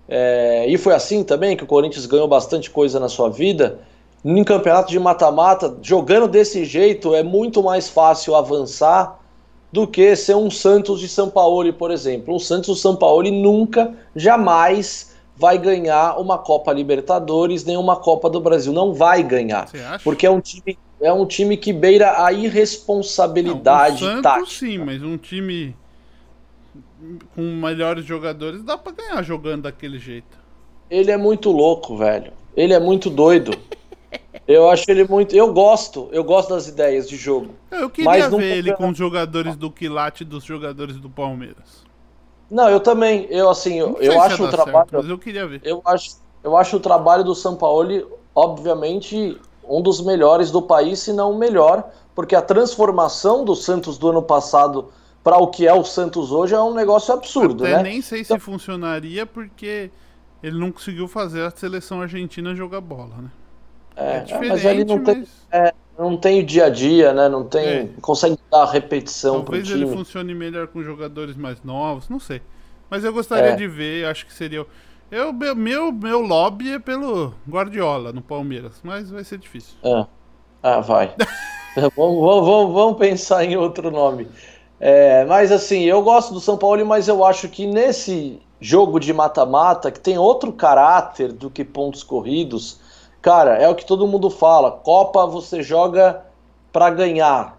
é, 0.08 0.66
e 0.68 0.76
foi 0.78 0.94
assim 0.94 1.24
também 1.24 1.56
que 1.56 1.64
o 1.64 1.66
Corinthians 1.66 2.06
ganhou 2.06 2.28
bastante 2.28 2.70
coisa 2.70 3.00
na 3.00 3.08
sua 3.08 3.28
vida. 3.28 3.80
Em 4.24 4.44
campeonato 4.44 4.90
de 4.90 4.98
mata-mata, 4.98 5.76
jogando 5.82 6.28
desse 6.28 6.64
jeito, 6.64 7.14
é 7.14 7.22
muito 7.22 7.62
mais 7.62 7.88
fácil 7.88 8.34
avançar 8.34 9.20
do 9.72 9.86
que 9.86 10.14
ser 10.16 10.34
um 10.36 10.50
Santos 10.50 11.00
de 11.00 11.08
São 11.08 11.28
Paulo, 11.28 11.72
por 11.72 11.90
exemplo. 11.90 12.34
Um 12.34 12.38
Santos 12.38 12.76
de 12.76 12.82
São 12.82 12.96
Paulo 12.96 13.30
nunca, 13.30 13.94
jamais 14.14 15.14
vai 15.36 15.58
ganhar 15.58 16.18
uma 16.18 16.38
Copa 16.38 16.72
Libertadores 16.72 17.64
nem 17.64 17.76
uma 17.76 17.96
Copa 17.96 18.30
do 18.30 18.40
Brasil. 18.40 18.72
Não 18.72 18.94
vai 18.94 19.22
ganhar. 19.22 19.68
Porque 20.02 20.26
é 20.26 20.30
um 20.30 20.40
time, 20.40 20.78
é 21.00 21.12
um 21.12 21.26
time 21.26 21.56
que 21.56 21.72
beira 21.72 22.24
a 22.24 22.32
irresponsabilidade 22.32 24.02
Não, 24.02 24.08
o 24.08 24.14
Santos, 24.14 24.22
tática. 24.22 24.66
sim, 24.66 24.78
mas 24.78 25.02
um 25.02 25.18
time 25.18 25.76
com 27.34 27.42
melhores 27.42 28.04
jogadores 28.04 28.62
dá 28.62 28.76
para 28.76 28.92
ganhar 28.92 29.22
jogando 29.22 29.62
daquele 29.62 29.98
jeito. 29.98 30.38
Ele 30.90 31.10
é 31.10 31.16
muito 31.16 31.50
louco, 31.50 31.96
velho. 31.96 32.32
Ele 32.56 32.72
é 32.72 32.80
muito 32.80 33.10
doido. 33.10 33.52
Eu 34.46 34.70
acho 34.70 34.84
ele 34.88 35.04
muito. 35.08 35.34
Eu 35.34 35.52
gosto, 35.52 36.08
eu 36.12 36.22
gosto 36.22 36.50
das 36.50 36.68
ideias 36.68 37.08
de 37.08 37.16
jogo. 37.16 37.48
Eu 37.68 37.90
queria 37.90 38.30
ver 38.30 38.58
ele 38.58 38.72
com 38.74 38.90
os 38.90 38.96
jogadores 38.96 39.56
do 39.56 39.72
Quilate 39.72 40.24
dos 40.24 40.44
jogadores 40.44 40.98
do 40.98 41.10
Palmeiras. 41.10 41.84
Não, 42.48 42.68
eu 42.68 42.78
também. 42.78 43.26
Eu 43.28 43.50
assim, 43.50 43.80
eu, 43.80 43.96
eu 44.00 44.20
acho 44.20 44.44
o 44.44 44.48
trabalho. 44.48 44.88
Certo, 44.88 45.08
eu 45.08 45.18
queria 45.18 45.48
ver. 45.48 45.60
Eu 45.64 45.82
acho, 45.84 46.18
eu 46.44 46.56
acho 46.56 46.76
o 46.76 46.80
trabalho 46.80 47.24
do 47.24 47.34
São 47.34 47.56
Paulo, 47.56 48.18
obviamente, 48.32 49.36
um 49.68 49.82
dos 49.82 50.00
melhores 50.00 50.52
do 50.52 50.62
país, 50.62 51.00
se 51.00 51.12
não 51.12 51.32
o 51.32 51.38
melhor, 51.38 51.90
porque 52.14 52.36
a 52.36 52.42
transformação 52.42 53.44
do 53.44 53.56
Santos 53.56 53.98
do 53.98 54.10
ano 54.10 54.22
passado 54.22 54.90
para 55.26 55.38
o 55.38 55.48
que 55.48 55.66
é 55.66 55.74
o 55.74 55.82
Santos 55.82 56.30
hoje 56.30 56.54
é 56.54 56.60
um 56.60 56.72
negócio 56.72 57.12
absurdo, 57.12 57.64
Até 57.64 57.78
né? 57.78 57.82
nem 57.82 58.00
sei 58.00 58.20
então... 58.20 58.38
se 58.38 58.44
funcionaria 58.44 59.26
porque 59.26 59.90
ele 60.40 60.56
não 60.56 60.70
conseguiu 60.70 61.08
fazer 61.08 61.42
a 61.42 61.50
seleção 61.50 62.00
argentina 62.00 62.54
jogar 62.54 62.80
bola, 62.80 63.16
né? 63.16 63.30
É, 63.96 64.24
é 64.28 64.48
mas 64.48 64.64
ele 64.64 64.84
não 64.84 64.98
mas... 64.98 65.04
tem, 65.04 65.26
é, 65.50 65.74
não 65.98 66.16
tem 66.16 66.42
o 66.42 66.46
dia 66.46 66.66
a 66.66 66.70
dia, 66.70 67.12
né? 67.12 67.28
Não 67.28 67.42
tem, 67.42 67.66
é. 67.66 67.88
consegue 68.00 68.38
dar 68.48 68.66
repetição 68.66 69.42
para 69.42 69.56
Talvez 69.56 69.68
ele 69.68 69.88
funcione 69.88 70.32
melhor 70.32 70.68
com 70.68 70.80
jogadores 70.80 71.36
mais 71.36 71.60
novos, 71.64 72.08
não 72.08 72.20
sei. 72.20 72.40
Mas 72.88 73.02
eu 73.02 73.12
gostaria 73.12 73.50
é. 73.50 73.56
de 73.56 73.66
ver, 73.66 74.06
acho 74.06 74.26
que 74.26 74.32
seria 74.32 74.64
eu 75.10 75.32
meu 75.56 75.90
meu 75.90 76.20
lobby 76.20 76.70
é 76.70 76.78
pelo 76.78 77.34
Guardiola 77.48 78.12
no 78.12 78.22
Palmeiras, 78.22 78.74
mas 78.80 79.10
vai 79.10 79.24
ser 79.24 79.38
difícil. 79.38 79.74
É. 79.82 80.06
Ah, 80.62 80.78
vai. 80.78 81.12
vamos, 81.96 82.20
vamos, 82.20 82.72
vamos 82.72 82.96
pensar 82.96 83.44
em 83.44 83.56
outro 83.56 83.90
nome. 83.90 84.28
É, 84.78 85.24
mas 85.24 85.50
assim, 85.50 85.82
eu 85.82 86.02
gosto 86.02 86.34
do 86.34 86.40
São 86.40 86.56
Paulo, 86.58 86.84
mas 86.84 87.08
eu 87.08 87.24
acho 87.24 87.48
que 87.48 87.66
nesse 87.66 88.40
jogo 88.60 88.98
de 89.00 89.12
mata-mata, 89.12 89.90
que 89.90 90.00
tem 90.00 90.18
outro 90.18 90.52
caráter 90.52 91.32
do 91.32 91.50
que 91.50 91.64
pontos 91.64 92.02
corridos, 92.02 92.80
cara, 93.22 93.56
é 93.56 93.68
o 93.68 93.74
que 93.74 93.86
todo 93.86 94.06
mundo 94.06 94.28
fala. 94.30 94.70
Copa 94.70 95.26
você 95.26 95.62
joga 95.62 96.24
para 96.72 96.90
ganhar. 96.90 97.58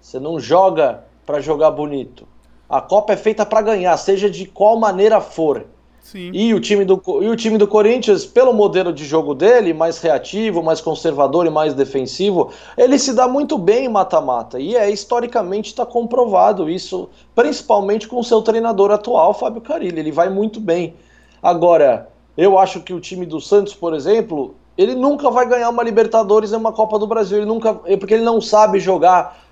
Você 0.00 0.18
não 0.18 0.38
joga 0.38 1.04
para 1.24 1.40
jogar 1.40 1.70
bonito. 1.70 2.26
A 2.68 2.80
Copa 2.80 3.12
é 3.12 3.16
feita 3.16 3.46
para 3.46 3.62
ganhar, 3.62 3.96
seja 3.96 4.28
de 4.28 4.46
qual 4.46 4.78
maneira 4.78 5.20
for. 5.20 5.66
Sim. 6.06 6.30
E 6.32 6.54
o, 6.54 6.60
time 6.60 6.84
do, 6.84 7.02
e 7.20 7.28
o 7.28 7.34
time 7.34 7.58
do 7.58 7.66
Corinthians, 7.66 8.24
pelo 8.24 8.52
modelo 8.52 8.92
de 8.92 9.04
jogo 9.04 9.34
dele, 9.34 9.74
mais 9.74 9.98
reativo, 9.98 10.62
mais 10.62 10.80
conservador 10.80 11.46
e 11.46 11.50
mais 11.50 11.74
defensivo, 11.74 12.52
ele 12.78 12.96
se 12.96 13.12
dá 13.12 13.26
muito 13.26 13.58
bem 13.58 13.86
em 13.86 13.88
mata-mata. 13.88 14.60
E 14.60 14.76
é 14.76 14.88
historicamente 14.88 15.70
está 15.70 15.84
comprovado 15.84 16.70
isso, 16.70 17.08
principalmente 17.34 18.06
com 18.06 18.20
o 18.20 18.24
seu 18.24 18.40
treinador 18.40 18.92
atual, 18.92 19.34
Fábio 19.34 19.60
Carilli. 19.60 19.98
Ele 19.98 20.12
vai 20.12 20.30
muito 20.30 20.60
bem. 20.60 20.94
Agora, 21.42 22.08
eu 22.38 22.56
acho 22.56 22.82
que 22.82 22.94
o 22.94 23.00
time 23.00 23.26
do 23.26 23.40
Santos, 23.40 23.74
por 23.74 23.92
exemplo, 23.92 24.54
ele 24.78 24.94
nunca 24.94 25.28
vai 25.28 25.44
ganhar 25.44 25.70
uma 25.70 25.82
Libertadores 25.82 26.52
e 26.52 26.56
uma 26.56 26.70
Copa 26.70 27.00
do 27.00 27.06
Brasil. 27.08 27.38
Ele 27.38 27.46
nunca, 27.46 27.74
porque 27.74 28.14
ele 28.14 28.22
não 28.22 28.40
sabe 28.40 28.78
jogar 28.78 29.45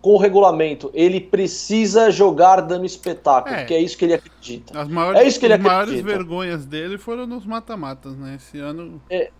com 0.00 0.14
o 0.14 0.16
regulamento. 0.16 0.90
Ele 0.94 1.20
precisa 1.20 2.10
jogar 2.10 2.60
dando 2.60 2.86
espetáculo, 2.86 3.54
é. 3.54 3.58
porque 3.58 3.74
é 3.74 3.80
isso 3.80 3.96
que 3.96 4.04
ele 4.04 4.14
acredita. 4.14 4.80
As 4.80 4.88
maiores, 4.88 5.20
é 5.20 5.26
isso 5.26 5.38
que 5.38 5.46
ele 5.46 5.54
as 5.54 5.60
maiores 5.60 6.00
vergonhas 6.00 6.64
dele 6.64 6.98
foram 6.98 7.26
nos 7.26 7.44
mata-matas, 7.44 8.16
né? 8.16 8.36
Esse 8.36 8.58
ano. 8.58 9.00
É, 9.10 9.30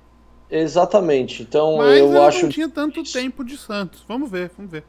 exatamente. 0.50 1.42
Então 1.42 1.78
Mas 1.78 1.98
eu, 1.98 2.12
eu 2.12 2.22
acho. 2.22 2.42
não 2.42 2.50
tinha 2.50 2.68
tanto 2.68 3.02
tempo 3.02 3.44
de 3.44 3.56
Santos. 3.56 4.04
Vamos 4.06 4.30
ver, 4.30 4.50
vamos 4.56 4.70
ver. 4.70 4.84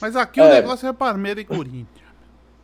Mas 0.00 0.16
aqui 0.16 0.40
é. 0.40 0.44
o 0.44 0.48
negócio 0.48 0.88
é 0.88 0.92
Parmeira 0.92 1.40
e 1.40 1.44
Corinthians. 1.44 2.04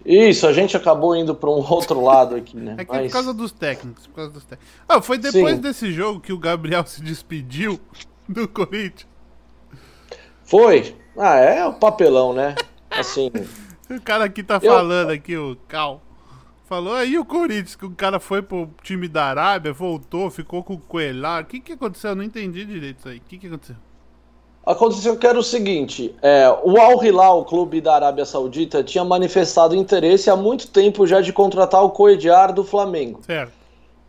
Isso, 0.05 0.47
a 0.47 0.53
gente 0.53 0.77
acabou 0.77 1.15
indo 1.15 1.35
para 1.35 1.51
um 1.51 1.61
outro 1.71 2.01
lado 2.03 2.35
aqui, 2.35 2.57
né? 2.57 2.77
É 2.79 2.85
que 2.85 2.91
Mas... 2.91 3.01
é 3.01 3.05
por 3.07 3.13
causa 3.13 3.35
dos 3.35 3.53
técnicos, 3.53 4.07
por 4.07 4.15
causa 4.15 4.31
dos 4.31 4.45
técnicos. 4.45 4.75
Ah, 4.89 5.03
foi 5.03 5.19
depois 5.19 5.57
Sim. 5.57 5.61
desse 5.61 5.93
jogo 5.93 6.21
que 6.21 6.33
o 6.33 6.39
Gabriel 6.39 6.87
se 6.87 7.03
despediu 7.03 7.79
do 8.29 8.49
Corinthians. 8.49 9.09
Foi, 10.45 10.97
ah, 11.17 11.37
é 11.37 11.67
o 11.67 11.75
papelão, 11.75 12.33
né? 12.33 12.55
Assim. 12.91 13.31
o 13.91 14.01
cara 14.01 14.25
aqui 14.25 14.43
tá 14.43 14.59
eu... 14.63 14.73
falando 14.73 15.11
aqui, 15.11 15.37
o 15.37 15.57
Cal. 15.69 16.01
Falou 16.71 16.95
aí 16.95 17.19
o 17.19 17.25
Corinthians, 17.25 17.75
que 17.75 17.85
o 17.85 17.91
cara 17.91 18.21
foi 18.21 18.43
pro 18.43 18.71
time 18.83 19.09
da 19.09 19.25
Arábia, 19.25 19.73
voltou, 19.73 20.31
ficou 20.31 20.63
com 20.63 20.75
o 20.75 20.79
Coelhar. 20.79 21.43
O 21.43 21.47
que 21.47 21.59
que 21.59 21.73
aconteceu? 21.73 22.11
Eu 22.11 22.17
não 22.17 22.23
entendi 22.23 22.65
direito 22.65 22.99
isso 23.01 23.09
aí. 23.09 23.19
O 23.19 23.23
que 23.23 23.39
que 23.39 23.49
aconteceu? 23.49 23.75
Aconteceu 24.65 25.17
que 25.17 25.27
era 25.27 25.39
o 25.39 25.43
seguinte, 25.43 26.15
é, 26.23 26.49
o 26.63 26.79
Al 26.79 27.03
Hilal, 27.03 27.41
o 27.41 27.45
clube 27.45 27.81
da 27.81 27.95
Arábia 27.95 28.25
Saudita, 28.25 28.85
tinha 28.85 29.03
manifestado 29.03 29.75
interesse 29.75 30.31
há 30.31 30.37
muito 30.37 30.69
tempo 30.69 31.07
já 31.07 31.21
de 31.21 31.33
contratar 31.33 31.83
o 31.83 31.91
Coediar 31.91 32.53
do 32.53 32.63
Flamengo. 32.63 33.21
Certo. 33.27 33.53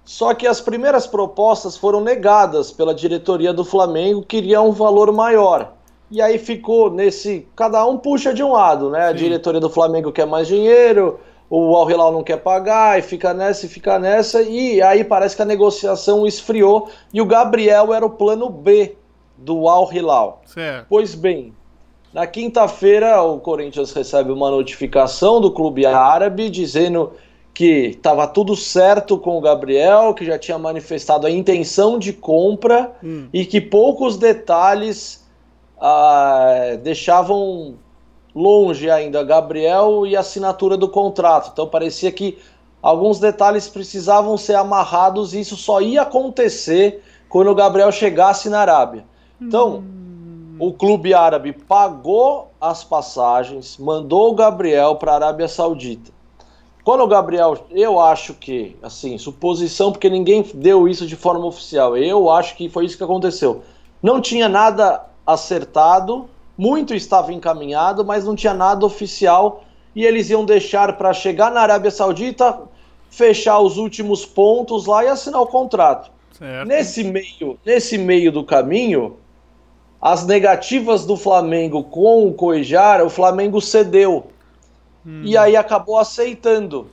Só 0.04 0.34
que 0.34 0.46
as 0.46 0.60
primeiras 0.60 1.08
propostas 1.08 1.78
foram 1.78 2.02
negadas 2.02 2.72
pela 2.72 2.94
diretoria 2.94 3.54
do 3.54 3.64
Flamengo, 3.64 4.22
que 4.22 4.38
queria 4.38 4.62
um 4.62 4.72
valor 4.72 5.12
maior. 5.12 5.74
E 6.12 6.22
aí 6.22 6.38
ficou 6.38 6.92
nesse. 6.92 7.48
Cada 7.56 7.86
um 7.86 7.98
puxa 7.98 8.34
de 8.34 8.44
um 8.44 8.52
lado, 8.52 8.90
né? 8.90 9.04
Sim. 9.04 9.10
A 9.10 9.14
diretoria 9.14 9.62
do 9.62 9.70
Flamengo 9.70 10.12
quer 10.12 10.28
mais 10.28 10.48
dinheiro, 10.48 11.20
o 11.50 11.76
Al 11.76 11.90
Hilal 11.90 12.12
não 12.12 12.24
quer 12.24 12.38
pagar, 12.38 13.00
e 13.00 13.02
fica 13.02 13.34
nessa 13.34 13.66
e 13.66 13.70
fica 13.70 13.98
nessa. 13.98 14.42
E 14.42 14.82
aí 14.82 15.04
parece 15.04 15.36
que 15.36 15.42
a 15.42 15.46
negociação 15.46 16.28
esfriou 16.28 16.90
e 17.14 17.22
o 17.22 17.26
Gabriel 17.26 17.94
era 17.94 18.06
o 18.06 18.10
plano 18.10 18.50
B 18.50 18.96
do 19.38 19.68
Al 19.68 19.92
Hilal. 19.92 20.42
Certo. 20.46 20.86
Pois 20.90 21.16
bem, 21.16 21.54
na 22.14 22.28
quinta-feira 22.28 23.22
o 23.22 23.40
Corinthians 23.40 23.94
recebe 23.94 24.32
uma 24.32 24.52
notificação 24.52 25.40
do 25.40 25.52
clube 25.52 25.86
árabe 25.86 26.50
dizendo 26.50 27.14
que 27.54 27.88
estava 27.88 28.28
tudo 28.28 28.56
certo 28.56 29.18
com 29.18 29.38
o 29.38 29.42
Gabriel, 29.42 30.14
que 30.14 30.26
já 30.26 30.38
tinha 30.38 30.58
manifestado 30.58 31.28
a 31.28 31.32
intenção 31.32 32.00
de 32.00 32.14
compra 32.14 32.94
hum. 33.04 33.28
e 33.34 33.46
que 33.46 33.60
poucos 33.60 34.18
detalhes 34.18 35.21
ah, 35.82 36.78
deixavam 36.84 37.76
longe 38.36 38.90
ainda 38.90 39.24
Gabriel 39.24 40.06
e 40.06 40.16
a 40.16 40.20
assinatura 40.20 40.78
do 40.78 40.88
contrato. 40.88 41.50
Então 41.52 41.68
parecia 41.68 42.12
que 42.12 42.38
alguns 42.82 43.20
detalhes 43.20 43.68
precisavam 43.68 44.38
ser 44.38 44.56
amarrados 44.56 45.34
e 45.34 45.40
isso 45.40 45.58
só 45.58 45.82
ia 45.82 46.04
acontecer 46.04 47.04
quando 47.28 47.50
o 47.50 47.56
Gabriel 47.56 47.92
chegasse 47.92 48.48
na 48.48 48.60
Arábia. 48.60 49.06
Então, 49.42 49.78
hum. 49.78 50.58
o 50.60 50.72
clube 50.72 51.14
árabe 51.14 51.52
pagou 51.52 52.52
as 52.60 52.84
passagens, 52.84 53.78
mandou 53.78 54.32
o 54.32 54.36
Gabriel 54.36 54.98
para 54.98 55.14
a 55.14 55.16
Arábia 55.16 55.48
Saudita. 55.48 56.12
Quando 56.84 57.02
o 57.02 57.08
Gabriel, 57.08 57.58
eu 57.72 58.00
acho 58.00 58.34
que, 58.34 58.76
assim, 58.82 59.18
suposição, 59.18 59.92
porque 59.92 60.10
ninguém 60.10 60.44
deu 60.54 60.88
isso 60.88 61.08
de 61.08 61.16
forma 61.16 61.46
oficial, 61.46 61.96
eu 61.96 62.30
acho 62.30 62.56
que 62.56 62.70
foi 62.70 62.86
isso 62.86 62.98
que 62.98 63.04
aconteceu. 63.04 63.62
Não 64.02 64.20
tinha 64.20 64.50
nada 64.50 65.06
acertado, 65.26 66.30
muito 66.58 66.94
estava 66.94 67.34
encaminhado, 67.34 68.06
mas 68.06 68.26
não 68.26 68.36
tinha 68.36 68.54
nada 68.54 68.86
oficial 68.86 69.64
e 69.96 70.06
eles 70.06 70.30
iam 70.30 70.46
deixar 70.46 70.98
para 70.98 71.14
chegar 71.14 71.52
na 71.52 71.62
Arábia 71.62 71.92
Saudita, 71.92 72.60
fechar 73.10 73.60
os 73.60 73.78
últimos 73.78 74.26
pontos 74.26 74.86
lá 74.86 75.04
e 75.04 75.08
assinar 75.08 75.42
o 75.42 75.48
contrato. 75.48 76.12
Certo. 76.38 76.68
Nesse 76.68 77.04
meio, 77.04 77.60
nesse 77.66 77.98
meio 77.98 78.32
do 78.32 78.44
caminho, 78.44 79.18
as 80.02 80.26
negativas 80.26 81.06
do 81.06 81.16
Flamengo 81.16 81.84
com 81.84 82.28
o 82.28 82.34
Coejar, 82.34 83.06
o 83.06 83.10
Flamengo 83.10 83.62
cedeu. 83.62 84.28
Hum. 85.06 85.22
E 85.24 85.38
aí 85.38 85.56
acabou 85.56 86.00
aceitando. 86.00 86.88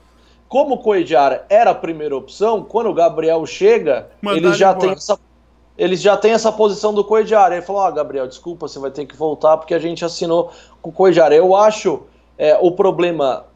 Como 0.48 0.74
o 0.74 0.78
Coejar 0.78 1.44
era 1.48 1.70
a 1.70 1.74
primeira 1.74 2.16
opção, 2.16 2.62
quando 2.62 2.88
o 2.88 2.94
Gabriel 2.94 3.44
chega, 3.46 4.10
Mandar 4.20 4.36
ele 4.38 4.52
já 4.54 4.74
tem 4.74 4.90
essa 4.90 5.18
eles 5.78 6.02
já 6.02 6.16
têm 6.16 6.32
essa 6.32 6.50
posição 6.50 6.92
do 6.92 7.04
Coediar. 7.04 7.52
Ele 7.52 7.62
falou: 7.62 7.82
Ah, 7.82 7.90
Gabriel, 7.90 8.26
desculpa, 8.26 8.66
você 8.66 8.80
vai 8.80 8.90
ter 8.90 9.06
que 9.06 9.16
voltar 9.16 9.56
porque 9.56 9.72
a 9.72 9.78
gente 9.78 10.04
assinou 10.04 10.52
com 10.82 10.90
o 10.90 10.92
Coediar. 10.92 11.32
Eu 11.32 11.54
acho 11.54 12.02
é, 12.36 12.58
o 12.60 12.72
problema, 12.72 13.46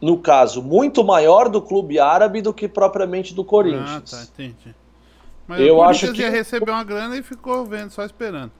no 0.00 0.18
caso, 0.18 0.62
muito 0.62 1.04
maior 1.04 1.50
do 1.50 1.60
clube 1.60 2.00
árabe 2.00 2.40
do 2.40 2.54
que 2.54 2.66
propriamente 2.66 3.34
do 3.34 3.44
Corinthians. 3.44 4.14
Ah, 4.14 4.16
tá, 4.16 4.22
entendi. 4.22 4.74
Mas 5.46 5.60
eu 5.60 5.76
o 5.76 5.82
acho 5.82 6.12
que 6.12 6.22
ia 6.22 6.30
receber 6.30 6.70
uma 6.70 6.84
grana 6.84 7.16
e 7.16 7.22
ficou 7.22 7.64
vendo, 7.66 7.90
só 7.90 8.04
esperando. 8.04 8.50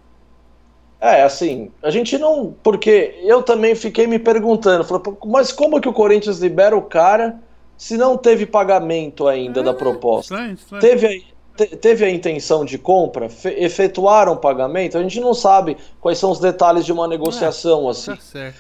É, 1.00 1.22
assim, 1.22 1.70
a 1.82 1.90
gente 1.90 2.18
não. 2.18 2.54
Porque 2.62 3.20
eu 3.22 3.42
também 3.42 3.74
fiquei 3.74 4.06
me 4.06 4.18
perguntando, 4.18 4.84
falei, 4.84 5.02
mas 5.24 5.52
como 5.52 5.80
que 5.80 5.88
o 5.88 5.92
Corinthians 5.92 6.40
libera 6.40 6.76
o 6.76 6.82
cara 6.82 7.40
se 7.76 7.96
não 7.96 8.16
teve 8.16 8.44
pagamento 8.44 9.28
ainda 9.28 9.60
é, 9.60 9.62
da 9.62 9.72
proposta? 9.72 10.34
Estranho, 10.34 10.54
estranho. 10.54 10.80
Teve, 10.80 11.26
teve 11.66 12.04
a 12.04 12.10
intenção 12.10 12.64
de 12.64 12.78
compra? 12.78 13.28
efetuaram 13.56 14.32
o 14.32 14.36
pagamento? 14.36 14.96
A 14.96 15.02
gente 15.02 15.20
não 15.20 15.34
sabe 15.34 15.76
quais 16.00 16.18
são 16.18 16.30
os 16.30 16.38
detalhes 16.38 16.84
de 16.84 16.92
uma 16.92 17.08
negociação, 17.08 17.88
é, 17.88 17.90
assim. 17.90 18.14
Tá 18.14 18.20
certo. 18.20 18.56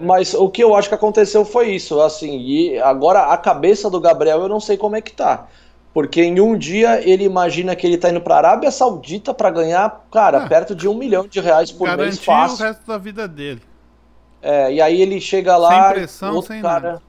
Mas 0.00 0.34
o 0.34 0.48
que 0.48 0.62
eu 0.62 0.74
acho 0.74 0.88
que 0.88 0.94
aconteceu 0.94 1.44
foi 1.44 1.70
isso, 1.70 2.00
assim, 2.00 2.38
e 2.40 2.78
agora 2.80 3.26
a 3.26 3.36
cabeça 3.36 3.88
do 3.88 4.00
Gabriel 4.00 4.40
eu 4.40 4.48
não 4.48 4.60
sei 4.60 4.76
como 4.76 4.96
é 4.96 5.00
que 5.00 5.12
tá. 5.12 5.46
Porque 5.92 6.22
em 6.22 6.40
um 6.40 6.56
dia 6.56 7.00
ele 7.08 7.24
imagina 7.24 7.74
que 7.74 7.86
ele 7.86 7.96
está 7.96 8.10
indo 8.10 8.20
para 8.20 8.36
Arábia 8.36 8.70
Saudita 8.70 9.34
para 9.34 9.50
ganhar, 9.50 10.06
cara, 10.10 10.44
é. 10.44 10.48
perto 10.48 10.74
de 10.74 10.88
um 10.88 10.94
milhão 10.94 11.26
de 11.26 11.40
reais 11.40 11.72
por 11.72 11.96
mês 11.96 12.18
fácil. 12.18 12.64
o 12.64 12.68
resto 12.68 12.86
da 12.86 12.96
vida 12.96 13.26
dele. 13.26 13.62
É, 14.42 14.72
e 14.72 14.80
aí 14.80 15.00
ele 15.02 15.20
chega 15.20 15.56
lá, 15.56 15.88
sem 15.88 15.94
pressão, 15.94 16.34
outro 16.36 16.52
sem 16.52 16.62
cara, 16.62 16.92
nada. 16.92 17.02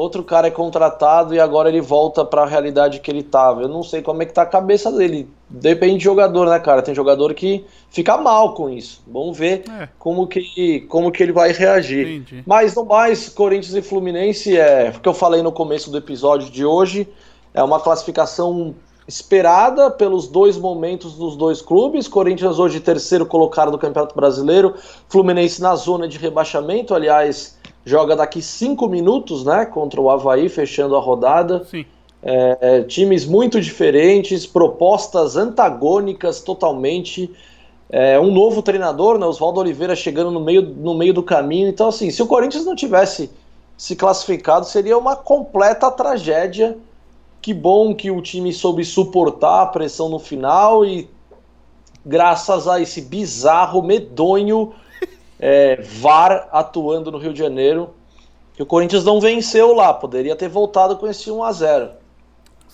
Outro 0.00 0.24
cara 0.24 0.48
é 0.48 0.50
contratado 0.50 1.34
e 1.34 1.40
agora 1.40 1.68
ele 1.68 1.80
volta 1.80 2.24
para 2.24 2.42
a 2.42 2.46
realidade 2.46 3.00
que 3.00 3.10
ele 3.10 3.22
tava. 3.22 3.62
Eu 3.62 3.68
não 3.68 3.82
sei 3.82 4.00
como 4.00 4.22
é 4.22 4.26
que 4.26 4.32
tá 4.32 4.42
a 4.42 4.46
cabeça 4.46 4.90
dele. 4.90 5.28
Depende 5.48 5.98
de 5.98 6.04
jogador, 6.04 6.48
né, 6.48 6.58
cara? 6.58 6.80
Tem 6.80 6.94
jogador 6.94 7.34
que 7.34 7.64
fica 7.90 8.16
mal 8.16 8.54
com 8.54 8.70
isso. 8.70 9.02
Vamos 9.06 9.36
ver 9.36 9.64
é. 9.68 9.88
como 9.98 10.26
que 10.26 10.80
como 10.88 11.12
que 11.12 11.22
ele 11.22 11.32
vai 11.32 11.52
reagir. 11.52 12.06
Entendi. 12.06 12.42
Mas 12.46 12.74
no 12.74 12.84
mais, 12.84 13.28
Corinthians 13.28 13.74
e 13.74 13.82
Fluminense 13.82 14.56
é, 14.56 14.92
o 14.96 15.00
que 15.00 15.08
eu 15.08 15.14
falei 15.14 15.42
no 15.42 15.52
começo 15.52 15.90
do 15.90 15.98
episódio 15.98 16.50
de 16.50 16.64
hoje. 16.64 17.06
É 17.52 17.62
uma 17.62 17.80
classificação 17.80 18.74
esperada 19.10 19.90
pelos 19.90 20.28
dois 20.28 20.56
momentos 20.56 21.14
dos 21.14 21.34
dois 21.36 21.60
clubes. 21.60 22.06
Corinthians 22.06 22.60
hoje 22.60 22.78
terceiro 22.78 23.26
colocado 23.26 23.72
do 23.72 23.78
Campeonato 23.78 24.14
Brasileiro, 24.14 24.74
Fluminense 25.08 25.60
na 25.60 25.74
zona 25.74 26.06
de 26.06 26.16
rebaixamento. 26.16 26.94
Aliás, 26.94 27.58
joga 27.84 28.14
daqui 28.14 28.40
cinco 28.40 28.88
minutos, 28.88 29.44
né, 29.44 29.66
contra 29.66 30.00
o 30.00 30.08
Havaí, 30.08 30.48
fechando 30.48 30.94
a 30.94 31.00
rodada. 31.00 31.64
Sim. 31.68 31.84
É, 32.22 32.58
é, 32.60 32.82
times 32.82 33.26
muito 33.26 33.60
diferentes, 33.60 34.46
propostas 34.46 35.36
antagônicas 35.36 36.40
totalmente. 36.40 37.28
É, 37.90 38.20
um 38.20 38.30
novo 38.30 38.62
treinador, 38.62 39.18
né, 39.18 39.26
Oswaldo 39.26 39.58
Oliveira 39.58 39.96
chegando 39.96 40.30
no 40.30 40.38
meio, 40.38 40.62
no 40.62 40.94
meio 40.94 41.12
do 41.12 41.22
caminho. 41.24 41.66
Então, 41.66 41.88
assim, 41.88 42.12
se 42.12 42.22
o 42.22 42.26
Corinthians 42.28 42.64
não 42.64 42.76
tivesse 42.76 43.28
se 43.76 43.96
classificado, 43.96 44.66
seria 44.66 44.96
uma 44.96 45.16
completa 45.16 45.90
tragédia 45.90 46.78
que 47.40 47.54
bom 47.54 47.94
que 47.94 48.10
o 48.10 48.20
time 48.20 48.52
soube 48.52 48.84
suportar 48.84 49.62
a 49.62 49.66
pressão 49.66 50.08
no 50.08 50.18
final 50.18 50.84
e 50.84 51.08
graças 52.04 52.68
a 52.68 52.80
esse 52.80 53.00
bizarro, 53.02 53.82
medonho 53.82 54.72
é, 55.38 55.80
VAR 55.82 56.48
atuando 56.52 57.10
no 57.10 57.18
Rio 57.18 57.32
de 57.32 57.38
Janeiro, 57.38 57.90
que 58.54 58.62
o 58.62 58.66
Corinthians 58.66 59.04
não 59.04 59.20
venceu 59.20 59.74
lá, 59.74 59.92
poderia 59.94 60.36
ter 60.36 60.48
voltado 60.48 60.96
com 60.96 61.06
esse 61.06 61.30
1 61.30 61.42
a 61.42 61.52
0 61.52 61.90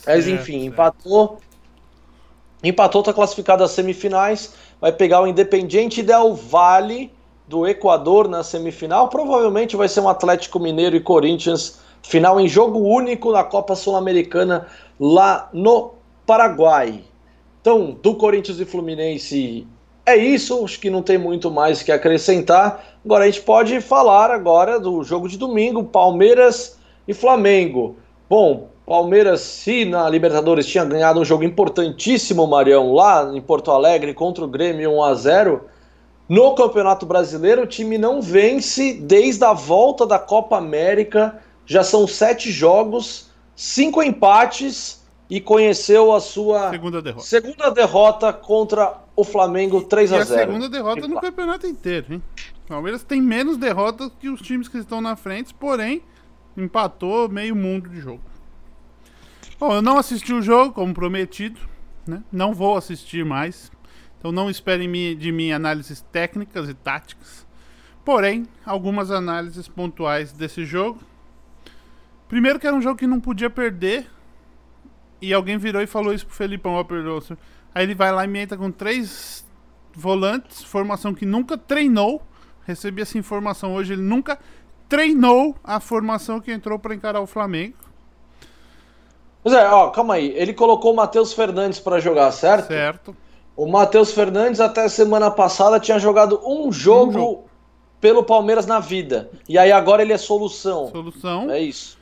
Mas 0.04 0.26
enfim, 0.26 0.64
empatou. 0.64 1.38
Empatou, 2.62 3.00
está 3.02 3.12
classificado 3.12 3.62
às 3.62 3.70
semifinais. 3.70 4.54
Vai 4.80 4.90
pegar 4.90 5.22
o 5.22 5.26
Independiente 5.26 6.02
Del 6.02 6.34
Vale 6.34 7.12
do 7.46 7.66
Equador 7.66 8.26
na 8.26 8.42
semifinal. 8.42 9.08
Provavelmente 9.08 9.76
vai 9.76 9.88
ser 9.88 10.00
um 10.00 10.08
Atlético 10.08 10.58
Mineiro 10.58 10.96
e 10.96 11.00
Corinthians 11.00 11.78
Final 12.06 12.38
em 12.38 12.46
jogo 12.46 12.78
único 12.78 13.32
na 13.32 13.42
Copa 13.42 13.74
Sul-Americana 13.74 14.68
lá 14.98 15.50
no 15.52 15.94
Paraguai. 16.24 17.02
Então, 17.60 17.98
do 18.00 18.14
Corinthians 18.14 18.60
e 18.60 18.64
Fluminense 18.64 19.66
é 20.06 20.16
isso, 20.16 20.64
acho 20.64 20.78
que 20.78 20.88
não 20.88 21.02
tem 21.02 21.18
muito 21.18 21.50
mais 21.50 21.82
que 21.82 21.90
acrescentar. 21.90 22.84
Agora 23.04 23.24
a 23.24 23.26
gente 23.26 23.42
pode 23.42 23.80
falar 23.80 24.30
agora 24.30 24.78
do 24.78 25.02
jogo 25.02 25.28
de 25.28 25.36
domingo, 25.36 25.82
Palmeiras 25.82 26.78
e 27.08 27.12
Flamengo. 27.12 27.96
Bom, 28.30 28.68
Palmeiras, 28.86 29.40
se 29.40 29.84
na 29.84 30.08
Libertadores 30.08 30.64
tinha 30.64 30.84
ganhado 30.84 31.18
um 31.18 31.24
jogo 31.24 31.42
importantíssimo, 31.42 32.46
Marião, 32.46 32.92
lá 32.92 33.32
em 33.34 33.40
Porto 33.40 33.72
Alegre 33.72 34.14
contra 34.14 34.44
o 34.44 34.48
Grêmio 34.48 34.92
1 34.92 35.02
a 35.02 35.14
0, 35.14 35.64
no 36.28 36.54
Campeonato 36.54 37.04
Brasileiro 37.04 37.62
o 37.62 37.66
time 37.66 37.98
não 37.98 38.22
vence 38.22 38.92
desde 38.92 39.44
a 39.44 39.52
volta 39.52 40.06
da 40.06 40.20
Copa 40.20 40.56
América 40.56 41.42
já 41.66 41.82
são 41.82 42.06
sete 42.06 42.50
jogos, 42.50 43.30
cinco 43.54 44.02
empates 44.02 45.04
e 45.28 45.40
conheceu 45.40 46.14
a 46.14 46.20
sua 46.20 46.70
segunda 46.70 47.02
derrota, 47.02 47.26
segunda 47.26 47.70
derrota 47.70 48.32
contra 48.32 48.98
o 49.16 49.24
Flamengo 49.24 49.82
3 49.82 50.12
a 50.12 50.22
0. 50.22 50.28
E 50.28 50.42
a 50.42 50.46
segunda 50.46 50.68
derrota 50.68 51.08
no 51.08 51.20
campeonato 51.20 51.66
inteiro, 51.66 52.14
hein? 52.14 52.22
O 52.64 52.68
Palmeiras 52.68 53.02
tem 53.02 53.20
menos 53.20 53.56
derrotas 53.56 54.12
que 54.20 54.28
os 54.28 54.40
times 54.40 54.68
que 54.68 54.78
estão 54.78 55.00
na 55.00 55.16
frente, 55.16 55.52
porém 55.52 56.02
empatou 56.56 57.28
meio 57.28 57.56
mundo 57.56 57.88
de 57.88 58.00
jogo. 58.00 58.22
Bom, 59.58 59.74
eu 59.74 59.82
não 59.82 59.98
assisti 59.98 60.32
o 60.32 60.42
jogo 60.42 60.72
como 60.72 60.94
prometido, 60.94 61.58
né? 62.06 62.22
Não 62.30 62.54
vou 62.54 62.76
assistir 62.76 63.24
mais. 63.24 63.70
Então 64.18 64.30
não 64.30 64.50
esperem 64.50 65.16
de 65.16 65.32
mim 65.32 65.52
análises 65.52 66.00
técnicas 66.12 66.68
e 66.68 66.74
táticas. 66.74 67.46
Porém, 68.04 68.46
algumas 68.64 69.10
análises 69.10 69.66
pontuais 69.66 70.32
desse 70.32 70.64
jogo 70.64 71.00
Primeiro 72.28 72.58
que 72.58 72.66
era 72.66 72.76
um 72.76 72.82
jogo 72.82 72.98
que 72.98 73.06
não 73.06 73.20
podia 73.20 73.48
perder. 73.50 74.06
E 75.20 75.32
alguém 75.32 75.56
virou 75.56 75.80
e 75.80 75.86
falou 75.86 76.12
isso 76.12 76.26
pro 76.26 76.34
Felipão, 76.34 76.74
ó, 76.74 76.84
perdoa. 76.84 77.22
Aí 77.74 77.84
ele 77.84 77.94
vai 77.94 78.12
lá 78.12 78.24
e 78.24 78.28
me 78.28 78.38
entra 78.38 78.56
com 78.56 78.70
três 78.70 79.46
volantes, 79.94 80.62
formação 80.62 81.14
que 81.14 81.24
nunca 81.24 81.56
treinou. 81.56 82.22
Recebi 82.66 83.02
essa 83.02 83.16
informação 83.16 83.74
hoje, 83.74 83.92
ele 83.94 84.02
nunca 84.02 84.38
treinou 84.88 85.56
a 85.62 85.80
formação 85.80 86.40
que 86.40 86.52
entrou 86.52 86.78
para 86.78 86.94
encarar 86.94 87.20
o 87.20 87.26
Flamengo. 87.26 87.76
Pois 89.42 89.54
é, 89.54 89.68
ó, 89.68 89.90
calma 89.90 90.14
aí. 90.14 90.32
Ele 90.36 90.52
colocou 90.52 90.92
o 90.92 90.96
Matheus 90.96 91.32
Fernandes 91.32 91.78
para 91.78 92.00
jogar, 92.00 92.30
certo? 92.32 92.66
Certo. 92.66 93.16
O 93.56 93.66
Matheus 93.66 94.12
Fernandes 94.12 94.60
até 94.60 94.88
semana 94.88 95.30
passada 95.30 95.80
tinha 95.80 95.98
jogado 95.98 96.40
um 96.44 96.70
jogo, 96.70 97.10
um 97.10 97.12
jogo, 97.12 97.44
pelo 98.00 98.22
Palmeiras 98.22 98.66
na 98.66 98.80
vida. 98.80 99.30
E 99.48 99.56
aí 99.56 99.72
agora 99.72 100.02
ele 100.02 100.12
é 100.12 100.18
solução. 100.18 100.90
Solução. 100.90 101.50
É 101.50 101.60
isso. 101.60 101.95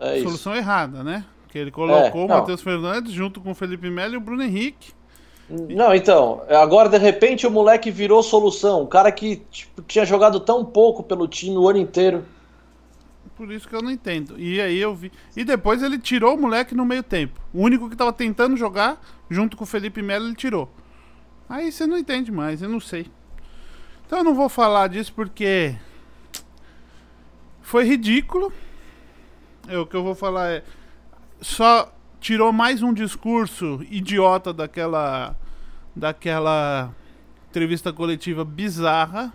É 0.00 0.20
Solução 0.20 0.54
errada, 0.54 1.02
né? 1.02 1.24
Porque 1.42 1.58
ele 1.58 1.70
colocou 1.70 2.22
é, 2.22 2.24
o 2.24 2.28
Matheus 2.28 2.60
Fernandes 2.60 3.12
junto 3.12 3.40
com 3.40 3.50
o 3.50 3.54
Felipe 3.54 3.90
Melo 3.90 4.14
e 4.14 4.16
o 4.16 4.20
Bruno 4.20 4.42
Henrique. 4.42 4.92
Não, 5.48 5.94
então, 5.94 6.42
agora 6.50 6.90
de 6.90 6.98
repente 6.98 7.46
o 7.46 7.50
moleque 7.50 7.90
virou 7.90 8.22
solução. 8.22 8.82
O 8.82 8.86
cara 8.86 9.10
que 9.10 9.36
tipo, 9.50 9.80
tinha 9.82 10.04
jogado 10.04 10.40
tão 10.40 10.62
pouco 10.62 11.02
pelo 11.02 11.26
time 11.26 11.56
o 11.56 11.66
ano 11.66 11.78
inteiro. 11.78 12.24
Por 13.34 13.50
isso 13.50 13.66
que 13.66 13.74
eu 13.74 13.80
não 13.80 13.90
entendo. 13.90 14.38
E 14.38 14.60
aí 14.60 14.78
eu 14.78 14.94
vi. 14.94 15.10
E 15.34 15.44
depois 15.44 15.82
ele 15.82 15.98
tirou 15.98 16.34
o 16.34 16.40
moleque 16.40 16.74
no 16.74 16.84
meio 16.84 17.02
tempo. 17.02 17.40
O 17.54 17.62
único 17.62 17.88
que 17.88 17.96
tava 17.96 18.12
tentando 18.12 18.56
jogar, 18.56 19.00
junto 19.30 19.56
com 19.56 19.64
o 19.64 19.66
Felipe 19.66 20.02
Melo, 20.02 20.26
ele 20.26 20.34
tirou. 20.34 20.68
Aí 21.48 21.72
você 21.72 21.86
não 21.86 21.96
entende 21.96 22.30
mais, 22.30 22.60
eu 22.60 22.68
não 22.68 22.80
sei. 22.80 23.06
Então 24.06 24.18
eu 24.18 24.24
não 24.24 24.34
vou 24.34 24.50
falar 24.50 24.88
disso 24.88 25.12
porque. 25.14 25.74
Foi 27.62 27.84
ridículo 27.84 28.52
é, 29.68 29.78
o 29.78 29.86
que 29.86 29.96
eu 29.96 30.02
vou 30.02 30.14
falar 30.14 30.48
é. 30.48 30.64
Só 31.40 31.92
tirou 32.20 32.52
mais 32.52 32.82
um 32.82 32.92
discurso 32.92 33.80
idiota 33.90 34.52
daquela. 34.52 35.36
daquela 35.94 36.94
entrevista 37.50 37.92
coletiva 37.92 38.44
bizarra 38.44 39.32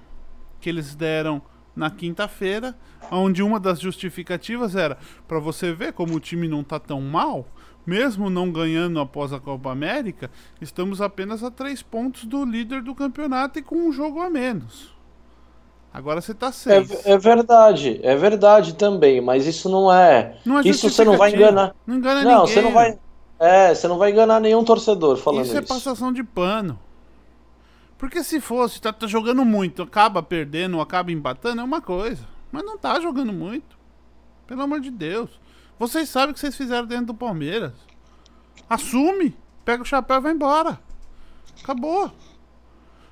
que 0.62 0.70
eles 0.70 0.96
deram 0.96 1.42
na 1.76 1.90
quinta-feira, 1.90 2.78
onde 3.12 3.42
uma 3.42 3.60
das 3.60 3.80
justificativas 3.80 4.76
era 4.76 4.98
para 5.28 5.40
você 5.40 5.74
ver 5.74 5.94
como 5.94 6.16
o 6.16 6.20
time 6.20 6.48
não 6.48 6.64
tá 6.64 6.80
tão 6.80 7.02
mal, 7.02 7.48
mesmo 7.86 8.30
não 8.30 8.52
ganhando 8.52 9.00
após 9.00 9.34
a 9.34 9.40
Copa 9.40 9.72
América, 9.72 10.30
estamos 10.62 11.02
apenas 11.02 11.44
a 11.44 11.52
três 11.52 11.82
pontos 11.82 12.26
do 12.26 12.46
líder 12.46 12.84
do 12.84 12.96
campeonato 12.96 13.60
e 13.60 13.64
com 13.64 13.76
um 13.76 13.92
jogo 13.92 14.22
a 14.22 14.30
menos. 14.30 14.93
Agora 15.94 16.20
você 16.20 16.34
tá 16.34 16.52
seis. 16.52 17.06
É, 17.06 17.12
é, 17.12 17.18
verdade, 17.20 18.00
é 18.02 18.16
verdade 18.16 18.74
também, 18.74 19.22
mas 19.22 19.46
isso 19.46 19.70
não 19.70 19.94
é. 19.94 20.38
Não 20.44 20.58
é 20.58 20.62
isso 20.64 20.90
você 20.90 21.06
não 21.06 21.18
vai 21.18 21.32
enganar. 21.32 21.76
Não 21.86 21.98
engana 21.98 22.24
não, 22.24 22.40
ninguém. 22.40 22.56
você 22.56 22.62
não 22.62 22.74
vai. 22.74 22.98
É, 23.40 23.76
você 23.76 23.88
não 23.88 24.00
vai 24.00 24.10
enganar 24.10 24.40
nenhum 24.40 24.64
torcedor 24.64 25.18
falando 25.18 25.46
isso. 25.46 25.54
Isso 25.54 25.64
é 25.64 25.68
passação 25.68 26.12
de 26.12 26.24
pano. 26.24 26.80
Porque 27.96 28.24
se 28.24 28.42
fosse, 28.42 28.82
tá, 28.82 28.92
tá 28.92 29.06
jogando 29.06 29.46
muito, 29.46 29.84
acaba 29.84 30.24
perdendo, 30.24 30.82
acaba 30.82 31.12
empatando, 31.12 31.62
é 31.62 31.64
uma 31.64 31.80
coisa. 31.80 32.28
Mas 32.52 32.66
não 32.66 32.76
tá 32.76 33.00
jogando 33.00 33.32
muito. 33.32 33.78
Pelo 34.48 34.64
amor 34.64 34.80
de 34.80 34.90
Deus. 34.90 35.30
Vocês 35.78 36.10
sabem 36.10 36.32
o 36.32 36.34
que 36.34 36.40
vocês 36.40 36.58
fizeram 36.58 36.88
dentro 36.88 37.08
do 37.08 37.14
Palmeiras. 37.14 37.74
Assume, 38.68 39.38
pega 39.64 39.84
o 39.84 39.86
chapéu 39.86 40.18
e 40.18 40.22
vai 40.22 40.32
embora. 40.34 40.80
Acabou. 41.62 42.12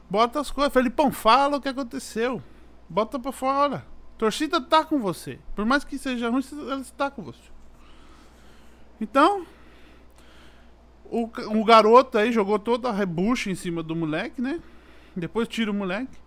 Bota 0.10 0.40
as 0.40 0.50
coisas. 0.50 0.74
Felipão, 0.74 1.12
fala 1.12 1.58
o 1.58 1.62
que 1.62 1.70
aconteceu. 1.70 2.42
Bota 2.92 3.18
pra 3.18 3.32
fora. 3.32 3.86
Torcida 4.18 4.60
tá 4.60 4.84
com 4.84 5.00
você. 5.00 5.40
Por 5.56 5.66
mais 5.66 5.86
que 5.86 5.98
seja 5.98 6.30
ruim, 6.30 6.44
ela 6.52 6.82
está 6.82 7.10
com 7.10 7.22
você. 7.24 7.40
Então, 9.00 9.46
o, 11.06 11.24
o 11.58 11.64
garoto 11.64 12.18
aí 12.18 12.34
jogou 12.34 12.60
toda 12.60 12.90
a 12.90 12.92
rebucha 12.92 13.50
em 13.50 13.56
cima 13.56 13.82
do 13.82 13.96
moleque, 13.96 14.42
né? 14.42 14.60
Depois 15.16 15.48
tira 15.48 15.72
o 15.72 15.74
moleque. 15.74 16.18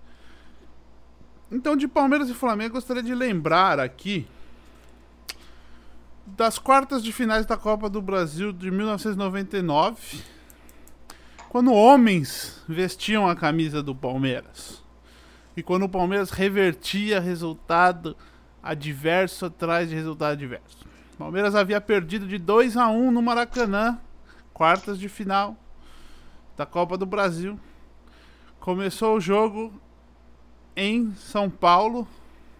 Então, 1.52 1.76
de 1.76 1.86
Palmeiras 1.86 2.30
e 2.30 2.34
Flamengo, 2.34 2.76
gostaria 2.76 3.02
de 3.02 3.14
lembrar 3.14 3.78
aqui 3.78 4.26
das 6.26 6.58
quartas 6.58 7.04
de 7.04 7.12
finais 7.12 7.44
da 7.44 7.58
Copa 7.58 7.90
do 7.90 8.00
Brasil 8.00 8.54
de 8.54 8.70
1999, 8.70 10.22
quando 11.50 11.74
homens 11.74 12.62
vestiam 12.66 13.28
a 13.28 13.36
camisa 13.36 13.82
do 13.82 13.94
Palmeiras. 13.94 14.83
E 15.56 15.62
quando 15.62 15.84
o 15.84 15.88
Palmeiras 15.88 16.30
revertia 16.30 17.20
resultado 17.20 18.16
adverso 18.62 19.46
atrás 19.46 19.88
de 19.88 19.94
resultado 19.94 20.32
adverso. 20.32 20.84
O 21.14 21.16
Palmeiras 21.18 21.54
havia 21.54 21.80
perdido 21.80 22.26
de 22.26 22.38
2 22.38 22.76
a 22.76 22.88
1 22.88 23.10
no 23.10 23.22
Maracanã, 23.22 24.00
quartas 24.52 24.98
de 24.98 25.08
final 25.08 25.56
da 26.56 26.64
Copa 26.64 26.96
do 26.96 27.06
Brasil. 27.06 27.58
Começou 28.58 29.16
o 29.16 29.20
jogo 29.20 29.72
em 30.74 31.14
São 31.14 31.50
Paulo. 31.50 32.08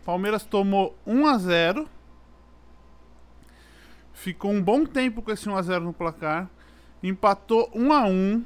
Palmeiras 0.05 0.45
tomou 0.45 0.97
1 1.07 1.26
a 1.26 1.38
0. 1.38 1.88
Ficou 4.12 4.53
um 4.53 4.62
bom 4.62 4.84
tempo 4.84 5.22
com 5.22 5.30
esse 5.32 5.49
1 5.49 5.57
a 5.57 5.62
0 5.62 5.84
no 5.84 5.92
placar. 5.92 6.49
Empatou 7.03 7.70
1 7.74 7.92
a 7.92 8.05
1. 8.05 8.45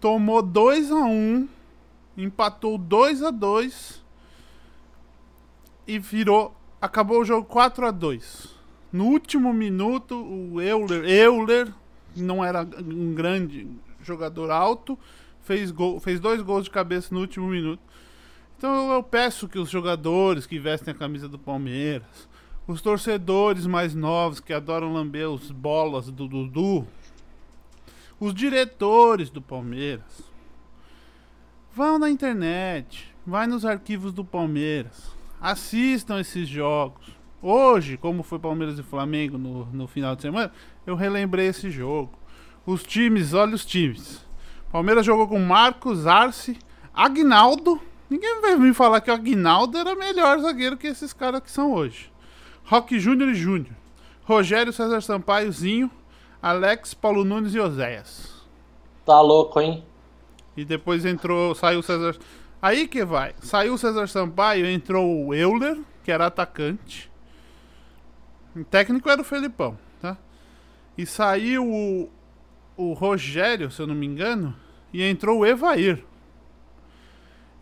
Tomou 0.00 0.40
2 0.40 0.92
a 0.92 1.04
1. 1.04 1.48
Empatou 2.16 2.78
2 2.78 3.22
a 3.22 3.30
2 3.30 4.04
e 5.86 5.98
virou. 5.98 6.54
Acabou 6.80 7.20
o 7.20 7.24
jogo 7.24 7.46
4 7.46 7.86
a 7.86 7.90
2 7.90 8.54
No 8.92 9.06
último 9.06 9.52
minuto, 9.52 10.14
o 10.14 10.60
Euler, 10.60 11.04
Euler 11.04 11.72
não 12.16 12.44
era 12.44 12.62
um 12.62 13.14
grande 13.14 13.66
jogador 14.02 14.50
alto, 14.50 14.98
fez, 15.42 15.70
gol, 15.70 15.98
fez 16.00 16.20
dois 16.20 16.40
gols 16.42 16.64
de 16.64 16.70
cabeça 16.70 17.14
no 17.14 17.20
último 17.20 17.48
minuto. 17.48 17.82
Então 18.56 18.92
eu 18.92 19.02
peço 19.02 19.48
que 19.48 19.58
os 19.58 19.68
jogadores 19.68 20.46
que 20.46 20.58
vestem 20.58 20.94
a 20.94 20.96
camisa 20.96 21.28
do 21.28 21.38
Palmeiras, 21.38 22.28
os 22.66 22.80
torcedores 22.80 23.66
mais 23.66 23.94
novos 23.94 24.40
que 24.40 24.52
adoram 24.52 24.92
lamber 24.92 25.28
os 25.28 25.50
bolas 25.50 26.10
do 26.10 26.26
Dudu, 26.26 26.86
os 28.18 28.34
diretores 28.34 29.28
do 29.28 29.42
Palmeiras, 29.42 30.24
vão 31.76 31.98
na 31.98 32.08
internet, 32.08 33.14
vai 33.26 33.46
nos 33.46 33.66
arquivos 33.66 34.10
do 34.10 34.24
Palmeiras, 34.24 35.14
assistam 35.38 36.18
esses 36.18 36.48
jogos. 36.48 37.14
Hoje, 37.42 37.98
como 37.98 38.22
foi 38.22 38.38
Palmeiras 38.38 38.78
e 38.78 38.82
Flamengo 38.82 39.36
no, 39.36 39.66
no 39.66 39.86
final 39.86 40.16
de 40.16 40.22
semana, 40.22 40.50
eu 40.86 40.96
relembrei 40.96 41.48
esse 41.48 41.70
jogo. 41.70 42.18
Os 42.64 42.82
times, 42.82 43.34
olha 43.34 43.54
os 43.54 43.66
times. 43.66 44.24
Palmeiras 44.72 45.04
jogou 45.04 45.28
com 45.28 45.38
Marcos, 45.38 46.06
Arce, 46.06 46.58
Agnaldo 46.94 47.78
Ninguém 48.08 48.40
vai 48.40 48.56
me 48.56 48.72
falar 48.72 49.00
que 49.00 49.10
o 49.10 49.14
Aguinaldo 49.14 49.76
era 49.76 49.94
melhor 49.96 50.38
zagueiro 50.38 50.76
que 50.76 50.86
esses 50.86 51.12
caras 51.12 51.42
que 51.42 51.50
são 51.50 51.74
hoje. 51.74 52.10
Roque 52.64 52.98
Júnior 53.00 53.30
e 53.30 53.34
Júnior. 53.34 53.74
Rogério 54.24 54.72
César 54.72 55.02
Sampaiozinho. 55.02 55.90
Alex, 56.40 56.94
Paulo 56.94 57.24
Nunes 57.24 57.52
e 57.52 57.58
Oséias. 57.58 58.46
Tá 59.04 59.20
louco, 59.20 59.60
hein? 59.60 59.84
E 60.56 60.64
depois 60.64 61.04
entrou, 61.04 61.54
saiu 61.54 61.80
o 61.80 61.82
César. 61.82 62.16
Aí 62.60 62.88
que 62.88 63.04
vai. 63.04 63.34
Saiu 63.40 63.74
o 63.74 63.78
César 63.78 64.06
Sampaio, 64.08 64.66
entrou 64.66 65.26
o 65.26 65.34
Euler, 65.34 65.78
que 66.02 66.10
era 66.10 66.26
atacante. 66.26 67.10
O 68.54 68.64
técnico 68.64 69.10
era 69.10 69.20
o 69.20 69.24
Felipão, 69.24 69.78
tá? 70.00 70.16
E 70.96 71.04
saiu 71.04 71.66
o, 71.66 72.10
o 72.76 72.92
Rogério, 72.94 73.70
se 73.70 73.82
eu 73.82 73.86
não 73.86 73.94
me 73.94 74.06
engano, 74.06 74.54
e 74.92 75.02
entrou 75.02 75.40
o 75.40 75.46
Evair. 75.46 76.02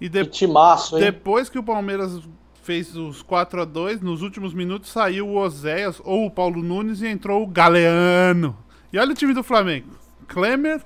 E 0.01 0.09
de... 0.09 0.25
que 0.25 0.31
timaço, 0.31 0.97
hein? 0.97 1.03
depois 1.03 1.49
que 1.49 1.59
o 1.59 1.63
Palmeiras 1.63 2.21
fez 2.63 2.97
os 2.97 3.23
4 3.23 3.63
a 3.63 3.65
2 3.65 4.01
nos 4.01 4.23
últimos 4.23 4.55
minutos 4.55 4.91
saiu 4.91 5.29
o 5.29 5.37
Oséias 5.37 6.01
ou 6.03 6.25
o 6.25 6.31
Paulo 6.31 6.63
Nunes 6.63 7.03
e 7.03 7.07
entrou 7.07 7.43
o 7.43 7.47
Galeano. 7.47 8.57
E 8.93 8.99
olha 8.99 9.13
o 9.13 9.15
time 9.15 9.35
do 9.35 9.43
Flamengo: 9.43 9.91
Klemer, 10.27 10.81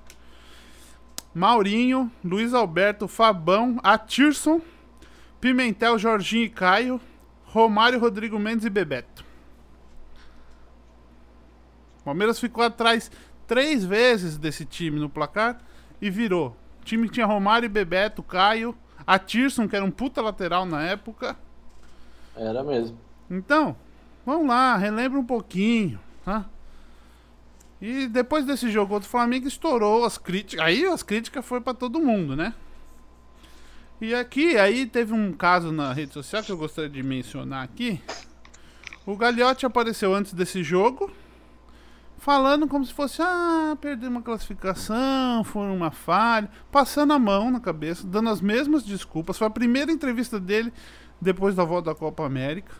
Maurinho, 1.38 2.10
Luiz 2.24 2.52
Alberto, 2.52 3.06
Fabão, 3.06 3.78
Atirson, 3.82 4.60
Pimentel, 5.40 5.96
Jorginho 5.96 6.44
e 6.44 6.50
Caio, 6.50 7.00
Romário, 7.44 8.00
Rodrigo 8.00 8.38
Mendes 8.38 8.66
e 8.66 8.70
Bebeto. 8.70 9.24
O 12.00 12.04
Palmeiras 12.04 12.40
ficou 12.40 12.64
atrás 12.64 13.10
três 13.46 13.84
vezes 13.84 14.36
desse 14.36 14.64
time 14.64 14.98
no 14.98 15.08
placar 15.08 15.58
e 16.02 16.10
virou. 16.10 16.56
O 16.82 16.84
time 16.84 17.06
que 17.06 17.14
tinha 17.14 17.26
Romário 17.26 17.66
e 17.66 17.68
Bebeto, 17.68 18.22
Caio, 18.22 18.76
a 19.06 19.18
Tirson, 19.18 19.68
que 19.68 19.76
era 19.76 19.84
um 19.84 19.90
puta 19.92 20.20
lateral 20.20 20.66
na 20.66 20.82
época. 20.82 21.36
Era 22.34 22.64
mesmo. 22.64 22.98
Então, 23.30 23.76
vamos 24.26 24.48
lá, 24.48 24.76
relembra 24.76 25.20
um 25.20 25.24
pouquinho, 25.24 26.00
tá? 26.24 26.46
E 27.80 28.08
depois 28.08 28.44
desse 28.44 28.70
jogo 28.70 28.94
contra 28.94 29.06
o 29.06 29.10
Flamengo 29.10 29.46
estourou 29.46 30.04
as 30.04 30.18
críticas. 30.18 30.64
Aí 30.64 30.84
as 30.84 31.02
críticas 31.02 31.44
foi 31.44 31.60
para 31.60 31.74
todo 31.74 32.00
mundo, 32.00 32.34
né? 32.34 32.54
E 34.00 34.14
aqui, 34.14 34.56
aí 34.56 34.86
teve 34.86 35.12
um 35.12 35.32
caso 35.32 35.72
na 35.72 35.92
rede 35.92 36.12
social 36.12 36.42
que 36.42 36.52
eu 36.52 36.56
gostaria 36.56 36.90
de 36.90 37.02
mencionar 37.02 37.64
aqui. 37.64 38.00
O 39.06 39.16
Gagliotti 39.16 39.66
apareceu 39.66 40.14
antes 40.14 40.32
desse 40.32 40.62
jogo 40.62 41.10
falando 42.18 42.66
como 42.66 42.84
se 42.84 42.92
fosse, 42.92 43.22
ah, 43.22 43.76
perdi 43.80 44.06
uma 44.06 44.20
classificação, 44.20 45.44
foi 45.44 45.66
uma 45.68 45.90
falha, 45.90 46.50
passando 46.70 47.12
a 47.12 47.18
mão 47.18 47.50
na 47.50 47.60
cabeça, 47.60 48.06
dando 48.06 48.28
as 48.28 48.40
mesmas 48.40 48.84
desculpas. 48.84 49.38
Foi 49.38 49.46
a 49.46 49.50
primeira 49.50 49.90
entrevista 49.90 50.38
dele 50.38 50.72
depois 51.20 51.54
da 51.54 51.64
volta 51.64 51.90
da 51.90 51.94
Copa 51.94 52.26
América. 52.26 52.74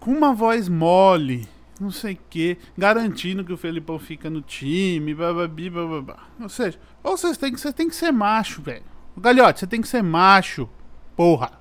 Com 0.00 0.12
uma 0.12 0.32
voz 0.32 0.68
mole, 0.68 1.48
não 1.82 1.90
sei 1.90 2.14
o 2.14 2.18
que, 2.30 2.56
garantindo 2.78 3.44
que 3.44 3.52
o 3.52 3.56
Felipão 3.56 3.98
fica 3.98 4.30
no 4.30 4.40
time, 4.40 5.14
bababi, 5.14 5.68
bababá. 5.68 6.28
Ou 6.40 6.48
seja, 6.48 6.78
ou 7.02 7.16
vocês 7.16 7.36
têm 7.36 7.52
que, 7.52 7.60
você 7.60 7.72
tem 7.72 7.88
que 7.88 7.94
ser 7.96 8.12
macho, 8.12 8.62
velho. 8.62 8.84
Galhote, 9.16 9.60
você 9.60 9.66
tem 9.66 9.80
que 9.80 9.88
ser 9.88 10.02
macho, 10.02 10.68
porra. 11.16 11.60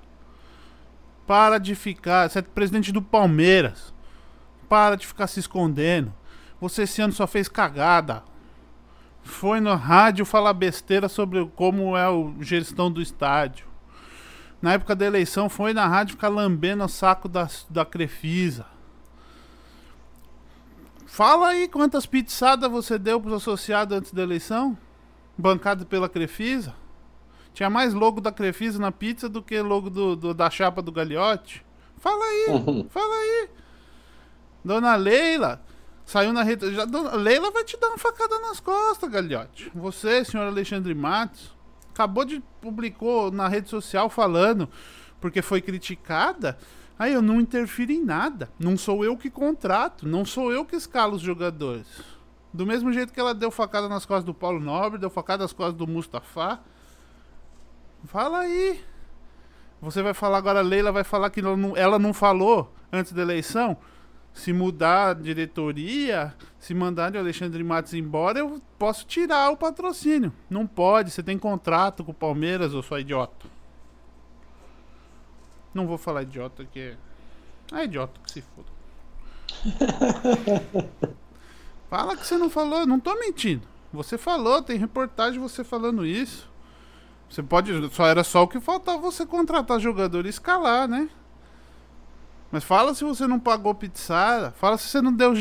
Para 1.26 1.58
de 1.58 1.76
ficar, 1.76 2.30
você 2.30 2.40
é 2.40 2.42
presidente 2.42 2.92
do 2.92 3.02
Palmeiras 3.02 3.94
para 4.72 4.96
de 4.96 5.06
ficar 5.06 5.28
se 5.28 5.38
escondendo. 5.38 6.14
Você 6.62 6.84
esse 6.84 7.02
ano 7.02 7.12
só 7.12 7.28
fez 7.28 7.50
cagada. 7.50 8.24
Foi 9.22 9.60
na 9.60 9.76
rádio 9.76 10.26
falar 10.26 10.54
besteira 10.54 11.10
sobre 11.10 11.46
como 11.56 11.98
é 11.98 12.06
a 12.06 12.42
gestão 12.42 12.90
do 12.90 13.02
estádio. 13.02 13.66
Na 14.62 14.72
época 14.72 14.96
da 14.96 15.06
eleição 15.06 15.50
foi 15.50 15.74
na 15.74 15.86
rádio 15.88 16.14
ficar 16.14 16.30
lambendo 16.30 16.86
o 16.86 16.88
saco 16.88 17.28
da, 17.28 17.50
da 17.70 17.84
Crefisa. 17.84 18.66
Fala 21.12 21.50
aí 21.50 21.68
quantas 21.68 22.06
pizzadas 22.06 22.72
você 22.72 22.98
deu 22.98 23.20
para 23.20 23.32
os 23.32 23.42
associados 23.42 23.98
antes 23.98 24.14
da 24.14 24.24
eleição? 24.24 24.78
Bancado 25.38 25.86
pela 25.86 26.08
Crefisa? 26.08 26.74
Tinha 27.54 27.70
mais 27.70 27.94
logo 27.94 28.22
da 28.22 28.32
Crefisa 28.32 28.80
na 28.80 28.94
pizza 28.94 29.28
do 29.28 29.44
que 29.44 29.62
logo 29.62 29.90
do, 29.90 30.16
do 30.16 30.34
da 30.34 30.50
chapa 30.50 30.82
do 30.82 30.90
Gagliotti? 30.90 31.66
Fala 31.98 32.24
aí, 32.24 32.46
fala 32.90 33.14
aí. 33.14 33.50
Dona 34.64 34.96
Leila 34.96 35.62
saiu 36.06 36.32
na 36.32 36.44
rede. 36.44 36.74
Já, 36.74 36.86
Dona 36.86 37.14
Leila 37.18 37.52
vai 37.52 37.66
te 37.66 37.76
dar 37.76 37.90
uma 37.90 37.98
facada 37.98 38.40
nas 38.40 38.62
costas, 38.62 39.12
galhote. 39.12 39.70
Você, 39.76 40.24
senhor 40.24 40.48
Alexandre 40.48 40.96
Matos, 40.96 41.54
acabou 41.90 42.24
de 42.24 42.42
publicou 42.62 43.30
na 43.30 43.50
rede 43.50 43.70
social 43.70 44.10
falando 44.10 44.70
porque 45.20 45.42
foi 45.42 45.60
criticada. 45.60 46.58
Aí 47.02 47.14
eu 47.14 47.22
não 47.24 47.42
interfiro 47.42 47.92
em 47.92 48.06
nada. 48.06 48.48
Não 48.60 48.78
sou 48.78 49.04
eu 49.04 49.18
que 49.18 49.28
contrato, 49.28 50.08
não 50.08 50.24
sou 50.24 50.52
eu 50.54 50.64
que 50.64 50.76
escalo 50.76 51.16
os 51.16 51.22
jogadores. 51.24 51.88
Do 52.54 52.64
mesmo 52.64 52.94
jeito 52.94 53.12
que 53.12 53.20
ela 53.20 53.34
deu 53.34 53.50
facada 53.50 53.90
nas 53.90 54.06
costas 54.06 54.24
do 54.24 54.36
Paulo 54.36 54.60
Nobre, 54.60 55.00
deu 55.00 55.10
facada 55.10 55.44
nas 55.44 55.52
costas 55.52 55.74
do 55.74 55.88
Mustafa. 55.88 56.60
Fala 58.06 58.42
aí. 58.42 58.80
Você 59.82 60.04
vai 60.04 60.14
falar 60.14 60.38
agora, 60.38 60.60
a 60.60 60.62
Leila 60.62 60.92
vai 60.92 61.04
falar 61.04 61.32
que 61.32 61.40
ela 61.40 61.58
não, 61.58 61.76
ela 61.76 61.98
não 61.98 62.14
falou 62.14 62.72
antes 62.94 63.14
da 63.14 63.24
eleição? 63.24 63.76
se 64.32 64.54
mudar 64.54 65.10
a 65.10 65.14
diretoria, 65.14 66.34
se 66.58 66.74
mandar 66.74 67.14
o 67.16 67.18
Alexandre 67.18 67.62
Matos 67.66 67.94
embora, 67.94 68.40
eu 68.40 68.62
posso 68.80 69.06
tirar 69.06 69.50
o 69.50 69.58
patrocínio. 69.58 70.32
Não 70.50 70.66
pode, 70.66 71.12
você 71.12 71.22
tem 71.22 71.38
contrato 71.38 72.02
com 72.02 72.12
o 72.12 72.14
Palmeiras, 72.14 72.72
eu 72.74 72.82
sou 72.82 72.98
idiota. 72.98 73.48
Não 75.74 75.88
vou 75.88 75.98
falar 75.98 76.24
idiota, 76.24 76.66
que 76.66 76.80
é. 76.80 76.98
Ah, 77.72 77.84
idiota, 77.84 78.20
que 78.24 78.32
se 78.32 78.42
foda. 78.42 78.68
Fala 81.90 82.16
que 82.16 82.26
você 82.26 82.38
não 82.38 82.50
falou, 82.50 82.86
não 82.86 83.00
tô 83.00 83.14
mentindo. 83.16 83.68
Você 83.92 84.18
falou, 84.18 84.62
tem 84.62 84.78
reportagem 84.78 85.40
você 85.40 85.64
falando 85.64 86.06
isso. 86.06 86.50
Você 87.30 87.44
pode. 87.44 87.94
Só 87.94 88.06
era 88.06 88.24
só 88.24 88.44
o 88.44 88.48
que 88.48 88.60
faltava 88.60 88.98
você 88.98 89.26
contratar 89.26 89.80
jogador 89.80 90.26
e 90.26 90.30
escalar, 90.30 90.88
né? 90.88 91.10
Mas 92.52 92.64
fala 92.64 92.94
se 92.94 93.04
você 93.04 93.28
não 93.28 93.40
pagou 93.40 93.74
pizzada. 93.76 94.52
Fala 94.52 94.78
se 94.78 94.88
você 94.88 95.02
não 95.02 95.14
deu 95.14 95.34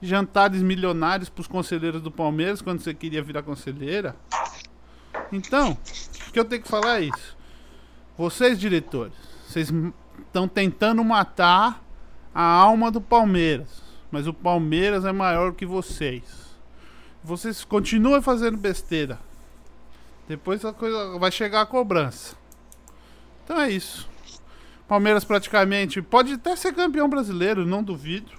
jantares 0.00 0.62
milionários 0.62 1.28
pros 1.28 1.46
conselheiros 1.46 2.02
do 2.02 2.10
Palmeiras 2.10 2.60
quando 2.62 2.80
você 2.80 2.94
queria 2.94 3.22
virar 3.22 3.42
conselheira. 3.42 4.16
Então, 5.32 5.76
o 6.28 6.32
que 6.32 6.38
eu 6.38 6.44
tenho 6.44 6.62
que 6.62 6.68
falar 6.68 7.00
é 7.00 7.04
isso. 7.04 7.36
Vocês, 8.16 8.58
diretores, 8.58 9.14
vocês 9.54 9.72
estão 10.26 10.48
tentando 10.48 11.04
matar 11.04 11.80
a 12.34 12.42
alma 12.42 12.90
do 12.90 13.00
Palmeiras. 13.00 13.82
Mas 14.10 14.26
o 14.26 14.34
Palmeiras 14.34 15.04
é 15.04 15.12
maior 15.12 15.54
que 15.54 15.64
vocês. 15.64 16.24
Vocês 17.22 17.64
continuam 17.64 18.20
fazendo 18.20 18.56
besteira. 18.56 19.20
Depois 20.26 20.64
a 20.64 20.72
coisa 20.72 21.18
vai 21.18 21.30
chegar 21.30 21.60
a 21.60 21.66
cobrança. 21.66 22.36
Então 23.44 23.60
é 23.60 23.70
isso. 23.70 24.08
Palmeiras 24.88 25.24
praticamente 25.24 26.02
pode 26.02 26.32
até 26.32 26.56
ser 26.56 26.74
campeão 26.74 27.08
brasileiro, 27.08 27.64
não 27.64 27.82
duvido. 27.82 28.32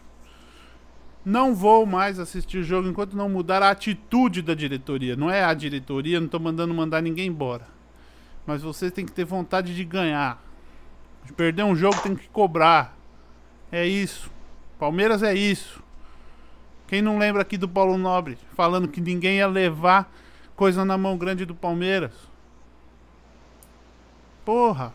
Não 1.24 1.56
vou 1.56 1.86
mais 1.86 2.20
assistir 2.20 2.58
o 2.58 2.64
jogo 2.64 2.90
enquanto 2.90 3.16
não 3.16 3.30
mudar 3.30 3.64
a 3.64 3.70
atitude 3.72 4.42
da 4.42 4.54
diretoria. 4.54 5.16
Não 5.16 5.32
é 5.32 5.44
a 5.44 5.54
diretoria, 5.54 6.20
não 6.20 6.26
estou 6.26 6.42
mandando 6.42 6.74
mandar 6.74 7.02
ninguém 7.02 7.28
embora. 7.28 7.68
Mas 8.46 8.62
vocês 8.62 8.92
têm 8.92 9.06
que 9.06 9.14
ter 9.14 9.26
vontade 9.26 9.74
de 9.74 9.84
ganhar. 9.86 10.45
De 11.26 11.34
perder 11.34 11.64
um 11.64 11.76
jogo 11.76 12.02
tem 12.02 12.16
que 12.16 12.28
cobrar. 12.30 12.96
É 13.72 13.86
isso. 13.86 14.32
Palmeiras 14.80 15.24
é 15.24 15.34
isso. 15.34 15.84
Quem 16.88 17.02
não 17.02 17.18
lembra 17.18 17.42
aqui 17.42 17.58
do 17.58 17.68
Paulo 17.68 17.98
Nobre 17.98 18.38
falando 18.56 18.88
que 18.88 19.02
ninguém 19.02 19.38
ia 19.38 19.48
levar 19.48 20.12
coisa 20.56 20.86
na 20.86 20.98
mão 20.98 21.18
grande 21.18 21.46
do 21.46 21.56
Palmeiras? 21.56 22.12
Porra. 24.46 24.94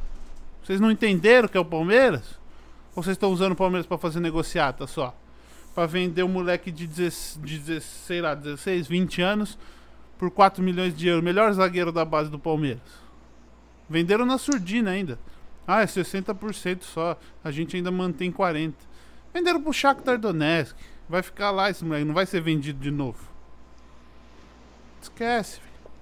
Vocês 0.62 0.81
não 0.81 0.91
entenderam 0.91 1.49
que 1.49 1.57
é 1.57 1.61
o 1.61 1.64
Palmeiras? 1.64 2.39
Ou 2.95 3.03
vocês 3.03 3.14
estão 3.14 3.33
usando 3.33 3.53
o 3.53 3.57
Palmeiras 3.57 3.87
para 3.87 3.99
fazer 3.99 4.20
negociata 4.20 4.87
só? 4.87 5.14
Para 5.74 5.87
vender 5.87 6.22
um 6.22 6.28
moleque 6.28 6.70
de, 6.70 6.87
16, 6.87 7.41
de 7.43 7.81
sei 7.81 8.20
lá, 8.20 8.35
16, 8.35 8.87
20 8.87 9.22
anos 9.22 9.59
por 10.18 10.31
4 10.31 10.62
milhões 10.62 10.97
de 10.97 11.09
euros. 11.09 11.24
Melhor 11.24 11.53
zagueiro 11.53 11.91
da 11.91 12.05
base 12.05 12.31
do 12.31 12.39
Palmeiras. 12.39 12.83
Venderam 13.89 14.24
na 14.24 14.39
surdina 14.39 14.91
ainda. 14.91 15.18
Ah, 15.71 15.83
é 15.83 15.87
60% 15.87 16.83
só. 16.83 17.16
A 17.45 17.51
gente 17.53 17.77
ainda 17.77 17.93
mantém 17.93 18.33
40%. 18.33 18.75
Venderam 19.33 19.62
pro 19.62 19.73
Shakhtar 19.73 20.18
Donetsk. 20.18 20.75
Vai 21.09 21.23
ficar 21.23 21.53
lá 21.53 21.71
esse 21.71 21.85
moleque. 21.85 22.05
Não 22.05 22.14
vai 22.14 22.27
ser 22.27 22.41
vendido 22.41 22.81
de 22.81 22.91
novo. 22.91 23.31
Esquece, 25.01 25.61
filho. 25.61 25.93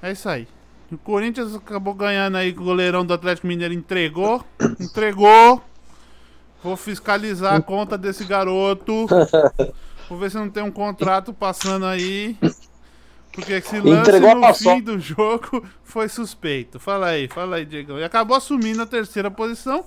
É 0.00 0.12
isso 0.12 0.28
aí. 0.28 0.46
O 0.92 0.96
Corinthians 0.96 1.56
acabou 1.56 1.92
ganhando 1.92 2.36
aí 2.36 2.52
com 2.52 2.62
o 2.62 2.66
goleirão 2.66 3.04
do 3.04 3.12
Atlético 3.12 3.48
Mineiro 3.48 3.74
entregou. 3.74 4.44
Entregou. 4.80 5.60
Vou 6.62 6.76
fiscalizar 6.76 7.54
a 7.54 7.60
conta 7.60 7.98
desse 7.98 8.24
garoto. 8.24 9.06
Vou 10.08 10.18
ver 10.18 10.30
se 10.30 10.36
não 10.36 10.48
tem 10.48 10.62
um 10.62 10.70
contrato 10.70 11.34
passando 11.34 11.84
aí. 11.84 12.36
Porque 13.38 13.52
esse 13.52 13.78
lance 13.78 14.10
Entregou 14.10 14.34
no 14.34 14.52
fim 14.52 14.80
do 14.80 14.98
jogo 14.98 15.64
foi 15.84 16.08
suspeito. 16.08 16.80
Fala 16.80 17.10
aí, 17.10 17.28
fala 17.28 17.56
aí, 17.56 17.64
Diego. 17.64 17.96
E 17.96 18.02
acabou 18.02 18.36
assumindo 18.36 18.82
a 18.82 18.86
terceira 18.86 19.30
posição, 19.30 19.84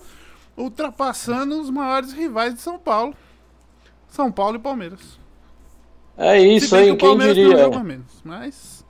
ultrapassando 0.55 1.59
os 1.59 1.69
maiores 1.69 2.13
rivais 2.13 2.53
de 2.53 2.61
São 2.61 2.79
Paulo. 2.79 3.13
São 4.07 4.31
Paulo 4.31 4.55
e 4.55 4.59
Palmeiras. 4.59 5.19
É 6.17 6.39
isso 6.39 6.73
aí, 6.73 6.95
quem 6.95 7.17
diria? 7.17 7.69
Menos, 7.83 8.21
mas 8.23 8.85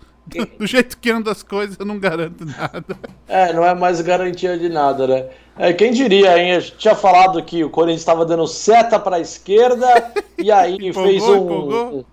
do 0.60 0.68
jeito 0.68 0.96
que 1.00 1.10
anda 1.10 1.32
as 1.32 1.42
coisas, 1.42 1.76
eu 1.80 1.86
não 1.86 1.98
garanto 1.98 2.46
nada. 2.46 2.98
É, 3.28 3.52
não 3.54 3.66
é 3.66 3.74
mais 3.74 4.00
garantia 4.02 4.60
de 4.60 4.70
nada, 4.70 5.08
né? 5.08 5.26
É, 5.58 5.74
quem 5.74 5.92
diria, 5.92 6.38
hein? 6.38 6.52
Eu 6.52 6.62
tinha 6.62 6.94
falado 6.94 7.44
que 7.44 7.64
o 7.64 7.70
Corinthians 7.72 8.02
estava 8.02 8.26
dando 8.28 8.46
seta 8.46 9.00
para 9.00 9.16
a 9.16 9.20
esquerda 9.20 10.14
e 10.38 10.52
aí 10.52 10.76
empolgou, 10.76 11.04
fez 11.04 11.24
um, 11.24 12.04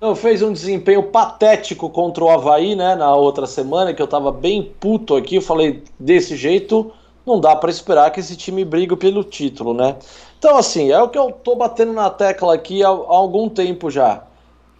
não, 0.00 0.14
fez 0.14 0.42
um 0.42 0.52
desempenho 0.52 1.02
patético 1.02 1.90
contra 1.90 2.22
o 2.22 2.30
Havaí, 2.30 2.76
né? 2.76 2.94
Na 2.94 3.14
outra 3.16 3.46
semana, 3.46 3.92
que 3.92 4.00
eu 4.00 4.06
tava 4.06 4.30
bem 4.30 4.72
puto 4.78 5.16
aqui. 5.16 5.36
Eu 5.36 5.42
falei, 5.42 5.82
desse 5.98 6.36
jeito, 6.36 6.92
não 7.26 7.40
dá 7.40 7.56
para 7.56 7.70
esperar 7.70 8.10
que 8.12 8.20
esse 8.20 8.36
time 8.36 8.64
brigue 8.64 8.94
pelo 8.94 9.24
título, 9.24 9.74
né? 9.74 9.96
Então, 10.38 10.56
assim, 10.56 10.92
é 10.92 11.02
o 11.02 11.08
que 11.08 11.18
eu 11.18 11.32
tô 11.32 11.56
batendo 11.56 11.92
na 11.92 12.08
tecla 12.10 12.54
aqui 12.54 12.84
há, 12.84 12.88
há 12.88 12.90
algum 12.90 13.48
tempo 13.48 13.90
já. 13.90 14.22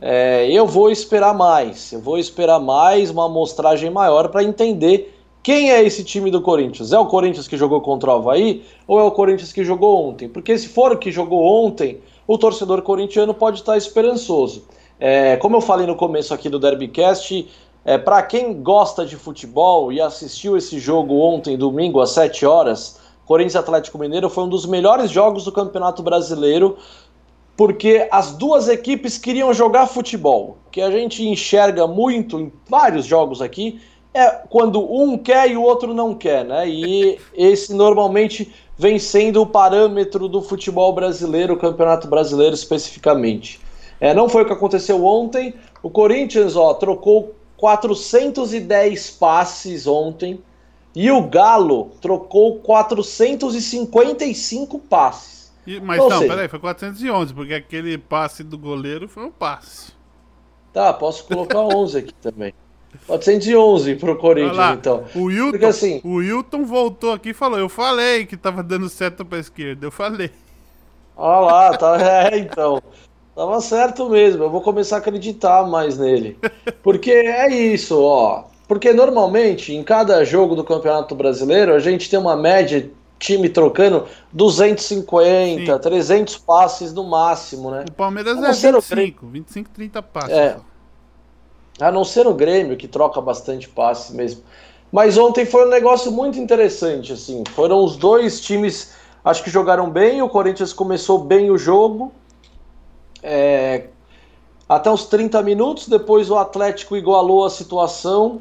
É, 0.00 0.48
eu 0.48 0.64
vou 0.64 0.88
esperar 0.88 1.34
mais, 1.34 1.92
eu 1.92 2.00
vou 2.00 2.16
esperar 2.16 2.60
mais, 2.60 3.10
uma 3.10 3.26
amostragem 3.26 3.90
maior 3.90 4.28
para 4.28 4.44
entender 4.44 5.12
quem 5.42 5.72
é 5.72 5.82
esse 5.82 6.04
time 6.04 6.30
do 6.30 6.40
Corinthians. 6.40 6.92
É 6.92 6.98
o 6.98 7.06
Corinthians 7.06 7.48
que 7.48 7.56
jogou 7.56 7.80
contra 7.80 8.10
o 8.10 8.14
Havaí 8.14 8.62
ou 8.86 9.00
é 9.00 9.02
o 9.02 9.10
Corinthians 9.10 9.52
que 9.52 9.64
jogou 9.64 10.08
ontem? 10.08 10.28
Porque 10.28 10.56
se 10.56 10.68
for 10.68 10.92
o 10.92 10.98
que 10.98 11.10
jogou 11.10 11.42
ontem, 11.42 11.98
o 12.24 12.38
torcedor 12.38 12.82
corintiano 12.82 13.34
pode 13.34 13.58
estar 13.58 13.76
esperançoso. 13.76 14.62
É, 15.00 15.36
como 15.36 15.56
eu 15.56 15.60
falei 15.60 15.86
no 15.86 15.94
começo 15.94 16.34
aqui 16.34 16.48
do 16.48 16.58
Derbycast, 16.58 17.48
é, 17.84 17.96
para 17.96 18.22
quem 18.22 18.62
gosta 18.62 19.06
de 19.06 19.16
futebol 19.16 19.92
e 19.92 20.00
assistiu 20.00 20.56
esse 20.56 20.78
jogo 20.78 21.20
ontem, 21.20 21.56
domingo, 21.56 22.00
às 22.00 22.10
7 22.10 22.44
horas, 22.44 23.00
Corinthians 23.24 23.56
Atlético 23.56 23.98
Mineiro 23.98 24.28
foi 24.28 24.44
um 24.44 24.48
dos 24.48 24.66
melhores 24.66 25.10
jogos 25.10 25.44
do 25.44 25.52
Campeonato 25.52 26.02
Brasileiro 26.02 26.76
porque 27.56 28.06
as 28.10 28.32
duas 28.36 28.68
equipes 28.68 29.18
queriam 29.18 29.52
jogar 29.52 29.86
futebol. 29.88 30.58
O 30.66 30.70
que 30.70 30.80
a 30.80 30.90
gente 30.90 31.26
enxerga 31.26 31.86
muito 31.88 32.38
em 32.38 32.52
vários 32.68 33.04
jogos 33.04 33.42
aqui 33.42 33.80
é 34.14 34.26
quando 34.48 34.80
um 34.80 35.18
quer 35.18 35.50
e 35.50 35.56
o 35.56 35.62
outro 35.62 35.92
não 35.92 36.14
quer, 36.14 36.44
né? 36.44 36.68
E 36.68 37.18
esse 37.34 37.74
normalmente 37.74 38.52
vem 38.76 38.98
sendo 38.98 39.42
o 39.42 39.46
parâmetro 39.46 40.28
do 40.28 40.40
futebol 40.40 40.92
brasileiro, 40.92 41.54
o 41.54 41.58
Campeonato 41.58 42.06
Brasileiro 42.06 42.54
especificamente. 42.54 43.60
É, 44.00 44.14
não 44.14 44.28
foi 44.28 44.42
o 44.42 44.46
que 44.46 44.52
aconteceu 44.52 45.04
ontem. 45.04 45.54
O 45.82 45.90
Corinthians, 45.90 46.56
ó, 46.56 46.74
trocou 46.74 47.34
410 47.56 49.10
passes 49.12 49.86
ontem 49.86 50.40
e 50.94 51.10
o 51.10 51.22
Galo 51.22 51.90
trocou 52.00 52.58
455 52.60 54.78
passes. 54.80 55.52
E, 55.66 55.80
mas 55.80 56.00
Ou 56.00 56.08
não, 56.08 56.18
seja, 56.18 56.32
peraí, 56.32 56.48
foi 56.48 56.58
411, 56.58 57.34
porque 57.34 57.54
aquele 57.54 57.98
passe 57.98 58.42
do 58.42 58.56
goleiro 58.56 59.06
foi 59.06 59.24
um 59.24 59.30
passe. 59.30 59.92
Tá, 60.72 60.92
posso 60.92 61.24
colocar 61.24 61.60
11 61.60 61.98
aqui 61.98 62.14
também. 62.14 62.54
411 63.06 63.96
pro 63.96 64.16
Corinthians, 64.16 64.56
lá, 64.56 64.72
então. 64.72 65.04
O 65.14 65.24
Wilton, 65.24 65.50
porque, 65.50 65.66
assim, 65.66 66.00
o 66.02 66.16
Wilton 66.16 66.64
voltou 66.64 67.12
aqui 67.12 67.30
e 67.30 67.34
falou: 67.34 67.58
Eu 67.58 67.68
falei 67.68 68.24
que 68.24 68.36
tava 68.36 68.62
dando 68.62 68.88
certo 68.88 69.24
pra 69.24 69.38
esquerda, 69.38 69.86
eu 69.86 69.90
falei. 69.90 70.30
Olha 71.16 71.40
lá, 71.40 71.76
tá, 71.76 71.98
é, 72.32 72.38
então. 72.38 72.82
Tava 73.38 73.60
certo 73.60 74.10
mesmo, 74.10 74.42
eu 74.42 74.50
vou 74.50 74.60
começar 74.60 74.96
a 74.96 74.98
acreditar 74.98 75.64
mais 75.64 75.96
nele. 75.96 76.36
Porque 76.82 77.12
é 77.12 77.48
isso, 77.48 78.02
ó. 78.02 78.46
Porque 78.66 78.92
normalmente, 78.92 79.72
em 79.72 79.84
cada 79.84 80.24
jogo 80.24 80.56
do 80.56 80.64
Campeonato 80.64 81.14
Brasileiro, 81.14 81.72
a 81.72 81.78
gente 81.78 82.10
tem 82.10 82.18
uma 82.18 82.36
média 82.36 82.90
time 83.16 83.48
trocando 83.48 84.06
250, 84.32 85.72
Sim. 85.72 85.78
300 85.78 86.36
passes 86.38 86.92
no 86.92 87.04
máximo, 87.04 87.70
né? 87.70 87.84
O 87.88 87.92
Palmeiras 87.92 88.42
é 88.42 88.70
25, 88.72 89.26
25, 89.28 89.70
30 89.70 90.02
passes. 90.02 90.36
É. 90.36 90.56
A 91.80 91.92
não 91.92 92.04
ser 92.04 92.26
o 92.26 92.34
Grêmio, 92.34 92.76
que 92.76 92.88
troca 92.88 93.20
bastante 93.20 93.68
passes 93.68 94.12
mesmo. 94.12 94.42
Mas 94.90 95.16
ontem 95.16 95.46
foi 95.46 95.64
um 95.64 95.70
negócio 95.70 96.10
muito 96.10 96.40
interessante, 96.40 97.12
assim. 97.12 97.44
Foram 97.54 97.84
os 97.84 97.96
dois 97.96 98.40
times, 98.40 98.94
acho 99.24 99.44
que 99.44 99.48
jogaram 99.50 99.88
bem. 99.88 100.22
O 100.22 100.28
Corinthians 100.28 100.72
começou 100.72 101.20
bem 101.20 101.52
o 101.52 101.56
jogo. 101.56 102.12
É, 103.22 103.88
até 104.68 104.90
os 104.90 105.06
30 105.06 105.42
minutos, 105.42 105.88
depois 105.88 106.30
o 106.30 106.36
Atlético 106.36 106.96
igualou 106.96 107.44
a 107.44 107.50
situação 107.50 108.40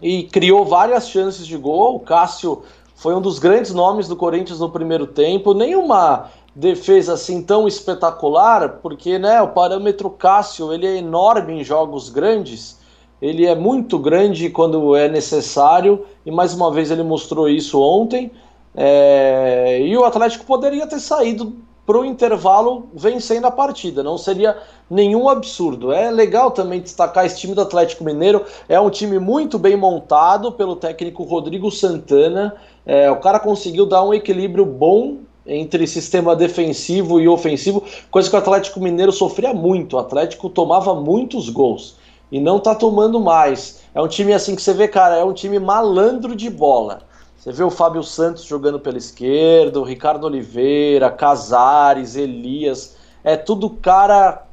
e 0.00 0.24
criou 0.24 0.64
várias 0.64 1.08
chances 1.08 1.46
de 1.46 1.56
gol. 1.56 1.96
O 1.96 2.00
Cássio 2.00 2.62
foi 2.94 3.14
um 3.14 3.20
dos 3.20 3.38
grandes 3.38 3.74
nomes 3.74 4.06
do 4.06 4.14
Corinthians 4.14 4.60
no 4.60 4.70
primeiro 4.70 5.06
tempo. 5.06 5.52
Nenhuma 5.52 6.30
defesa 6.54 7.14
assim 7.14 7.42
tão 7.42 7.66
espetacular, 7.66 8.78
porque 8.82 9.18
né, 9.18 9.42
o 9.42 9.48
parâmetro 9.48 10.10
Cássio 10.10 10.72
ele 10.72 10.86
é 10.86 10.96
enorme 10.96 11.60
em 11.60 11.64
jogos 11.64 12.08
grandes. 12.08 12.80
Ele 13.20 13.46
é 13.46 13.54
muito 13.54 13.98
grande 13.98 14.50
quando 14.50 14.94
é 14.94 15.08
necessário 15.08 16.04
e 16.26 16.30
mais 16.30 16.54
uma 16.54 16.70
vez 16.70 16.90
ele 16.90 17.02
mostrou 17.02 17.48
isso 17.48 17.80
ontem. 17.80 18.30
É... 18.74 19.80
E 19.80 19.96
o 19.96 20.04
Atlético 20.04 20.44
poderia 20.44 20.86
ter 20.86 20.98
saído 20.98 21.56
para 21.84 21.98
o 21.98 22.04
intervalo 22.04 22.88
vencendo 22.94 23.46
a 23.46 23.50
partida. 23.50 24.02
Não 24.02 24.16
seria 24.16 24.56
nenhum 24.88 25.28
absurdo. 25.28 25.92
É 25.92 26.10
legal 26.10 26.50
também 26.50 26.80
destacar 26.80 27.26
esse 27.26 27.38
time 27.38 27.54
do 27.54 27.60
Atlético 27.60 28.04
Mineiro. 28.04 28.44
É 28.68 28.78
um 28.78 28.90
time 28.90 29.18
muito 29.18 29.58
bem 29.58 29.76
montado 29.76 30.52
pelo 30.52 30.76
técnico 30.76 31.24
Rodrigo 31.24 31.70
Santana. 31.70 32.54
É, 32.86 33.10
o 33.10 33.16
cara 33.16 33.40
conseguiu 33.40 33.86
dar 33.86 34.04
um 34.04 34.14
equilíbrio 34.14 34.64
bom 34.64 35.18
entre 35.46 35.86
sistema 35.86 36.36
defensivo 36.36 37.20
e 37.20 37.28
ofensivo, 37.28 37.82
coisa 38.12 38.30
que 38.30 38.36
o 38.36 38.38
Atlético 38.38 38.80
Mineiro 38.80 39.10
sofria 39.10 39.52
muito. 39.52 39.96
O 39.96 39.98
Atlético 39.98 40.48
tomava 40.48 40.94
muitos 40.94 41.48
gols 41.48 41.96
e 42.30 42.40
não 42.40 42.60
tá 42.60 42.74
tomando 42.74 43.20
mais. 43.20 43.82
É 43.94 44.00
um 44.00 44.08
time 44.08 44.32
assim 44.32 44.54
que 44.54 44.62
você 44.62 44.72
vê, 44.72 44.86
cara, 44.86 45.16
é 45.16 45.24
um 45.24 45.32
time 45.32 45.58
malandro 45.58 46.36
de 46.36 46.48
bola. 46.48 47.02
Você 47.42 47.50
vê 47.50 47.64
o 47.64 47.70
Fábio 47.70 48.04
Santos 48.04 48.44
jogando 48.44 48.78
pela 48.78 48.96
esquerda, 48.96 49.80
o 49.80 49.82
Ricardo 49.82 50.22
Oliveira, 50.28 51.10
Casares, 51.10 52.14
Elias. 52.14 52.96
É 53.24 53.36
tudo 53.36 53.68
cara 53.68 54.44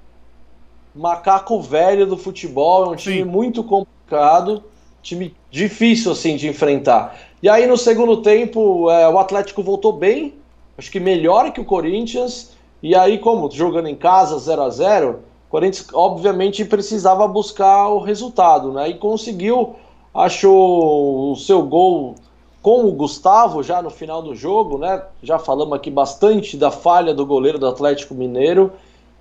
macaco 0.96 1.62
velho 1.62 2.08
do 2.08 2.18
futebol. 2.18 2.86
É 2.86 2.88
um 2.88 2.96
time 2.96 3.18
Sim. 3.18 3.26
muito 3.26 3.64
complicado. 3.64 4.64
time 5.04 5.36
difícil 5.52 6.14
assim 6.14 6.36
de 6.36 6.48
enfrentar. 6.48 7.16
E 7.44 7.48
aí 7.48 7.68
no 7.68 7.78
segundo 7.78 8.24
tempo 8.24 8.90
é, 8.90 9.08
o 9.08 9.20
Atlético 9.20 9.62
voltou 9.62 9.94
bem, 9.94 10.34
acho 10.76 10.90
que 10.90 11.00
melhor 11.00 11.54
que 11.54 11.62
o 11.62 11.66
Corinthians. 11.66 12.54
E 12.82 12.96
aí, 12.96 13.20
como 13.20 13.52
jogando 13.52 13.88
em 13.88 13.96
casa 13.96 14.40
0 14.40 14.64
a 14.64 14.70
0 14.72 15.20
o 15.48 15.52
Corinthians 15.52 15.88
obviamente 15.94 16.66
precisava 16.66 17.28
buscar 17.28 17.90
o 17.90 18.00
resultado, 18.00 18.74
né? 18.74 18.90
E 18.90 18.96
conseguiu, 18.96 19.76
achou 20.12 21.34
o 21.34 21.36
seu 21.36 21.62
gol 21.62 22.16
com 22.62 22.86
o 22.86 22.92
Gustavo 22.92 23.64
já 23.64 23.82
no 23.82 23.90
final 23.90 24.22
do 24.22 24.36
jogo, 24.36 24.78
né? 24.78 25.02
Já 25.24 25.40
falamos 25.40 25.74
aqui 25.74 25.90
bastante 25.90 26.58
da 26.58 26.72
falha 26.72 27.14
do 27.14 27.26
goleiro 27.26 27.58
do 27.58 27.68
Atlético 27.68 28.14
Mineiro 28.14 28.72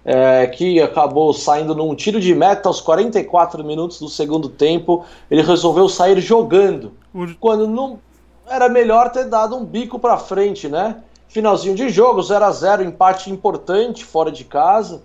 é, 0.04 0.46
que 0.46 0.80
acabou 0.80 1.34
saindo 1.34 1.74
num 1.74 1.94
tiro 1.94 2.18
de 2.18 2.34
meta 2.34 2.66
aos 2.68 2.80
44 2.80 3.62
minutos 3.62 4.00
do 4.00 4.08
segundo 4.08 4.48
tempo. 4.48 5.04
Ele 5.30 5.42
resolveu 5.42 5.86
sair 5.86 6.18
jogando, 6.18 6.92
quando 7.38 7.66
não 7.66 7.98
era 8.48 8.70
melhor 8.70 9.10
ter 9.10 9.26
dado 9.26 9.54
um 9.54 9.66
bico 9.66 9.98
para 9.98 10.16
frente, 10.16 10.66
né? 10.66 10.96
Finalzinho 11.28 11.74
de 11.74 11.90
jogo, 11.90 12.22
0 12.22 12.42
a 12.42 12.50
0 12.50 12.84
empate 12.84 13.30
importante 13.30 14.02
fora 14.02 14.32
de 14.32 14.44
casa. 14.44 15.02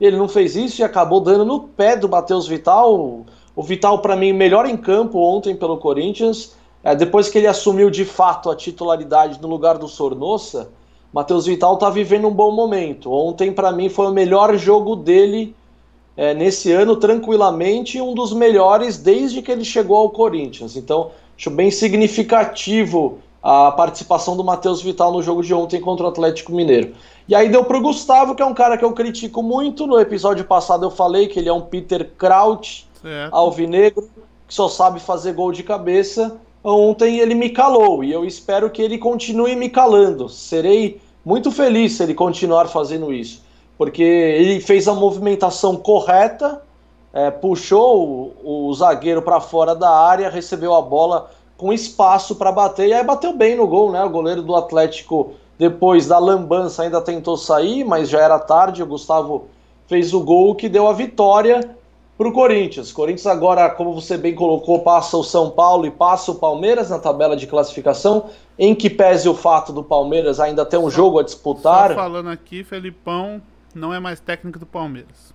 Ele 0.00 0.16
não 0.16 0.26
fez 0.26 0.56
isso 0.56 0.80
e 0.80 0.84
acabou 0.84 1.20
dando 1.20 1.44
no 1.44 1.60
pé 1.60 1.94
do 1.94 2.08
Matheus 2.08 2.48
Vital. 2.48 3.26
O 3.54 3.62
Vital, 3.62 3.98
para 3.98 4.16
mim, 4.16 4.32
melhor 4.32 4.64
em 4.64 4.76
campo 4.76 5.18
ontem 5.18 5.54
pelo 5.54 5.76
Corinthians. 5.76 6.56
É, 6.86 6.94
depois 6.94 7.28
que 7.28 7.36
ele 7.36 7.48
assumiu 7.48 7.90
de 7.90 8.04
fato 8.04 8.48
a 8.48 8.54
titularidade 8.54 9.42
no 9.42 9.48
lugar 9.48 9.76
do 9.76 9.88
Sornossa, 9.88 10.70
Matheus 11.12 11.44
Vital 11.44 11.74
está 11.74 11.90
vivendo 11.90 12.28
um 12.28 12.32
bom 12.32 12.52
momento. 12.52 13.10
Ontem, 13.10 13.50
para 13.50 13.72
mim, 13.72 13.88
foi 13.88 14.06
o 14.06 14.12
melhor 14.12 14.56
jogo 14.56 14.94
dele 14.94 15.52
é, 16.16 16.32
nesse 16.32 16.70
ano, 16.70 16.94
tranquilamente, 16.94 18.00
um 18.00 18.14
dos 18.14 18.32
melhores 18.32 18.98
desde 18.98 19.42
que 19.42 19.50
ele 19.50 19.64
chegou 19.64 19.96
ao 19.96 20.10
Corinthians. 20.10 20.76
Então, 20.76 21.10
acho 21.36 21.50
bem 21.50 21.72
significativo 21.72 23.18
a 23.42 23.72
participação 23.72 24.36
do 24.36 24.44
Matheus 24.44 24.80
Vital 24.80 25.10
no 25.10 25.20
jogo 25.20 25.42
de 25.42 25.52
ontem 25.52 25.80
contra 25.80 26.06
o 26.06 26.08
Atlético 26.08 26.52
Mineiro. 26.52 26.94
E 27.28 27.34
aí 27.34 27.48
deu 27.48 27.64
para 27.64 27.78
o 27.78 27.80
Gustavo, 27.80 28.32
que 28.36 28.42
é 28.42 28.46
um 28.46 28.54
cara 28.54 28.78
que 28.78 28.84
eu 28.84 28.92
critico 28.92 29.42
muito. 29.42 29.88
No 29.88 29.98
episódio 29.98 30.44
passado 30.44 30.86
eu 30.86 30.90
falei 30.92 31.26
que 31.26 31.40
ele 31.40 31.48
é 31.48 31.52
um 31.52 31.62
Peter 31.62 32.12
Kraut, 32.16 32.88
certo. 33.02 33.34
alvinegro, 33.34 34.08
que 34.46 34.54
só 34.54 34.68
sabe 34.68 35.00
fazer 35.00 35.32
gol 35.32 35.50
de 35.50 35.64
cabeça. 35.64 36.40
Ontem 36.68 37.20
ele 37.20 37.36
me 37.36 37.50
calou 37.50 38.02
e 38.02 38.10
eu 38.10 38.24
espero 38.24 38.68
que 38.68 38.82
ele 38.82 38.98
continue 38.98 39.54
me 39.54 39.68
calando. 39.68 40.28
Serei 40.28 41.00
muito 41.24 41.52
feliz 41.52 41.92
se 41.92 42.02
ele 42.02 42.12
continuar 42.12 42.66
fazendo 42.66 43.12
isso, 43.12 43.40
porque 43.78 44.02
ele 44.02 44.58
fez 44.58 44.88
a 44.88 44.92
movimentação 44.92 45.76
correta, 45.76 46.60
é, 47.12 47.30
puxou 47.30 48.34
o, 48.42 48.68
o 48.68 48.74
zagueiro 48.74 49.22
para 49.22 49.40
fora 49.40 49.76
da 49.76 49.88
área, 49.88 50.28
recebeu 50.28 50.74
a 50.74 50.82
bola 50.82 51.30
com 51.56 51.72
espaço 51.72 52.34
para 52.34 52.50
bater 52.50 52.88
e 52.88 52.92
aí 52.92 53.04
bateu 53.04 53.32
bem 53.32 53.54
no 53.54 53.68
gol, 53.68 53.92
né? 53.92 54.02
O 54.02 54.10
goleiro 54.10 54.42
do 54.42 54.56
Atlético, 54.56 55.34
depois 55.56 56.08
da 56.08 56.18
lambança, 56.18 56.82
ainda 56.82 57.00
tentou 57.00 57.36
sair, 57.36 57.84
mas 57.84 58.08
já 58.08 58.20
era 58.20 58.40
tarde. 58.40 58.82
O 58.82 58.86
Gustavo 58.86 59.46
fez 59.86 60.12
o 60.12 60.18
gol 60.18 60.52
que 60.52 60.68
deu 60.68 60.88
a 60.88 60.92
vitória 60.92 61.60
para 62.16 62.28
o 62.28 62.32
Corinthians. 62.32 62.92
Corinthians 62.92 63.26
agora, 63.26 63.68
como 63.70 63.92
você 63.92 64.16
bem 64.16 64.34
colocou, 64.34 64.80
passa 64.80 65.16
o 65.16 65.22
São 65.22 65.50
Paulo 65.50 65.86
e 65.86 65.90
passa 65.90 66.30
o 66.32 66.36
Palmeiras 66.36 66.90
na 66.90 66.98
tabela 66.98 67.36
de 67.36 67.46
classificação, 67.46 68.30
em 68.58 68.74
que 68.74 68.88
pese 68.88 69.28
o 69.28 69.34
fato 69.34 69.72
do 69.72 69.84
Palmeiras 69.84 70.40
ainda 70.40 70.64
ter 70.64 70.78
um 70.78 70.90
jogo 70.90 71.18
a 71.18 71.22
disputar. 71.22 71.90
Só 71.90 71.94
falando 71.94 72.30
aqui, 72.30 72.64
Felipão 72.64 73.42
não 73.74 73.92
é 73.92 74.00
mais 74.00 74.18
técnico 74.18 74.58
do 74.58 74.66
Palmeiras. 74.66 75.34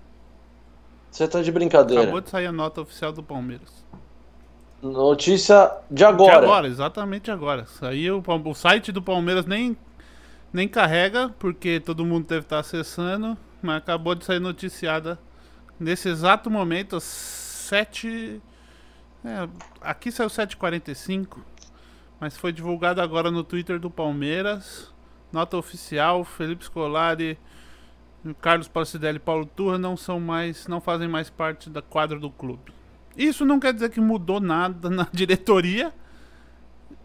Você 1.12 1.28
tá 1.28 1.42
de 1.42 1.52
brincadeira. 1.52 2.04
Acabou 2.04 2.22
de 2.22 2.30
sair 2.30 2.48
a 2.48 2.52
nota 2.52 2.82
oficial 2.82 3.12
do 3.12 3.22
Palmeiras. 3.22 3.70
Notícia 4.82 5.72
de 5.92 6.04
agora. 6.04 6.40
De 6.40 6.46
agora, 6.46 6.68
exatamente 6.68 7.30
agora. 7.30 7.66
Saiu 7.66 8.24
o 8.26 8.54
site 8.56 8.92
do 8.92 9.02
Palmeiras 9.02 9.46
nem 9.46 9.78
nem 10.52 10.68
carrega 10.68 11.34
porque 11.40 11.80
todo 11.80 12.06
mundo 12.06 12.28
deve 12.28 12.42
estar 12.42 12.60
acessando, 12.60 13.38
mas 13.62 13.78
acabou 13.78 14.16
de 14.16 14.26
sair 14.26 14.40
noticiada 14.40 15.18
nesse 15.82 16.08
exato 16.08 16.50
momento, 16.50 16.96
às 16.96 17.04
7. 17.04 18.42
É, 19.26 19.50
aqui 19.82 20.12
saiu 20.12 20.30
7h45, 20.30 21.38
mas 22.20 22.38
foi 22.38 22.52
divulgado 22.52 23.02
agora 23.02 23.32
no 23.32 23.44
Twitter 23.44 23.80
do 23.80 23.90
Palmeiras. 23.90 24.94
Nota 25.32 25.58
oficial: 25.58 26.24
Felipe 26.24 26.64
Scolari, 26.66 27.38
Carlos 28.40 28.68
Placidelli 28.68 29.18
e 29.18 29.20
Paulo 29.20 29.46
Turra 29.46 29.78
não 29.78 29.98
são 29.98 30.20
mais, 30.20 30.68
não 30.68 30.80
fazem 30.80 31.08
mais 31.08 31.30
parte 31.30 31.70
da 31.70 31.82
quadra 31.82 32.20
do 32.20 32.30
clube. 32.30 32.72
Isso 33.18 33.46
não 33.46 33.60
quer 33.60 33.74
dizer 33.74 33.90
que 33.90 34.00
mudou 34.00 34.40
nada 34.40 34.90
na 34.90 35.08
diretoria. 35.12 35.92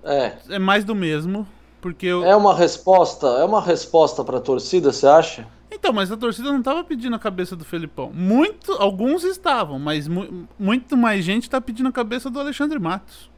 É. 0.04 0.36
É 0.50 0.58
mais 0.58 0.84
do 0.84 0.94
mesmo, 0.94 1.46
porque 1.80 2.06
eu... 2.06 2.24
é 2.24 2.36
uma 2.36 2.54
resposta, 2.54 3.26
é 3.26 3.44
uma 3.44 3.60
resposta 3.60 4.22
para 4.22 4.38
a 4.38 4.40
torcida, 4.40 4.92
você 4.92 5.06
acha? 5.06 5.46
Então, 5.76 5.92
mas 5.92 6.10
a 6.10 6.16
torcida 6.16 6.50
não 6.50 6.60
estava 6.60 6.82
pedindo 6.82 7.14
a 7.14 7.18
cabeça 7.18 7.54
do 7.54 7.64
Felipão. 7.64 8.10
Muito, 8.12 8.72
alguns 8.72 9.24
estavam, 9.24 9.78
mas 9.78 10.08
mu 10.08 10.48
muito 10.58 10.96
mais 10.96 11.22
gente 11.22 11.42
está 11.42 11.60
pedindo 11.60 11.90
a 11.90 11.92
cabeça 11.92 12.30
do 12.30 12.40
Alexandre 12.40 12.78
Matos. 12.78 13.30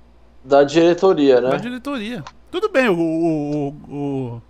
Da 0.45 0.62
diretoria, 0.62 1.41
né? 1.41 1.51
Da 1.51 1.57
diretoria. 1.57 2.22
Tudo 2.49 2.68
bem, 2.68 2.89
o, 2.89 2.97
o, 2.97 3.68
o, 3.89 4.43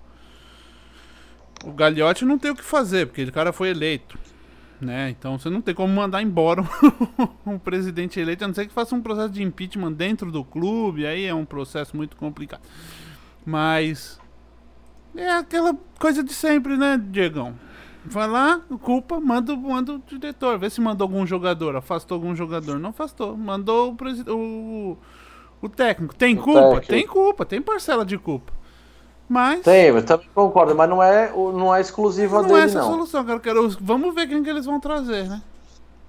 o 1.65 1.73
Gagliotti 1.73 2.27
não 2.27 2.39
tem 2.39 2.51
o 2.51 2.55
que 2.55 2.63
fazer, 2.63 3.07
porque 3.07 3.25
o 3.25 3.33
cara 3.33 3.55
foi 3.55 3.71
eleito. 3.71 4.19
Né? 4.79 5.11
Então 5.11 5.39
você 5.39 5.49
não 5.49 5.63
tem 5.63 5.75
como 5.75 5.93
mandar 5.93 6.23
embora 6.23 6.63
um 7.45 7.59
presidente 7.59 8.21
eleito, 8.21 8.45
a 8.45 8.47
não 8.47 8.55
ser 8.55 8.67
que 8.67 8.73
faça 8.73 8.95
um 8.95 9.01
processo 9.01 9.31
de 9.31 9.43
impeachment 9.43 9.93
dentro 9.93 10.31
do 10.31 10.45
clube, 10.45 11.07
aí 11.07 11.25
é 11.25 11.35
um 11.35 11.47
processo 11.47 11.97
muito 11.97 12.17
complicado. 12.17 12.63
Mas 13.47 14.21
é 15.17 15.31
aquela 15.31 15.75
coisa 15.99 16.23
de 16.23 16.35
sempre, 16.35 16.77
né, 16.77 17.01
Diegão? 17.11 17.57
Vai 18.05 18.29
lá, 18.29 18.61
culpa, 18.83 19.21
manda, 19.21 19.55
manda 19.57 19.95
o 19.95 20.03
diretor. 20.07 20.59
Vê 20.59 20.71
se 20.71 20.81
mandou 20.81 21.05
algum 21.05 21.27
jogador. 21.27 21.77
Afastou 21.77 22.17
algum 22.17 22.35
jogador. 22.35 22.79
Não 22.79 22.91
afastou. 22.91 23.37
Mandou 23.37 23.97
o, 24.27 24.33
o, 24.33 24.99
o 25.61 25.69
técnico. 25.69 26.15
Tem 26.15 26.35
o 26.35 26.43
culpa? 26.43 26.61
Técnico. 26.61 26.87
Tem 26.87 27.07
culpa, 27.07 27.45
tem 27.45 27.63
parcela 27.63 28.05
de 28.05 28.17
culpa. 28.17 28.53
Mas. 29.29 29.61
Tem, 29.61 29.87
eu 29.87 30.03
também 30.03 30.27
concordo, 30.35 30.75
mas 30.75 30.89
não 30.89 31.03
é, 31.03 31.31
não 31.31 31.75
é 31.75 31.81
exclusiva 31.81 32.41
não 32.41 32.49
dele, 32.49 32.61
é 32.61 32.65
essa 32.65 32.79
não. 32.79 32.91
solução, 32.91 33.25
cara. 33.25 33.39
Quero, 33.41 33.69
vamos 33.81 34.15
ver 34.15 34.27
quem 34.27 34.43
que 34.43 34.49
eles 34.49 34.65
vão 34.65 34.81
trazer, 34.81 35.29
né? 35.29 35.43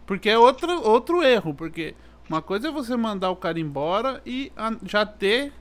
Porque 0.06 0.30
é 0.30 0.38
outro, 0.38 0.82
outro 0.88 1.22
erro. 1.22 1.54
Porque 1.54 1.96
uma 2.30 2.42
coisa 2.42 2.70
é 2.70 2.72
você 2.72 2.96
mandar 2.96 3.30
o 3.30 3.36
cara 3.36 3.60
embora 3.60 4.22
e 4.26 4.52
já 4.84 5.06
ter 5.06 5.52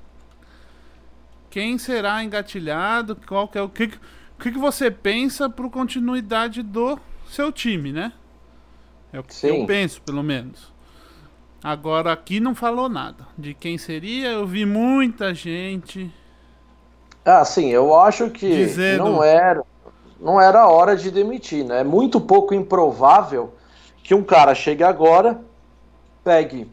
quem 1.50 1.78
será 1.78 2.22
engatilhado, 2.22 3.16
qual 3.26 3.48
que 3.48 3.58
é 3.58 3.62
o 3.62 3.68
que 3.68 3.90
o 4.38 4.40
que, 4.40 4.52
que 4.52 4.58
você 4.58 4.88
pensa 4.88 5.50
para 5.50 5.68
continuidade 5.68 6.62
do 6.62 6.96
seu 7.28 7.50
time, 7.50 7.90
né? 7.90 8.12
É 9.12 9.18
o 9.18 9.24
que 9.24 9.34
Sim. 9.34 9.62
eu 9.62 9.66
penso, 9.66 10.00
pelo 10.02 10.22
menos. 10.22 10.72
Agora 11.62 12.12
aqui 12.12 12.38
não 12.38 12.54
falou 12.54 12.88
nada 12.88 13.26
de 13.36 13.52
quem 13.52 13.76
seria. 13.76 14.28
Eu 14.28 14.46
vi 14.46 14.64
muita 14.64 15.34
gente. 15.34 16.14
Ah, 17.24 17.44
sim, 17.44 17.68
eu 17.70 17.98
acho 17.98 18.30
que 18.30 18.48
dizendo... 18.48 19.04
não 19.04 19.24
era 19.24 19.64
não 20.20 20.40
era 20.40 20.68
hora 20.68 20.96
de 20.96 21.10
demitir, 21.10 21.64
né? 21.64 21.80
É 21.80 21.84
muito 21.84 22.20
pouco 22.20 22.54
improvável 22.54 23.54
que 24.04 24.14
um 24.14 24.22
cara 24.22 24.54
chegue 24.54 24.84
agora, 24.84 25.40
pegue 26.22 26.70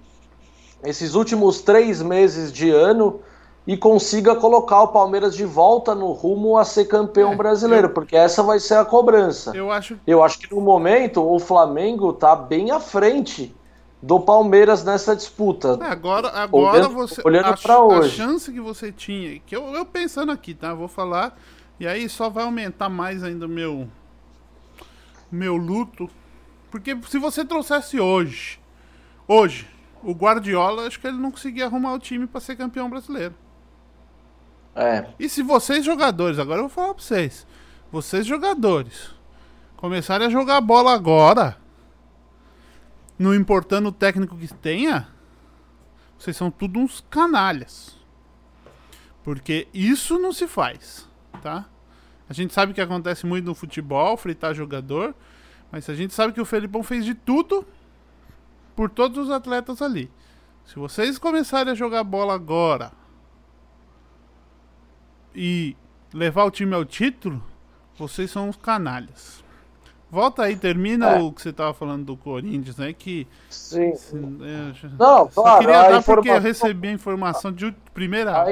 esses 0.83 1.15
últimos 1.15 1.61
três 1.61 2.01
meses 2.01 2.51
de 2.51 2.69
ano 2.69 3.21
e 3.67 3.75
consiga 3.75 4.35
colocar 4.35 4.83
o 4.83 4.89
Palmeiras 4.89 5.35
de 5.35 5.43
volta 5.43 5.95
no 5.95 6.11
rumo 6.11 6.57
a 6.57 6.63
ser 6.63 6.85
campeão 6.85 7.33
é, 7.33 7.35
brasileiro, 7.35 7.87
eu, 7.87 7.93
porque 7.93 8.15
essa 8.15 8.43
vai 8.43 8.59
ser 8.59 8.75
a 8.75 8.85
cobrança. 8.85 9.55
Eu 9.55 9.71
acho, 9.71 9.99
eu 10.05 10.23
acho 10.23 10.39
que 10.39 10.53
no 10.53 10.61
momento 10.61 11.23
o 11.23 11.39
Flamengo 11.39 12.11
está 12.11 12.35
bem 12.35 12.71
à 12.71 12.79
frente 12.79 13.55
do 14.01 14.19
Palmeiras 14.19 14.83
nessa 14.83 15.15
disputa. 15.15 15.79
É, 15.81 15.85
agora, 15.85 16.29
agora 16.29 16.77
olhando, 16.77 16.93
você 16.93 17.21
olhando 17.25 17.59
para 17.59 17.79
hoje. 17.79 18.21
A 18.21 18.25
chance 18.25 18.51
que 18.51 18.61
você 18.61 18.91
tinha, 18.91 19.39
que 19.39 19.55
eu, 19.55 19.63
eu 19.73 19.83
pensando 19.83 20.31
aqui, 20.31 20.53
tá? 20.53 20.73
Vou 20.73 20.87
falar 20.87 21.35
e 21.79 21.87
aí 21.87 22.07
só 22.07 22.29
vai 22.29 22.43
aumentar 22.43 22.87
mais 22.87 23.23
ainda 23.23 23.47
o 23.47 23.49
meu 23.49 23.87
meu 25.31 25.57
luto, 25.57 26.07
porque 26.69 26.95
se 27.09 27.17
você 27.17 27.43
trouxesse 27.43 27.99
hoje, 27.99 28.59
hoje, 29.27 29.67
o 30.03 30.13
Guardiola, 30.13 30.85
acho 30.85 30.99
que 30.99 31.07
ele 31.07 31.17
não 31.17 31.31
conseguia 31.31 31.65
arrumar 31.65 31.93
o 31.93 31.99
time 31.99 32.27
para 32.27 32.39
ser 32.39 32.55
campeão 32.55 32.89
brasileiro. 32.89 33.33
É. 34.75 35.05
E 35.17 35.29
se 35.29 35.41
vocês 35.41 35.85
jogadores, 35.85 36.37
agora 36.37 36.59
eu 36.59 36.67
vou 36.67 36.69
falar 36.69 36.93
pra 36.93 37.01
vocês, 37.01 37.47
vocês 37.89 38.25
jogadores, 38.25 39.11
começarem 39.77 40.27
a 40.27 40.29
jogar 40.29 40.59
bola 40.59 40.93
agora, 40.93 41.57
não 43.17 43.33
importando 43.33 43.87
o 43.87 43.93
técnico 43.93 44.37
que 44.37 44.53
tenha, 44.53 45.07
vocês 46.19 46.35
são 46.35 46.51
tudo 46.51 46.79
uns 46.79 47.03
canalhas. 47.09 47.95
Porque 49.23 49.67
isso 49.73 50.19
não 50.19 50.33
se 50.33 50.45
faz, 50.45 51.07
tá? 51.41 51.65
A 52.29 52.33
gente 52.33 52.53
sabe 52.53 52.73
que 52.73 52.81
acontece 52.81 53.25
muito 53.25 53.45
no 53.45 53.55
futebol, 53.55 54.17
fritar 54.17 54.53
jogador, 54.53 55.15
mas 55.71 55.89
a 55.89 55.95
gente 55.95 56.13
sabe 56.13 56.33
que 56.33 56.41
o 56.41 56.45
Felipão 56.45 56.83
fez 56.83 57.05
de 57.05 57.15
tudo 57.15 57.65
por 58.75 58.89
todos 58.89 59.17
os 59.17 59.31
atletas 59.31 59.81
ali. 59.81 60.11
Se 60.65 60.75
vocês 60.75 61.17
começarem 61.17 61.71
a 61.71 61.75
jogar 61.75 62.03
bola 62.03 62.33
agora 62.33 62.91
e 65.35 65.75
levar 66.13 66.45
o 66.45 66.51
time 66.51 66.73
ao 66.73 66.85
título, 66.85 67.43
vocês 67.97 68.31
são 68.31 68.49
os 68.49 68.55
canalhas. 68.55 69.43
Volta 70.09 70.43
aí, 70.43 70.55
termina 70.55 71.17
é. 71.17 71.21
o 71.21 71.31
que 71.31 71.41
você 71.41 71.49
estava 71.49 71.73
falando 71.73 72.05
do 72.05 72.15
Corinthians, 72.15 72.77
né? 72.77 72.93
Que. 72.93 73.27
Sim. 73.49 73.91
É, 74.41 74.87
Não, 74.97 75.29
só 75.29 75.41
claro, 75.41 75.59
queria 75.59 75.89
dar 75.89 76.03
porque 76.03 76.29
eu 76.29 76.39
recebi 76.39 76.87
a 76.87 76.91
informação 76.91 77.51
de 77.51 77.75
primeira 77.93 78.45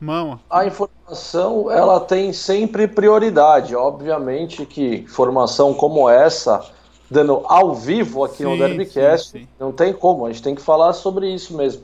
mão. 0.00 0.40
A 0.48 0.64
informação, 0.64 1.70
ela 1.70 2.00
tem 2.00 2.32
sempre 2.32 2.88
prioridade. 2.88 3.76
Obviamente 3.76 4.64
que 4.64 4.96
informação 4.96 5.74
como 5.74 6.08
essa, 6.08 6.64
dando 7.10 7.42
ao 7.44 7.74
vivo 7.74 8.24
aqui 8.24 8.38
sim, 8.38 8.44
no 8.44 8.56
Derbycast, 8.56 9.32
sim, 9.32 9.38
sim. 9.40 9.48
não 9.58 9.72
tem 9.72 9.92
como, 9.92 10.24
a 10.24 10.32
gente 10.32 10.42
tem 10.42 10.54
que 10.54 10.62
falar 10.62 10.94
sobre 10.94 11.28
isso 11.28 11.54
mesmo. 11.54 11.82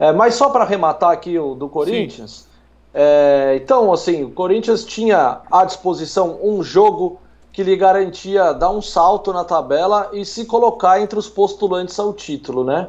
É, 0.00 0.12
mas 0.12 0.34
só 0.34 0.50
para 0.50 0.64
arrematar 0.64 1.10
aqui 1.10 1.38
o 1.38 1.54
do 1.54 1.68
Corinthians. 1.68 2.48
É, 2.94 3.58
então, 3.60 3.92
assim, 3.92 4.22
o 4.22 4.30
Corinthians 4.30 4.84
tinha 4.84 5.40
à 5.50 5.64
disposição 5.64 6.38
um 6.40 6.62
jogo 6.62 7.18
que 7.52 7.64
lhe 7.64 7.76
garantia 7.76 8.52
dar 8.52 8.70
um 8.70 8.80
salto 8.80 9.32
na 9.32 9.44
tabela 9.44 10.10
e 10.12 10.24
se 10.24 10.44
colocar 10.44 11.00
entre 11.00 11.18
os 11.18 11.28
postulantes 11.28 11.98
ao 11.98 12.12
título, 12.12 12.62
né? 12.62 12.88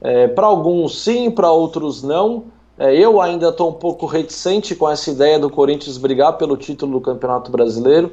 É, 0.00 0.28
para 0.28 0.46
alguns 0.46 1.02
sim, 1.02 1.30
para 1.30 1.50
outros 1.50 2.02
não. 2.02 2.44
É, 2.78 2.94
eu 2.94 3.20
ainda 3.20 3.48
estou 3.48 3.70
um 3.70 3.72
pouco 3.72 4.06
reticente 4.06 4.74
com 4.74 4.88
essa 4.88 5.10
ideia 5.10 5.38
do 5.38 5.50
Corinthians 5.50 5.98
brigar 5.98 6.36
pelo 6.38 6.56
título 6.56 6.92
do 6.92 7.00
Campeonato 7.00 7.50
Brasileiro. 7.50 8.12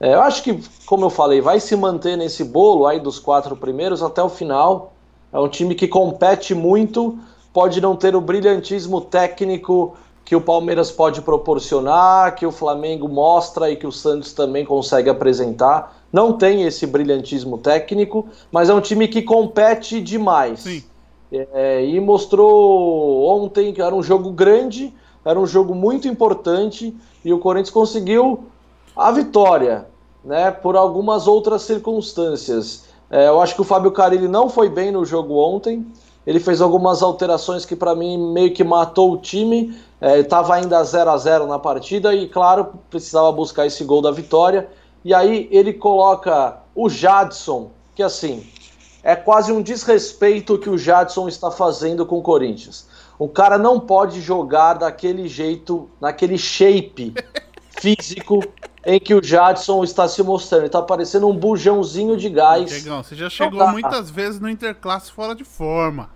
É, 0.00 0.14
eu 0.14 0.22
acho 0.22 0.42
que, 0.42 0.58
como 0.86 1.04
eu 1.04 1.10
falei, 1.10 1.40
vai 1.40 1.60
se 1.60 1.76
manter 1.76 2.16
nesse 2.16 2.42
bolo 2.42 2.86
aí 2.86 2.98
dos 2.98 3.18
quatro 3.18 3.54
primeiros 3.54 4.02
até 4.02 4.22
o 4.22 4.28
final. 4.28 4.92
É 5.32 5.38
um 5.38 5.48
time 5.48 5.74
que 5.74 5.86
compete 5.86 6.54
muito, 6.54 7.18
pode 7.52 7.80
não 7.80 7.94
ter 7.94 8.16
o 8.16 8.20
brilhantismo 8.20 9.00
técnico 9.00 9.96
que 10.30 10.36
o 10.36 10.40
Palmeiras 10.40 10.92
pode 10.92 11.22
proporcionar, 11.22 12.36
que 12.36 12.46
o 12.46 12.52
Flamengo 12.52 13.08
mostra 13.08 13.68
e 13.68 13.74
que 13.74 13.84
o 13.84 13.90
Santos 13.90 14.32
também 14.32 14.64
consegue 14.64 15.10
apresentar. 15.10 16.00
Não 16.12 16.34
tem 16.34 16.62
esse 16.62 16.86
brilhantismo 16.86 17.58
técnico, 17.58 18.28
mas 18.52 18.70
é 18.70 18.74
um 18.74 18.80
time 18.80 19.08
que 19.08 19.22
compete 19.22 20.00
demais. 20.00 20.60
Sim. 20.60 20.84
É, 21.32 21.84
e 21.84 21.98
mostrou 21.98 23.24
ontem 23.24 23.72
que 23.72 23.82
era 23.82 23.92
um 23.92 24.04
jogo 24.04 24.30
grande, 24.30 24.94
era 25.24 25.36
um 25.36 25.48
jogo 25.48 25.74
muito 25.74 26.06
importante 26.06 26.96
e 27.24 27.32
o 27.32 27.40
Corinthians 27.40 27.70
conseguiu 27.70 28.44
a 28.94 29.10
vitória, 29.10 29.88
né? 30.24 30.52
Por 30.52 30.76
algumas 30.76 31.26
outras 31.26 31.62
circunstâncias. 31.62 32.84
É, 33.10 33.26
eu 33.26 33.42
acho 33.42 33.56
que 33.56 33.62
o 33.62 33.64
Fábio 33.64 33.90
Carilli 33.90 34.28
não 34.28 34.48
foi 34.48 34.68
bem 34.68 34.92
no 34.92 35.04
jogo 35.04 35.34
ontem. 35.34 35.84
Ele 36.24 36.38
fez 36.38 36.60
algumas 36.60 37.02
alterações 37.02 37.64
que 37.64 37.74
para 37.74 37.96
mim 37.96 38.32
meio 38.32 38.52
que 38.54 38.62
matou 38.62 39.12
o 39.12 39.16
time 39.16 39.74
estava 40.00 40.56
é, 40.56 40.60
ainda 40.60 40.82
0 40.82 41.10
a 41.10 41.16
0 41.16 41.46
na 41.46 41.58
partida 41.58 42.14
e, 42.14 42.28
claro, 42.28 42.72
precisava 42.88 43.30
buscar 43.32 43.66
esse 43.66 43.84
gol 43.84 44.00
da 44.00 44.10
vitória. 44.10 44.68
E 45.04 45.14
aí 45.14 45.48
ele 45.50 45.72
coloca 45.72 46.58
o 46.74 46.88
Jadson, 46.88 47.70
que 47.94 48.02
assim, 48.02 48.46
é 49.02 49.14
quase 49.16 49.52
um 49.52 49.62
desrespeito 49.62 50.58
que 50.58 50.68
o 50.68 50.78
Jadson 50.78 51.28
está 51.28 51.50
fazendo 51.50 52.04
com 52.06 52.18
o 52.18 52.22
Corinthians. 52.22 52.88
O 53.18 53.28
cara 53.28 53.58
não 53.58 53.78
pode 53.78 54.20
jogar 54.20 54.74
daquele 54.74 55.28
jeito, 55.28 55.90
naquele 56.00 56.38
shape 56.38 57.14
físico 57.80 58.42
em 58.84 58.98
que 58.98 59.14
o 59.14 59.22
Jadson 59.22 59.84
está 59.84 60.08
se 60.08 60.22
mostrando. 60.22 60.62
Ele 60.62 60.66
está 60.66 60.82
parecendo 60.82 61.28
um 61.28 61.36
bujãozinho 61.36 62.16
de 62.16 62.28
gás. 62.30 62.70
Chegão, 62.70 63.02
você 63.02 63.14
já 63.14 63.28
chegou 63.28 63.66
muitas 63.68 64.10
vezes 64.10 64.40
no 64.40 64.48
Interclasse 64.48 65.12
fora 65.12 65.34
de 65.34 65.44
forma. 65.44 66.10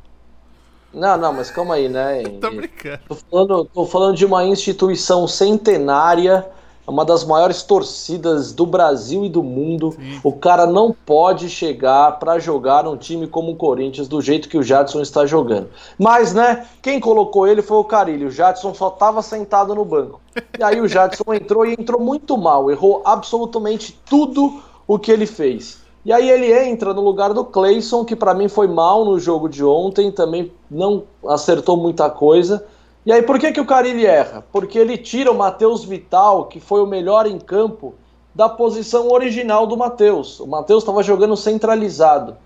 Não, 0.95 1.17
não, 1.17 1.33
mas 1.33 1.51
calma 1.51 1.75
aí, 1.75 1.89
né? 1.89 2.23
tô 2.41 2.51
brincando. 2.51 3.01
Tô 3.09 3.15
falando, 3.15 3.65
tô 3.65 3.87
falando 3.87 4.17
de 4.17 4.25
uma 4.25 4.45
instituição 4.45 5.27
centenária, 5.27 6.47
uma 6.87 7.05
das 7.05 7.25
maiores 7.25 7.63
torcidas 7.63 8.53
do 8.53 8.65
Brasil 8.65 9.25
e 9.25 9.29
do 9.29 9.43
mundo. 9.43 9.93
Sim. 9.93 10.21
O 10.23 10.33
cara 10.33 10.67
não 10.67 10.93
pode 10.93 11.49
chegar 11.49 12.19
para 12.19 12.39
jogar 12.39 12.85
num 12.85 12.97
time 12.97 13.27
como 13.27 13.53
o 13.53 13.57
Corinthians 13.57 14.07
do 14.07 14.21
jeito 14.21 14.49
que 14.49 14.59
o 14.59 14.63
Jadson 14.63 15.01
está 15.01 15.27
jogando. 15.27 15.69
Mas, 15.99 16.33
né, 16.35 16.67
quem 16.81 17.01
colocou 17.01 17.47
ele 17.47 17.63
foi 17.63 17.79
o 17.79 17.85
Carilho. 17.85 18.29
O 18.29 18.31
Jadson 18.31 18.75
só 18.75 18.89
estava 18.89 19.23
sentado 19.23 19.75
no 19.75 19.85
banco. 19.85 20.21
E 20.59 20.63
aí 20.63 20.81
o 20.81 20.89
Jadson 20.89 21.33
entrou 21.33 21.67
e 21.67 21.73
entrou 21.73 22.01
muito 22.01 22.37
mal, 22.37 22.71
errou 22.71 23.03
absolutamente 23.05 23.99
tudo 24.05 24.63
o 24.87 24.99
que 24.99 25.11
ele 25.11 25.27
fez. 25.27 25.84
E 26.05 26.13
aí 26.13 26.29
ele 26.29 26.53
entra 26.53 26.93
no 26.93 27.01
lugar 27.01 27.33
do 27.33 27.45
Clayson, 27.45 28.05
que 28.05 28.15
para 28.15 28.35
mim 28.35 28.47
foi 28.47 28.69
mal 28.69 29.07
no 29.07 29.19
jogo 29.19 29.49
de 29.49 29.65
ontem, 29.65 30.13
também 30.13 30.53
não 30.71 31.05
acertou 31.27 31.79
muita 31.79 32.11
coisa. 32.11 32.67
E 33.07 33.13
aí 33.13 33.23
por 33.23 33.39
que, 33.39 33.53
que 33.53 33.61
o 33.61 33.65
Carilli 33.65 34.05
erra? 34.05 34.45
Porque 34.53 34.79
ele 34.79 34.99
tira 34.99 35.31
o 35.31 35.37
Matheus 35.37 35.83
Vital, 35.83 36.45
que 36.45 36.61
foi 36.61 36.83
o 36.83 36.87
melhor 36.87 37.27
em 37.27 37.39
campo, 37.39 37.95
da 38.35 38.49
posição 38.49 39.11
original 39.11 39.67
do 39.67 39.79
Matheus. 39.79 40.41
O 40.41 40.47
Matheus 40.47 40.83
estava 40.83 41.03
jogando 41.03 41.37
centralizado. 41.37 42.37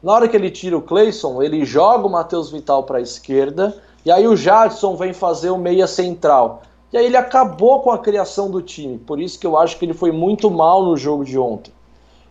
Na 0.00 0.12
hora 0.12 0.28
que 0.28 0.36
ele 0.36 0.50
tira 0.50 0.76
o 0.76 0.82
Clayson, 0.82 1.42
ele 1.42 1.64
joga 1.64 2.06
o 2.06 2.10
Matheus 2.10 2.50
Vital 2.50 2.84
para 2.84 2.98
a 2.98 3.02
esquerda, 3.02 3.76
e 4.04 4.10
aí 4.10 4.28
o 4.28 4.36
Jadson 4.36 4.94
vem 4.94 5.12
fazer 5.12 5.50
o 5.50 5.58
meia 5.58 5.86
central. 5.86 6.62
E 6.92 6.98
aí 6.98 7.06
ele 7.06 7.16
acabou 7.16 7.80
com 7.80 7.90
a 7.90 7.98
criação 7.98 8.50
do 8.50 8.60
time. 8.60 8.98
Por 8.98 9.20
isso 9.20 9.38
que 9.38 9.46
eu 9.46 9.56
acho 9.56 9.78
que 9.78 9.84
ele 9.84 9.94
foi 9.94 10.12
muito 10.12 10.50
mal 10.50 10.84
no 10.84 10.96
jogo 10.96 11.24
de 11.24 11.38
ontem. 11.38 11.72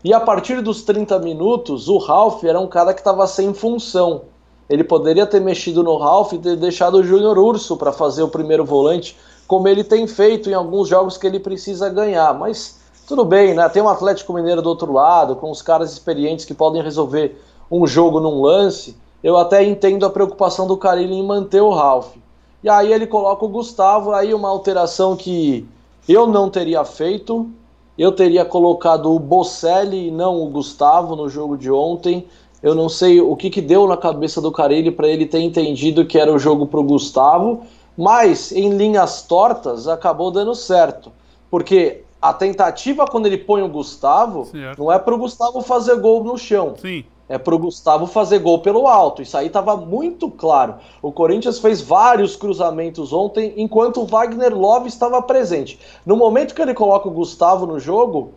E 0.04 0.14
a 0.14 0.20
partir 0.20 0.62
dos 0.62 0.82
30 0.82 1.20
minutos, 1.20 1.88
o 1.88 2.00
Ralph 2.00 2.44
era 2.44 2.60
um 2.60 2.66
cara 2.66 2.92
que 2.94 3.02
estava 3.02 3.28
sem 3.28 3.54
função. 3.54 4.24
Ele 4.68 4.84
poderia 4.84 5.28
ter 5.28 5.40
mexido 5.40 5.84
no 5.84 5.98
Ralph 5.98 6.34
e 6.34 6.40
ter 6.40 6.56
deixado 6.56 6.96
o 6.96 7.04
Júnior 7.04 7.38
Urso 7.38 7.78
para 7.78 7.92
fazer 7.92 8.24
o 8.24 8.28
primeiro 8.28 8.66
volante, 8.66 9.16
como 9.48 9.68
ele 9.68 9.84
tem 9.84 10.08
feito 10.08 10.50
em 10.50 10.54
alguns 10.54 10.88
jogos 10.88 11.18
que 11.18 11.28
ele 11.28 11.40
precisa 11.40 11.88
ganhar. 11.88 12.34
Mas 12.34 12.80
tudo 13.06 13.24
bem, 13.24 13.54
né? 13.54 13.70
Tem 13.70 13.84
um 13.84 13.90
Atlético 13.90 14.34
Mineiro 14.34 14.62
do 14.62 14.70
outro 14.70 14.92
lado, 14.92 15.36
com 15.36 15.52
os 15.52 15.62
caras 15.62 15.92
experientes 15.92 16.46
que 16.46 16.54
podem 16.54 16.82
resolver 16.82 17.40
um 17.70 17.86
jogo 17.86 18.20
num 18.20 18.42
lance. 18.42 18.98
Eu 19.24 19.38
até 19.38 19.64
entendo 19.64 20.06
a 20.06 20.10
preocupação 20.10 20.66
do 20.66 20.78
Carilli 20.78 21.14
em 21.14 21.24
manter 21.24 21.62
o 21.62 21.70
Ralph. 21.70 22.16
E 22.64 22.70
aí 22.70 22.92
ele 22.92 23.06
coloca 23.06 23.46
o 23.46 23.50
Gustavo, 23.50 24.14
aí 24.14 24.34
uma 24.34 24.50
alteração 24.50 25.16
que 25.16 25.68
eu 26.10 26.26
não 26.26 26.50
teria 26.50 26.84
feito, 26.84 27.52
eu 27.98 28.12
teria 28.12 28.46
colocado 28.46 29.14
o 29.14 29.20
Bocelli 29.20 30.08
e 30.08 30.12
não 30.12 30.42
o 30.42 30.48
Gustavo 30.48 31.16
no 31.16 31.30
jogo 31.30 31.58
de 31.58 31.72
ontem. 31.72 32.26
Eu 32.62 32.76
não 32.76 32.88
sei 32.88 33.20
o 33.22 33.36
que, 33.36 33.50
que 33.50 33.62
deu 33.62 33.88
na 33.88 33.98
cabeça 33.98 34.40
do 34.40 34.52
Carilli 34.52 34.92
para 34.92 35.08
ele 35.08 35.26
ter 35.26 35.40
entendido 35.40 36.06
que 36.06 36.18
era 36.18 36.32
o 36.32 36.40
jogo 36.40 36.68
para 36.68 36.80
o 36.80 36.84
Gustavo, 36.84 37.64
mas 37.98 38.52
em 38.52 38.70
linhas 38.78 39.24
tortas 39.24 39.88
acabou 39.88 40.32
dando 40.32 40.54
certo. 40.56 41.12
Porque 41.50 42.04
a 42.22 42.34
tentativa 42.34 43.06
quando 43.06 43.26
ele 43.26 43.38
põe 43.38 43.62
o 43.62 43.68
Gustavo 43.68 44.46
certo. 44.46 44.80
não 44.80 44.92
é 44.92 45.00
para 45.00 45.14
o 45.14 45.18
Gustavo 45.18 45.62
fazer 45.62 46.00
gol 46.00 46.24
no 46.24 46.38
chão. 46.38 46.76
Sim 46.78 47.04
é 47.32 47.38
para 47.38 47.56
o 47.56 47.60
Gustavo 47.60 48.06
fazer 48.06 48.40
gol 48.40 48.60
pelo 48.60 48.88
alto. 48.88 49.22
Isso 49.22 49.38
aí 49.38 49.48
estava 49.48 49.78
muito 49.78 50.30
claro. 50.30 50.76
O 51.02 51.14
Corinthians 51.14 51.60
fez 51.60 51.80
vários 51.80 52.36
cruzamentos 52.36 53.14
ontem, 53.14 53.54
enquanto 53.56 54.02
o 54.02 54.06
Wagner 54.06 54.54
Love 54.54 54.90
estava 54.90 55.22
presente. 55.22 55.80
No 56.06 56.18
momento 56.18 56.54
que 56.54 56.62
ele 56.62 56.74
coloca 56.74 57.08
o 57.08 57.12
Gustavo 57.12 57.66
no 57.66 57.80
jogo, 57.80 58.34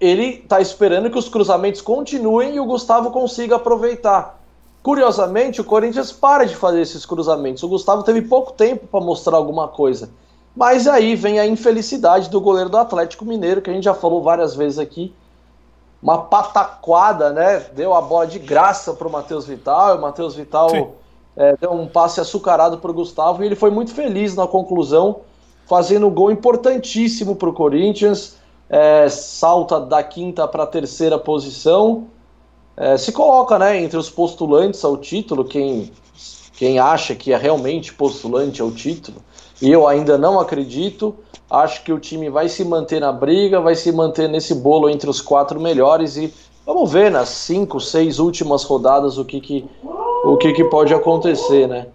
ele 0.00 0.40
está 0.42 0.60
esperando 0.60 1.10
que 1.10 1.18
os 1.18 1.28
cruzamentos 1.28 1.80
continuem 1.80 2.54
e 2.54 2.60
o 2.60 2.64
Gustavo 2.64 3.10
consiga 3.10 3.56
aproveitar. 3.56 4.40
Curiosamente, 4.84 5.60
o 5.60 5.64
Corinthians 5.64 6.12
para 6.12 6.44
de 6.44 6.54
fazer 6.54 6.80
esses 6.80 7.04
cruzamentos. 7.04 7.64
O 7.64 7.68
Gustavo 7.68 8.04
teve 8.04 8.22
pouco 8.22 8.52
tempo 8.52 8.86
para 8.86 9.04
mostrar 9.04 9.36
alguma 9.36 9.66
coisa. 9.66 10.10
Mas 10.54 10.86
aí 10.86 11.16
vem 11.16 11.40
a 11.40 11.46
infelicidade 11.46 12.30
do 12.30 12.40
goleiro 12.40 12.70
do 12.70 12.78
Atlético 12.78 13.24
Mineiro, 13.24 13.60
que 13.60 13.68
a 13.68 13.72
gente 13.72 13.84
já 13.84 13.94
falou 13.94 14.22
várias 14.22 14.54
vezes 14.54 14.78
aqui 14.78 15.12
uma 16.02 16.18
pataquada, 16.18 17.32
né? 17.32 17.60
Deu 17.74 17.94
a 17.94 18.00
bola 18.00 18.26
de 18.26 18.38
graça 18.38 18.92
para 18.92 19.08
o 19.08 19.10
Matheus 19.10 19.46
Vital, 19.46 19.96
o 19.96 20.00
Matheus 20.00 20.34
Vital 20.34 20.70
é, 21.36 21.56
deu 21.56 21.72
um 21.72 21.86
passe 21.86 22.20
açucarado 22.20 22.78
para 22.78 22.90
o 22.90 22.94
Gustavo 22.94 23.42
e 23.42 23.46
ele 23.46 23.54
foi 23.54 23.70
muito 23.70 23.92
feliz 23.92 24.34
na 24.34 24.46
conclusão, 24.46 25.20
fazendo 25.66 26.06
um 26.06 26.10
gol 26.10 26.30
importantíssimo 26.30 27.36
para 27.36 27.48
o 27.48 27.52
Corinthians, 27.52 28.36
é, 28.68 29.08
salta 29.08 29.78
da 29.80 30.02
quinta 30.02 30.48
para 30.48 30.62
a 30.62 30.66
terceira 30.66 31.18
posição, 31.18 32.06
é, 32.76 32.96
se 32.96 33.12
coloca 33.12 33.58
né, 33.58 33.80
entre 33.80 33.98
os 33.98 34.10
postulantes 34.10 34.84
ao 34.84 34.96
título, 34.96 35.44
quem, 35.44 35.92
quem 36.56 36.78
acha 36.78 37.14
que 37.14 37.32
é 37.32 37.36
realmente 37.36 37.92
postulante 37.92 38.62
ao 38.62 38.70
título, 38.70 39.18
e 39.60 39.70
eu 39.70 39.86
ainda 39.86 40.18
não 40.18 40.38
acredito. 40.38 41.14
Acho 41.50 41.82
que 41.84 41.92
o 41.92 41.98
time 41.98 42.28
vai 42.28 42.48
se 42.48 42.64
manter 42.64 43.00
na 43.00 43.12
briga, 43.12 43.60
vai 43.60 43.74
se 43.74 43.92
manter 43.92 44.28
nesse 44.28 44.54
bolo 44.54 44.90
entre 44.90 45.08
os 45.08 45.20
quatro 45.20 45.60
melhores 45.60 46.16
e 46.16 46.32
vamos 46.64 46.90
ver 46.90 47.10
nas 47.10 47.28
cinco, 47.28 47.80
seis 47.80 48.18
últimas 48.18 48.64
rodadas 48.64 49.16
o 49.16 49.24
que, 49.24 49.40
que, 49.40 49.64
o 50.24 50.36
que, 50.36 50.52
que 50.52 50.64
pode 50.64 50.92
acontecer, 50.92 51.68
né? 51.68 51.86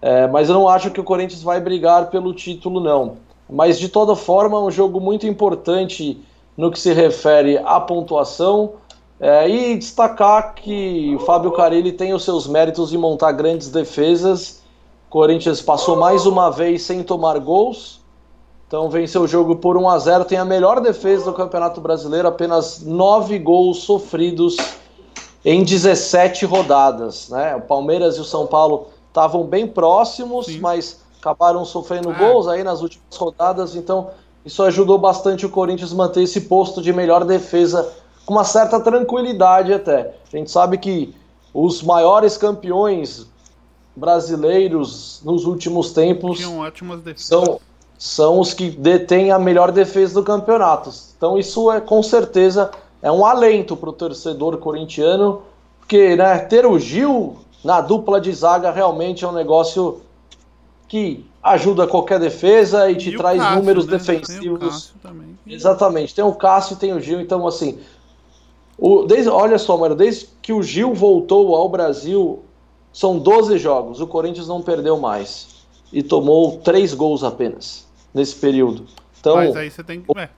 É, 0.00 0.26
mas 0.26 0.48
eu 0.48 0.54
não 0.54 0.68
acho 0.68 0.90
que 0.90 1.00
o 1.00 1.04
Corinthians 1.04 1.42
vai 1.42 1.60
brigar 1.60 2.10
pelo 2.10 2.34
título, 2.34 2.80
não. 2.80 3.16
Mas 3.48 3.78
de 3.78 3.88
toda 3.88 4.16
forma, 4.16 4.56
é 4.56 4.60
um 4.60 4.70
jogo 4.70 5.00
muito 5.00 5.26
importante 5.26 6.20
no 6.56 6.70
que 6.70 6.78
se 6.78 6.92
refere 6.92 7.58
à 7.58 7.80
pontuação. 7.80 8.74
É, 9.20 9.48
e 9.48 9.76
destacar 9.76 10.54
que 10.56 11.14
o 11.14 11.20
Fábio 11.20 11.52
Carilli 11.52 11.92
tem 11.92 12.12
os 12.12 12.24
seus 12.24 12.48
méritos 12.48 12.90
de 12.90 12.98
montar 12.98 13.30
grandes 13.30 13.70
defesas. 13.70 14.62
O 15.08 15.12
Corinthians 15.12 15.62
passou 15.62 15.94
mais 15.96 16.26
uma 16.26 16.50
vez 16.50 16.82
sem 16.82 17.04
tomar 17.04 17.38
gols. 17.38 18.01
Então 18.72 18.88
venceu 18.88 19.20
o 19.20 19.28
jogo 19.28 19.56
por 19.56 19.76
1 19.76 19.86
a 19.86 19.98
0 19.98 20.24
Tem 20.24 20.38
a 20.38 20.46
melhor 20.46 20.80
defesa 20.80 21.26
do 21.26 21.34
Campeonato 21.34 21.78
Brasileiro, 21.78 22.26
apenas 22.26 22.80
9 22.80 23.38
gols 23.38 23.82
sofridos 23.82 24.56
em 25.44 25.62
17 25.62 26.46
rodadas. 26.46 27.28
Né? 27.28 27.54
O 27.54 27.60
Palmeiras 27.60 28.16
e 28.16 28.20
o 28.22 28.24
São 28.24 28.46
Paulo 28.46 28.86
estavam 29.08 29.44
bem 29.44 29.66
próximos, 29.66 30.46
Sim. 30.46 30.60
mas 30.60 31.02
acabaram 31.20 31.66
sofrendo 31.66 32.08
ah. 32.08 32.14
gols 32.14 32.48
aí 32.48 32.64
nas 32.64 32.80
últimas 32.80 33.14
rodadas. 33.14 33.76
Então 33.76 34.08
isso 34.42 34.62
ajudou 34.62 34.96
bastante 34.96 35.44
o 35.44 35.50
Corinthians 35.50 35.92
a 35.92 35.94
manter 35.94 36.22
esse 36.22 36.40
posto 36.40 36.80
de 36.80 36.94
melhor 36.94 37.26
defesa 37.26 37.92
com 38.24 38.32
uma 38.32 38.44
certa 38.44 38.80
tranquilidade 38.80 39.70
até. 39.70 40.14
A 40.32 40.36
gente 40.38 40.50
sabe 40.50 40.78
que 40.78 41.14
os 41.52 41.82
maiores 41.82 42.38
campeões 42.38 43.26
brasileiros 43.94 45.20
nos 45.22 45.44
últimos 45.44 45.92
tempos 45.92 46.40
são, 47.16 47.60
são 48.02 48.40
os 48.40 48.52
que 48.52 48.68
detêm 48.68 49.30
a 49.30 49.38
melhor 49.38 49.70
defesa 49.70 50.14
do 50.14 50.24
campeonato. 50.24 50.90
Então 51.16 51.38
isso 51.38 51.70
é 51.70 51.80
com 51.80 52.02
certeza 52.02 52.68
é 53.00 53.12
um 53.12 53.24
alento 53.24 53.76
para 53.76 53.90
o 53.90 53.92
torcedor 53.92 54.56
corintiano, 54.56 55.42
porque 55.78 56.16
né, 56.16 56.36
ter 56.38 56.66
o 56.66 56.80
Gil 56.80 57.36
na 57.62 57.80
dupla 57.80 58.20
de 58.20 58.32
zaga 58.32 58.72
realmente 58.72 59.24
é 59.24 59.28
um 59.28 59.32
negócio 59.32 60.00
que 60.88 61.24
ajuda 61.40 61.86
qualquer 61.86 62.18
defesa 62.18 62.90
e 62.90 62.96
te 62.96 63.10
e 63.10 63.16
traz 63.16 63.40
Cássio, 63.40 63.56
números 63.56 63.86
né? 63.86 63.96
defensivos. 63.96 64.92
Tem 65.00 65.54
Exatamente, 65.54 66.12
tem 66.12 66.24
o 66.24 66.34
Cássio 66.34 66.74
e 66.74 66.78
tem 66.78 66.92
o 66.92 67.00
Gil, 67.00 67.20
então 67.20 67.46
assim, 67.46 67.78
o, 68.76 69.04
desde, 69.04 69.28
olha 69.28 69.60
só, 69.60 69.76
mano, 69.76 69.94
desde 69.94 70.28
que 70.42 70.52
o 70.52 70.60
Gil 70.60 70.92
voltou 70.92 71.54
ao 71.54 71.68
Brasil, 71.68 72.42
são 72.92 73.16
12 73.16 73.58
jogos. 73.58 74.00
O 74.00 74.08
Corinthians 74.08 74.48
não 74.48 74.60
perdeu 74.60 74.98
mais. 74.98 75.62
E 75.92 76.02
tomou 76.02 76.58
3 76.64 76.94
gols 76.94 77.22
apenas 77.22 77.91
nesse 78.14 78.36
período. 78.36 78.86
Então, 79.20 79.36
Mas 79.36 79.56
aí 79.56 79.70
você 79.70 79.82
tem 79.82 80.02
que. 80.02 80.18
É. 80.18 80.28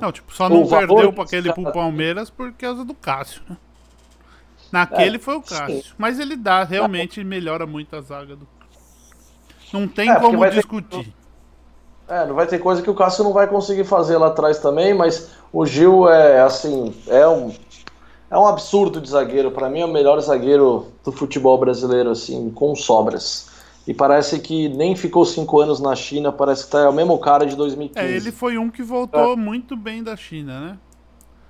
Não, 0.00 0.10
tipo, 0.10 0.32
só 0.34 0.48
não 0.48 0.66
perdeu 0.66 1.12
para 1.12 1.24
aquele 1.24 1.52
pro 1.52 1.72
Palmeiras 1.72 2.28
por 2.28 2.52
causa 2.52 2.84
do 2.84 2.94
Cássio, 2.94 3.42
né? 3.48 3.56
Naquele 4.72 5.16
é, 5.16 5.18
foi 5.18 5.36
o 5.36 5.42
Cássio. 5.42 5.82
Sim. 5.82 5.92
Mas 5.96 6.18
ele 6.18 6.36
dá, 6.36 6.64
realmente 6.64 7.22
melhora 7.22 7.66
muito 7.66 7.94
a 7.94 8.00
zaga 8.00 8.36
do. 8.36 8.46
Não 9.72 9.86
tem 9.86 10.10
é, 10.10 10.18
como 10.18 10.48
discutir. 10.50 11.04
Ter... 11.04 12.14
É, 12.14 12.26
não 12.26 12.34
vai 12.34 12.46
ter 12.46 12.58
coisa 12.58 12.82
que 12.82 12.90
o 12.90 12.94
Cássio 12.94 13.22
não 13.22 13.32
vai 13.32 13.46
conseguir 13.46 13.84
fazer 13.84 14.16
lá 14.16 14.28
atrás 14.28 14.58
também, 14.58 14.92
mas 14.92 15.30
o 15.52 15.64
Gil 15.64 16.08
é 16.08 16.40
assim, 16.40 16.92
é 17.06 17.26
um 17.26 17.52
é 18.30 18.38
um 18.38 18.46
absurdo 18.46 19.00
de 19.00 19.10
zagueiro. 19.10 19.50
Para 19.50 19.68
mim 19.68 19.80
é 19.80 19.84
o 19.84 19.92
melhor 19.92 20.20
zagueiro 20.20 20.86
do 21.04 21.10
futebol 21.10 21.58
brasileiro, 21.58 22.10
assim, 22.10 22.50
com 22.50 22.74
sobras. 22.76 23.49
E 23.86 23.94
parece 23.94 24.38
que 24.38 24.68
nem 24.68 24.94
ficou 24.94 25.24
cinco 25.24 25.60
anos 25.60 25.80
na 25.80 25.96
China, 25.96 26.30
parece 26.30 26.64
que 26.64 26.70
tá 26.70 26.88
o 26.88 26.92
mesmo 26.92 27.18
cara 27.18 27.46
de 27.46 27.56
2015. 27.56 28.06
É, 28.06 28.16
ele 28.16 28.30
foi 28.30 28.58
um 28.58 28.70
que 28.70 28.82
voltou 28.82 29.32
é. 29.32 29.36
muito 29.36 29.76
bem 29.76 30.02
da 30.02 30.16
China, 30.16 30.60
né? 30.60 30.78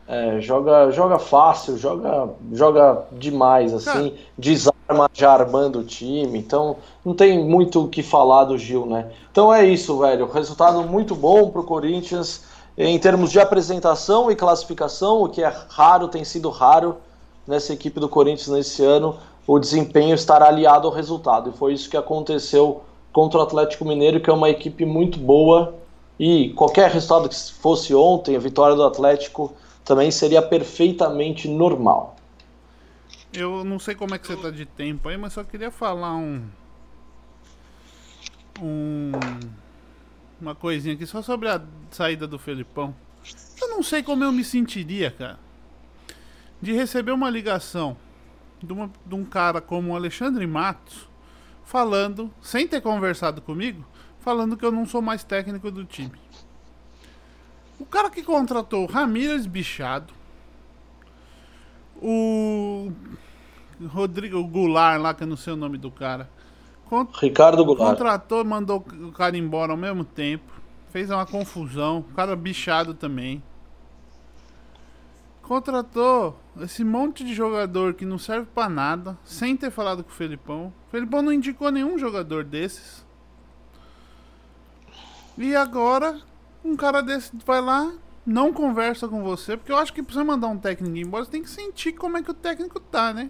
É, 0.06 0.40
joga, 0.40 0.90
joga 0.90 1.20
fácil, 1.20 1.78
joga, 1.78 2.30
joga 2.52 3.04
demais, 3.12 3.72
assim, 3.72 4.10
cara, 4.10 4.12
desarma 4.36 5.08
já 5.12 5.32
armando 5.32 5.78
o 5.78 5.84
time, 5.84 6.36
então 6.36 6.78
não 7.04 7.14
tem 7.14 7.44
muito 7.44 7.84
o 7.84 7.88
que 7.88 8.02
falar 8.02 8.44
do 8.44 8.58
Gil, 8.58 8.86
né? 8.86 9.08
Então 9.30 9.54
é 9.54 9.64
isso, 9.64 9.96
velho. 9.98 10.26
Resultado 10.26 10.82
muito 10.82 11.14
bom 11.14 11.48
pro 11.50 11.62
Corinthians 11.62 12.42
em 12.76 12.98
termos 12.98 13.30
de 13.30 13.38
apresentação 13.38 14.30
e 14.30 14.34
classificação, 14.34 15.22
o 15.22 15.28
que 15.28 15.42
é 15.42 15.54
raro, 15.68 16.08
tem 16.08 16.24
sido 16.24 16.48
raro 16.48 16.96
nessa 17.46 17.72
equipe 17.72 18.00
do 18.00 18.08
Corinthians 18.08 18.48
nesse 18.48 18.82
ano, 18.84 19.16
o 19.53 19.59
desempenho 19.59 20.14
estar 20.14 20.44
aliado 20.44 20.86
ao 20.86 20.94
resultado. 20.94 21.51
E 21.51 21.53
foi 21.53 21.72
isso 21.72 21.90
que 21.90 21.96
aconteceu 21.96 22.84
contra 23.12 23.40
o 23.40 23.42
Atlético 23.42 23.84
Mineiro, 23.84 24.20
que 24.20 24.30
é 24.30 24.32
uma 24.32 24.48
equipe 24.48 24.84
muito 24.84 25.18
boa. 25.18 25.74
E 26.20 26.51
qualquer 26.51 26.88
resultado 26.88 27.28
que 27.28 27.34
fosse 27.55 27.92
ontem, 27.92 28.36
a 28.36 28.38
vitória 28.38 28.76
do 28.76 28.84
Atlético 28.84 29.53
também 29.84 30.09
seria 30.12 30.40
perfeitamente 30.40 31.48
normal. 31.48 32.14
Eu 33.32 33.64
não 33.64 33.80
sei 33.80 33.96
como 33.96 34.14
é 34.14 34.20
que 34.20 34.28
você 34.28 34.36
tá 34.36 34.51
de 34.51 34.64
tempo 34.64 35.09
aí, 35.09 35.16
mas 35.16 35.32
só 35.32 35.42
queria 35.42 35.72
falar 35.72 36.14
um. 36.14 36.44
Um. 38.62 39.11
Uma 40.40 40.55
coisinha 40.55 40.94
aqui 40.94 41.07
só 41.07 41.22
sobre 41.22 41.48
a 41.48 41.61
saída 41.90 42.24
do 42.24 42.38
Felipão. 42.38 42.94
Eu 43.61 43.68
não 43.70 43.82
sei 43.82 44.01
como 44.01 44.22
eu 44.22 44.30
me 44.30 44.44
sentiria, 44.44 45.11
cara. 45.11 45.40
De 46.62 46.72
receber 46.72 47.11
uma 47.11 47.28
ligação 47.28 47.96
de, 48.62 48.72
uma, 48.72 48.90
de 49.04 49.14
um 49.14 49.24
cara 49.24 49.61
como 49.61 49.92
o 49.92 49.96
Alexandre 49.96 50.46
Matos 50.46 51.08
falando, 51.64 52.30
sem 52.42 52.66
ter 52.66 52.80
conversado 52.80 53.40
comigo, 53.40 53.84
falando 54.18 54.56
que 54.56 54.64
eu 54.64 54.72
não 54.72 54.86
sou 54.86 55.00
mais 55.00 55.22
técnico 55.22 55.70
do 55.70 55.84
time. 55.84 56.18
O 57.78 57.84
cara 57.86 58.11
que 58.11 58.22
contratou 58.22 58.84
o 58.84 58.86
Ramírez 58.86 59.46
Bichado, 59.46 60.12
o 61.96 62.92
Rodrigo 63.88 64.42
Goulart 64.44 65.00
lá, 65.00 65.14
que 65.14 65.22
eu 65.22 65.26
não 65.26 65.36
sei 65.36 65.52
o 65.52 65.56
nome 65.56 65.78
do 65.78 65.90
cara. 65.90 66.28
Cont 66.86 67.11
Ricardo 67.20 67.64
Goulart. 67.64 67.96
Contratou, 67.96 68.44
mandou 68.44 68.84
o 69.02 69.12
cara 69.12 69.36
embora 69.36 69.72
ao 69.72 69.78
mesmo 69.78 70.04
tempo. 70.04 70.52
Fez 70.90 71.08
uma 71.08 71.24
confusão. 71.24 71.98
O 71.98 72.14
cara 72.14 72.34
bichado 72.34 72.94
também. 72.94 73.42
Contratou 75.51 76.38
esse 76.61 76.84
monte 76.84 77.24
de 77.24 77.34
jogador 77.34 77.94
que 77.94 78.05
não 78.05 78.20
serve 78.20 78.46
para 78.55 78.68
nada, 78.68 79.18
sem 79.24 79.57
ter 79.57 79.72
falado 79.72 80.05
com 80.05 80.11
o 80.11 80.14
Felipão. 80.14 80.72
O 80.86 80.90
Felipão 80.92 81.22
não 81.22 81.32
indicou 81.32 81.72
nenhum 81.72 81.98
jogador 81.98 82.44
desses. 82.44 83.05
E 85.36 85.57
agora, 85.57 86.20
um 86.64 86.76
cara 86.76 87.03
desse 87.03 87.32
vai 87.44 87.61
lá, 87.61 87.92
não 88.24 88.53
conversa 88.53 89.09
com 89.09 89.24
você, 89.24 89.57
porque 89.57 89.72
eu 89.72 89.76
acho 89.76 89.92
que 89.92 90.05
pra 90.05 90.14
você 90.14 90.22
mandar 90.22 90.46
um 90.46 90.57
técnico 90.57 90.96
embora, 90.96 91.24
você 91.24 91.32
tem 91.32 91.42
que 91.42 91.51
sentir 91.51 91.94
como 91.94 92.16
é 92.16 92.22
que 92.22 92.30
o 92.30 92.34
técnico 92.34 92.78
tá, 92.78 93.12
né? 93.12 93.28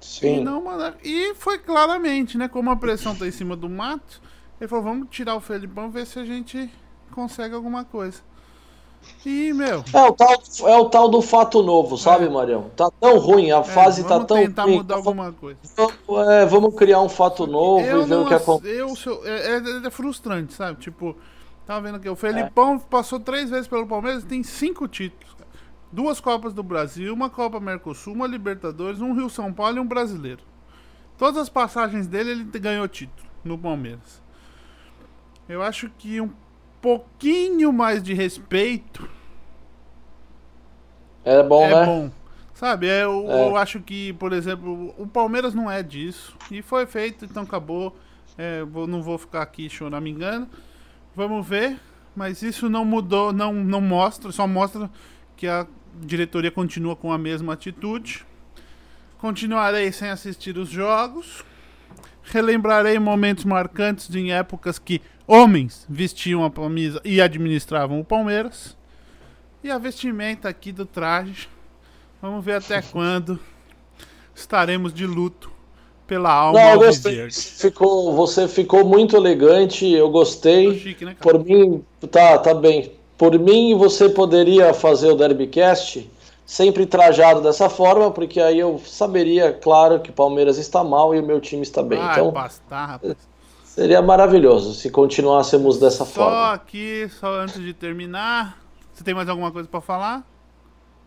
Sim. 0.00 0.38
E, 0.38 0.40
não 0.42 0.64
mandar... 0.64 0.96
e 1.04 1.34
foi 1.34 1.58
claramente, 1.58 2.38
né? 2.38 2.48
Como 2.48 2.70
a 2.70 2.76
pressão 2.76 3.14
tá 3.14 3.26
em 3.26 3.32
cima 3.32 3.54
do 3.54 3.68
mato, 3.68 4.22
ele 4.58 4.66
falou: 4.66 4.84
vamos 4.84 5.08
tirar 5.10 5.34
o 5.34 5.42
Felipão 5.42 5.90
ver 5.90 6.06
se 6.06 6.18
a 6.18 6.24
gente 6.24 6.72
consegue 7.12 7.54
alguma 7.54 7.84
coisa. 7.84 8.22
E, 9.24 9.52
meu. 9.52 9.84
É 9.92 10.02
o 10.02 10.12
tal, 10.12 10.42
é 10.66 10.76
o 10.76 10.84
tal 10.86 11.08
do 11.08 11.20
fato 11.20 11.62
novo, 11.62 11.96
sabe, 11.98 12.26
é. 12.26 12.28
Marião? 12.28 12.70
Tá 12.76 12.90
tão 13.00 13.18
ruim, 13.18 13.50
a 13.50 13.58
é, 13.58 13.64
fase 13.64 14.04
tá 14.04 14.24
tão 14.24 14.38
tentar 14.38 14.64
ruim. 14.64 14.76
mudar 14.76 14.96
alguma 14.96 15.32
coisa. 15.32 15.58
Vamos, 15.76 16.28
é, 16.28 16.46
vamos 16.46 16.74
criar 16.74 17.00
um 17.00 17.08
fato 17.08 17.46
novo 17.46 17.84
eu 17.84 18.02
e 18.02 18.04
ver 18.04 18.14
o 18.14 18.26
que 18.26 18.34
acontece. 18.34 18.76
Eu, 18.76 18.94
é, 19.24 19.56
é, 19.56 19.86
é, 19.86 19.90
frustrante, 19.90 20.54
sabe? 20.54 20.78
Tipo, 20.78 21.16
Tava 21.66 21.80
vendo 21.80 21.96
aqui, 21.96 22.08
o 22.08 22.14
Felipão 22.14 22.76
é. 22.76 22.78
passou 22.78 23.18
três 23.18 23.50
vezes 23.50 23.66
pelo 23.66 23.88
Palmeiras 23.88 24.22
e 24.22 24.26
tem 24.26 24.42
cinco 24.44 24.86
títulos. 24.86 25.34
Duas 25.90 26.20
Copas 26.20 26.54
do 26.54 26.62
Brasil, 26.62 27.12
uma 27.12 27.28
Copa 27.28 27.58
Mercosul, 27.58 28.14
uma 28.14 28.26
Libertadores, 28.26 29.00
um 29.00 29.12
Rio 29.12 29.28
São 29.28 29.52
Paulo 29.52 29.78
e 29.78 29.80
um 29.80 29.86
brasileiro. 29.86 30.42
Todas 31.18 31.42
as 31.42 31.48
passagens 31.48 32.06
dele 32.06 32.30
ele 32.30 32.44
ganhou 32.44 32.86
título 32.86 33.28
no 33.42 33.58
Palmeiras. 33.58 34.22
Eu 35.48 35.60
acho 35.60 35.90
que 35.98 36.20
um 36.20 36.30
pouquinho 36.80 37.72
mais 37.72 38.02
de 38.02 38.14
respeito 38.14 39.08
é 41.26 41.42
bom, 41.42 41.64
é 41.64 41.74
né? 41.74 41.84
bom. 41.84 42.10
Sabe, 42.54 42.86
é, 42.86 43.02
eu, 43.02 43.26
é. 43.28 43.48
eu, 43.48 43.56
acho 43.56 43.80
que, 43.80 44.12
por 44.12 44.32
exemplo, 44.32 44.94
o 44.96 45.08
Palmeiras 45.08 45.52
não 45.54 45.68
é 45.68 45.82
disso. 45.82 46.36
E 46.52 46.62
foi 46.62 46.86
feito, 46.86 47.24
então 47.24 47.42
acabou. 47.42 47.96
É, 48.38 48.62
vou, 48.62 48.86
não 48.86 49.02
vou 49.02 49.18
ficar 49.18 49.42
aqui 49.42 49.68
choramingando. 49.68 50.48
Vamos 51.16 51.44
ver, 51.44 51.80
mas 52.14 52.42
isso 52.42 52.70
não 52.70 52.84
mudou, 52.84 53.32
não, 53.32 53.52
não 53.52 53.80
mostra, 53.80 54.30
só 54.30 54.46
mostra 54.46 54.88
que 55.36 55.48
a 55.48 55.66
diretoria 56.00 56.50
continua 56.50 56.94
com 56.94 57.10
a 57.10 57.18
mesma 57.18 57.54
atitude. 57.54 58.24
Continuarei 59.18 59.90
sem 59.90 60.08
assistir 60.08 60.56
os 60.56 60.68
jogos. 60.68 61.44
Relembrarei 62.28 62.98
momentos 62.98 63.44
marcantes 63.44 64.08
de 64.08 64.18
em 64.18 64.32
épocas 64.32 64.78
que 64.78 65.00
homens 65.26 65.86
vestiam 65.88 66.44
a 66.44 66.50
camisa 66.50 67.00
e 67.04 67.20
administravam 67.20 68.00
o 68.00 68.04
Palmeiras. 68.04 68.76
E 69.62 69.70
a 69.70 69.78
vestimenta 69.78 70.48
aqui 70.48 70.72
do 70.72 70.84
traje. 70.84 71.48
Vamos 72.20 72.44
ver 72.44 72.56
até 72.56 72.82
quando 72.92 73.38
estaremos 74.34 74.92
de 74.92 75.06
luto 75.06 75.50
pela 76.06 76.32
alma 76.32 76.58
Não, 76.58 76.72
eu 76.72 76.78
gostei. 76.78 77.30
Ficou, 77.30 78.14
você 78.14 78.48
ficou 78.48 78.84
muito 78.84 79.16
elegante, 79.16 79.86
eu 79.88 80.10
gostei. 80.10 80.78
Chique, 80.78 81.04
né, 81.04 81.16
Por 81.20 81.44
mim, 81.44 81.84
tá, 82.10 82.38
tá 82.38 82.54
bem. 82.54 82.92
Por 83.16 83.38
mim, 83.38 83.76
você 83.76 84.08
poderia 84.08 84.74
fazer 84.74 85.10
o 85.10 85.16
Derbycast 85.16 86.08
sempre 86.46 86.86
trajado 86.86 87.42
dessa 87.42 87.68
forma, 87.68 88.10
porque 88.10 88.40
aí 88.40 88.60
eu 88.60 88.80
saberia, 88.86 89.52
claro, 89.52 90.00
que 90.00 90.10
o 90.10 90.12
Palmeiras 90.12 90.56
está 90.56 90.84
mal 90.84 91.12
e 91.12 91.18
o 91.18 91.26
meu 91.26 91.40
time 91.40 91.62
está 91.62 91.82
bem. 91.82 92.00
então, 92.00 92.30
bastar, 92.30 92.86
rapaz. 92.86 93.16
Seria 93.64 94.00
maravilhoso 94.00 94.72
se 94.72 94.88
continuássemos 94.88 95.78
dessa 95.78 96.04
só 96.04 96.06
forma. 96.06 96.30
Só 96.30 96.54
aqui, 96.54 97.10
só 97.20 97.40
antes 97.40 97.60
de 97.60 97.74
terminar, 97.74 98.58
você 98.94 99.04
tem 99.04 99.12
mais 99.12 99.28
alguma 99.28 99.50
coisa 99.50 99.68
para 99.68 99.82
falar? 99.82 100.24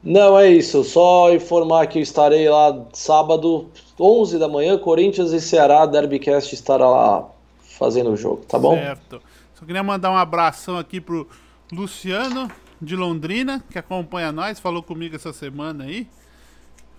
Não, 0.03 0.37
é 0.37 0.49
isso. 0.49 0.83
Só 0.83 1.33
informar 1.33 1.87
que 1.87 1.97
eu 1.97 2.03
estarei 2.03 2.47
lá 2.47 2.85
sábado, 2.93 3.69
11 3.99 4.37
da 4.37 4.47
manhã, 4.47 4.77
Corinthians 4.77 5.31
e 5.31 5.41
Ceará, 5.41 5.85
Derbycast 5.85 6.53
estará 6.53 6.87
lá 6.87 7.27
fazendo 7.79 8.11
o 8.11 8.15
jogo, 8.15 8.45
tá 8.45 8.59
bom? 8.59 8.75
Certo. 8.75 9.21
Só 9.55 9.65
queria 9.65 9.81
mandar 9.81 10.11
um 10.11 10.17
abração 10.17 10.77
aqui 10.77 11.01
pro 11.01 11.27
Luciano 11.71 12.49
de 12.81 12.95
Londrina, 12.95 13.63
que 13.69 13.77
acompanha 13.77 14.31
nós, 14.31 14.59
falou 14.59 14.81
comigo 14.81 15.15
essa 15.15 15.33
semana 15.33 15.83
aí. 15.83 16.07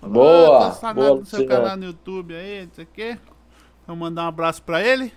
Falou, 0.00 0.14
boa! 0.14 0.68
Ah, 0.68 0.70
tá 0.70 0.94
boa 0.94 1.20
no 1.20 1.26
seu 1.26 1.46
canal 1.46 1.76
no 1.76 1.84
YouTube 1.84 2.34
aí, 2.34 2.66
não 2.66 2.72
sei 2.72 2.84
o 2.84 2.88
quê. 2.88 3.18
Vou 3.86 3.96
mandar 3.96 4.24
um 4.24 4.28
abraço 4.28 4.62
para 4.62 4.82
ele. 4.82 5.12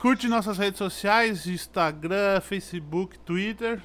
Curte 0.00 0.28
nossas 0.28 0.58
redes 0.58 0.78
sociais, 0.78 1.46
Instagram, 1.46 2.40
Facebook, 2.40 3.18
Twitter. 3.20 3.80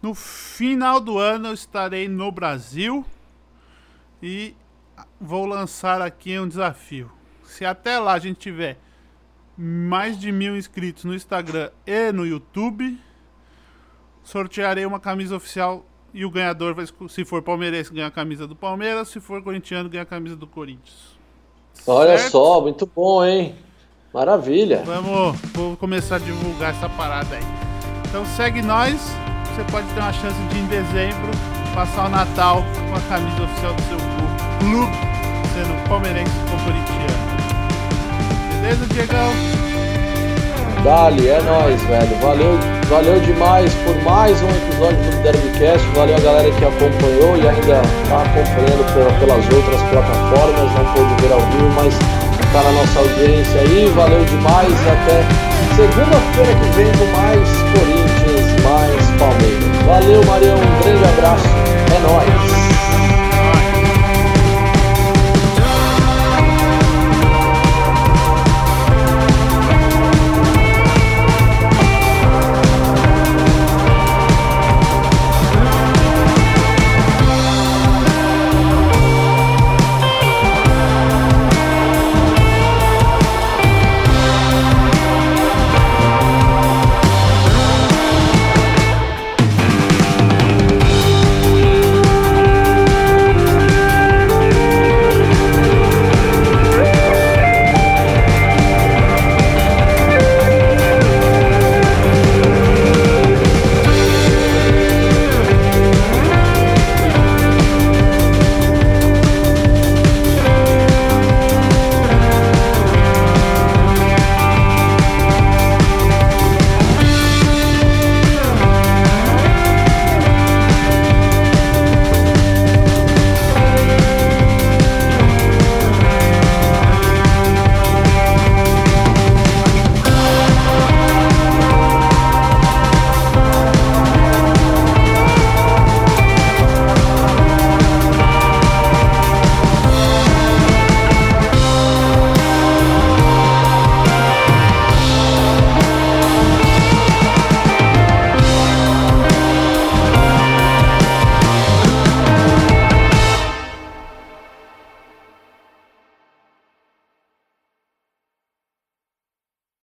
No 0.00 0.14
final 0.14 1.00
do 1.00 1.18
ano 1.18 1.48
eu 1.48 1.54
estarei 1.54 2.08
no 2.08 2.32
Brasil 2.32 3.04
e 4.22 4.54
vou 5.20 5.44
lançar 5.44 6.00
aqui 6.00 6.38
um 6.38 6.48
desafio. 6.48 7.10
Se 7.44 7.64
até 7.64 7.98
lá 7.98 8.14
a 8.14 8.18
gente 8.18 8.38
tiver 8.38 8.78
mais 9.56 10.18
de 10.18 10.32
mil 10.32 10.56
inscritos 10.56 11.04
no 11.04 11.14
Instagram 11.14 11.70
e 11.86 12.10
no 12.12 12.26
YouTube, 12.26 12.98
sortearei 14.22 14.84
uma 14.86 15.00
camisa 15.00 15.36
oficial 15.36 15.84
e 16.12 16.24
o 16.24 16.30
ganhador, 16.30 16.74
vai, 16.74 16.86
se 17.08 17.24
for 17.24 17.40
palmeirense, 17.42 17.92
ganha 17.92 18.08
a 18.08 18.10
camisa 18.10 18.46
do 18.46 18.56
Palmeiras, 18.56 19.08
se 19.08 19.20
for 19.20 19.42
corintiano, 19.42 19.88
ganha 19.88 20.02
a 20.02 20.06
camisa 20.06 20.36
do 20.36 20.46
Corinthians. 20.46 21.18
Olha 21.86 22.18
certo? 22.18 22.32
só, 22.32 22.60
muito 22.60 22.84
bom, 22.84 23.24
hein? 23.24 23.54
Maravilha. 24.12 24.82
Vamos, 24.84 25.40
vou 25.54 25.76
começar 25.76 26.16
a 26.16 26.18
divulgar 26.18 26.70
essa 26.72 26.88
parada 26.88 27.36
aí. 27.36 27.44
Então 28.08 28.26
segue 28.26 28.60
nós, 28.60 29.00
você 29.54 29.62
pode 29.70 29.86
ter 29.94 30.00
uma 30.00 30.12
chance 30.12 30.40
de 30.48 30.58
em 30.58 30.66
dezembro 30.66 31.30
passar 31.74 32.06
o 32.06 32.08
Natal 32.08 32.64
com 32.88 32.96
a 32.96 33.00
camisa 33.08 33.42
oficial 33.44 33.74
do 33.74 33.82
seu 33.82 33.98
clube, 34.58 34.92
sendo 35.54 35.88
palmeirense 35.88 36.32
ou 36.50 36.58
corintiano. 36.64 37.00
Beleza, 38.60 38.86
Diegão? 38.86 39.32
Dali, 40.82 41.28
é 41.28 41.40
nóis, 41.42 41.82
velho. 41.84 42.16
Valeu, 42.16 42.58
valeu 42.90 43.20
demais 43.20 43.72
por 43.84 43.94
mais 44.02 44.42
um 44.42 44.50
episódio 44.50 44.98
do 44.98 45.22
Derbycast. 45.22 45.86
Valeu 45.94 46.16
a 46.16 46.20
galera 46.20 46.50
que 46.50 46.64
acompanhou 46.64 47.36
e 47.36 47.48
ainda 47.48 47.80
está 48.02 48.22
acompanhando 48.22 49.18
pelas 49.20 49.44
outras 49.54 49.80
plataformas. 49.88 50.72
Não 50.74 50.92
pôde 50.92 51.22
ver 51.22 51.32
ao 51.32 51.40
vivo, 51.40 51.70
mas 51.76 51.94
está 51.94 52.62
na 52.62 52.72
nossa 52.72 52.98
audiência 52.98 53.60
aí. 53.60 53.86
Valeu 53.94 54.24
demais. 54.24 54.74
Até 54.88 55.22
segunda-feira 55.76 56.52
que 56.60 56.68
vem 56.76 56.92
com 56.98 57.06
mais 57.16 57.48
Corinthians, 57.72 58.62
mais 58.64 59.10
Palmeiras. 59.18 59.76
Valeu, 59.86 60.24
Marião. 60.24 60.56
Um 60.58 60.82
grande 60.82 61.04
abraço. 61.04 61.46
É 61.94 61.98
nóis. 62.00 62.69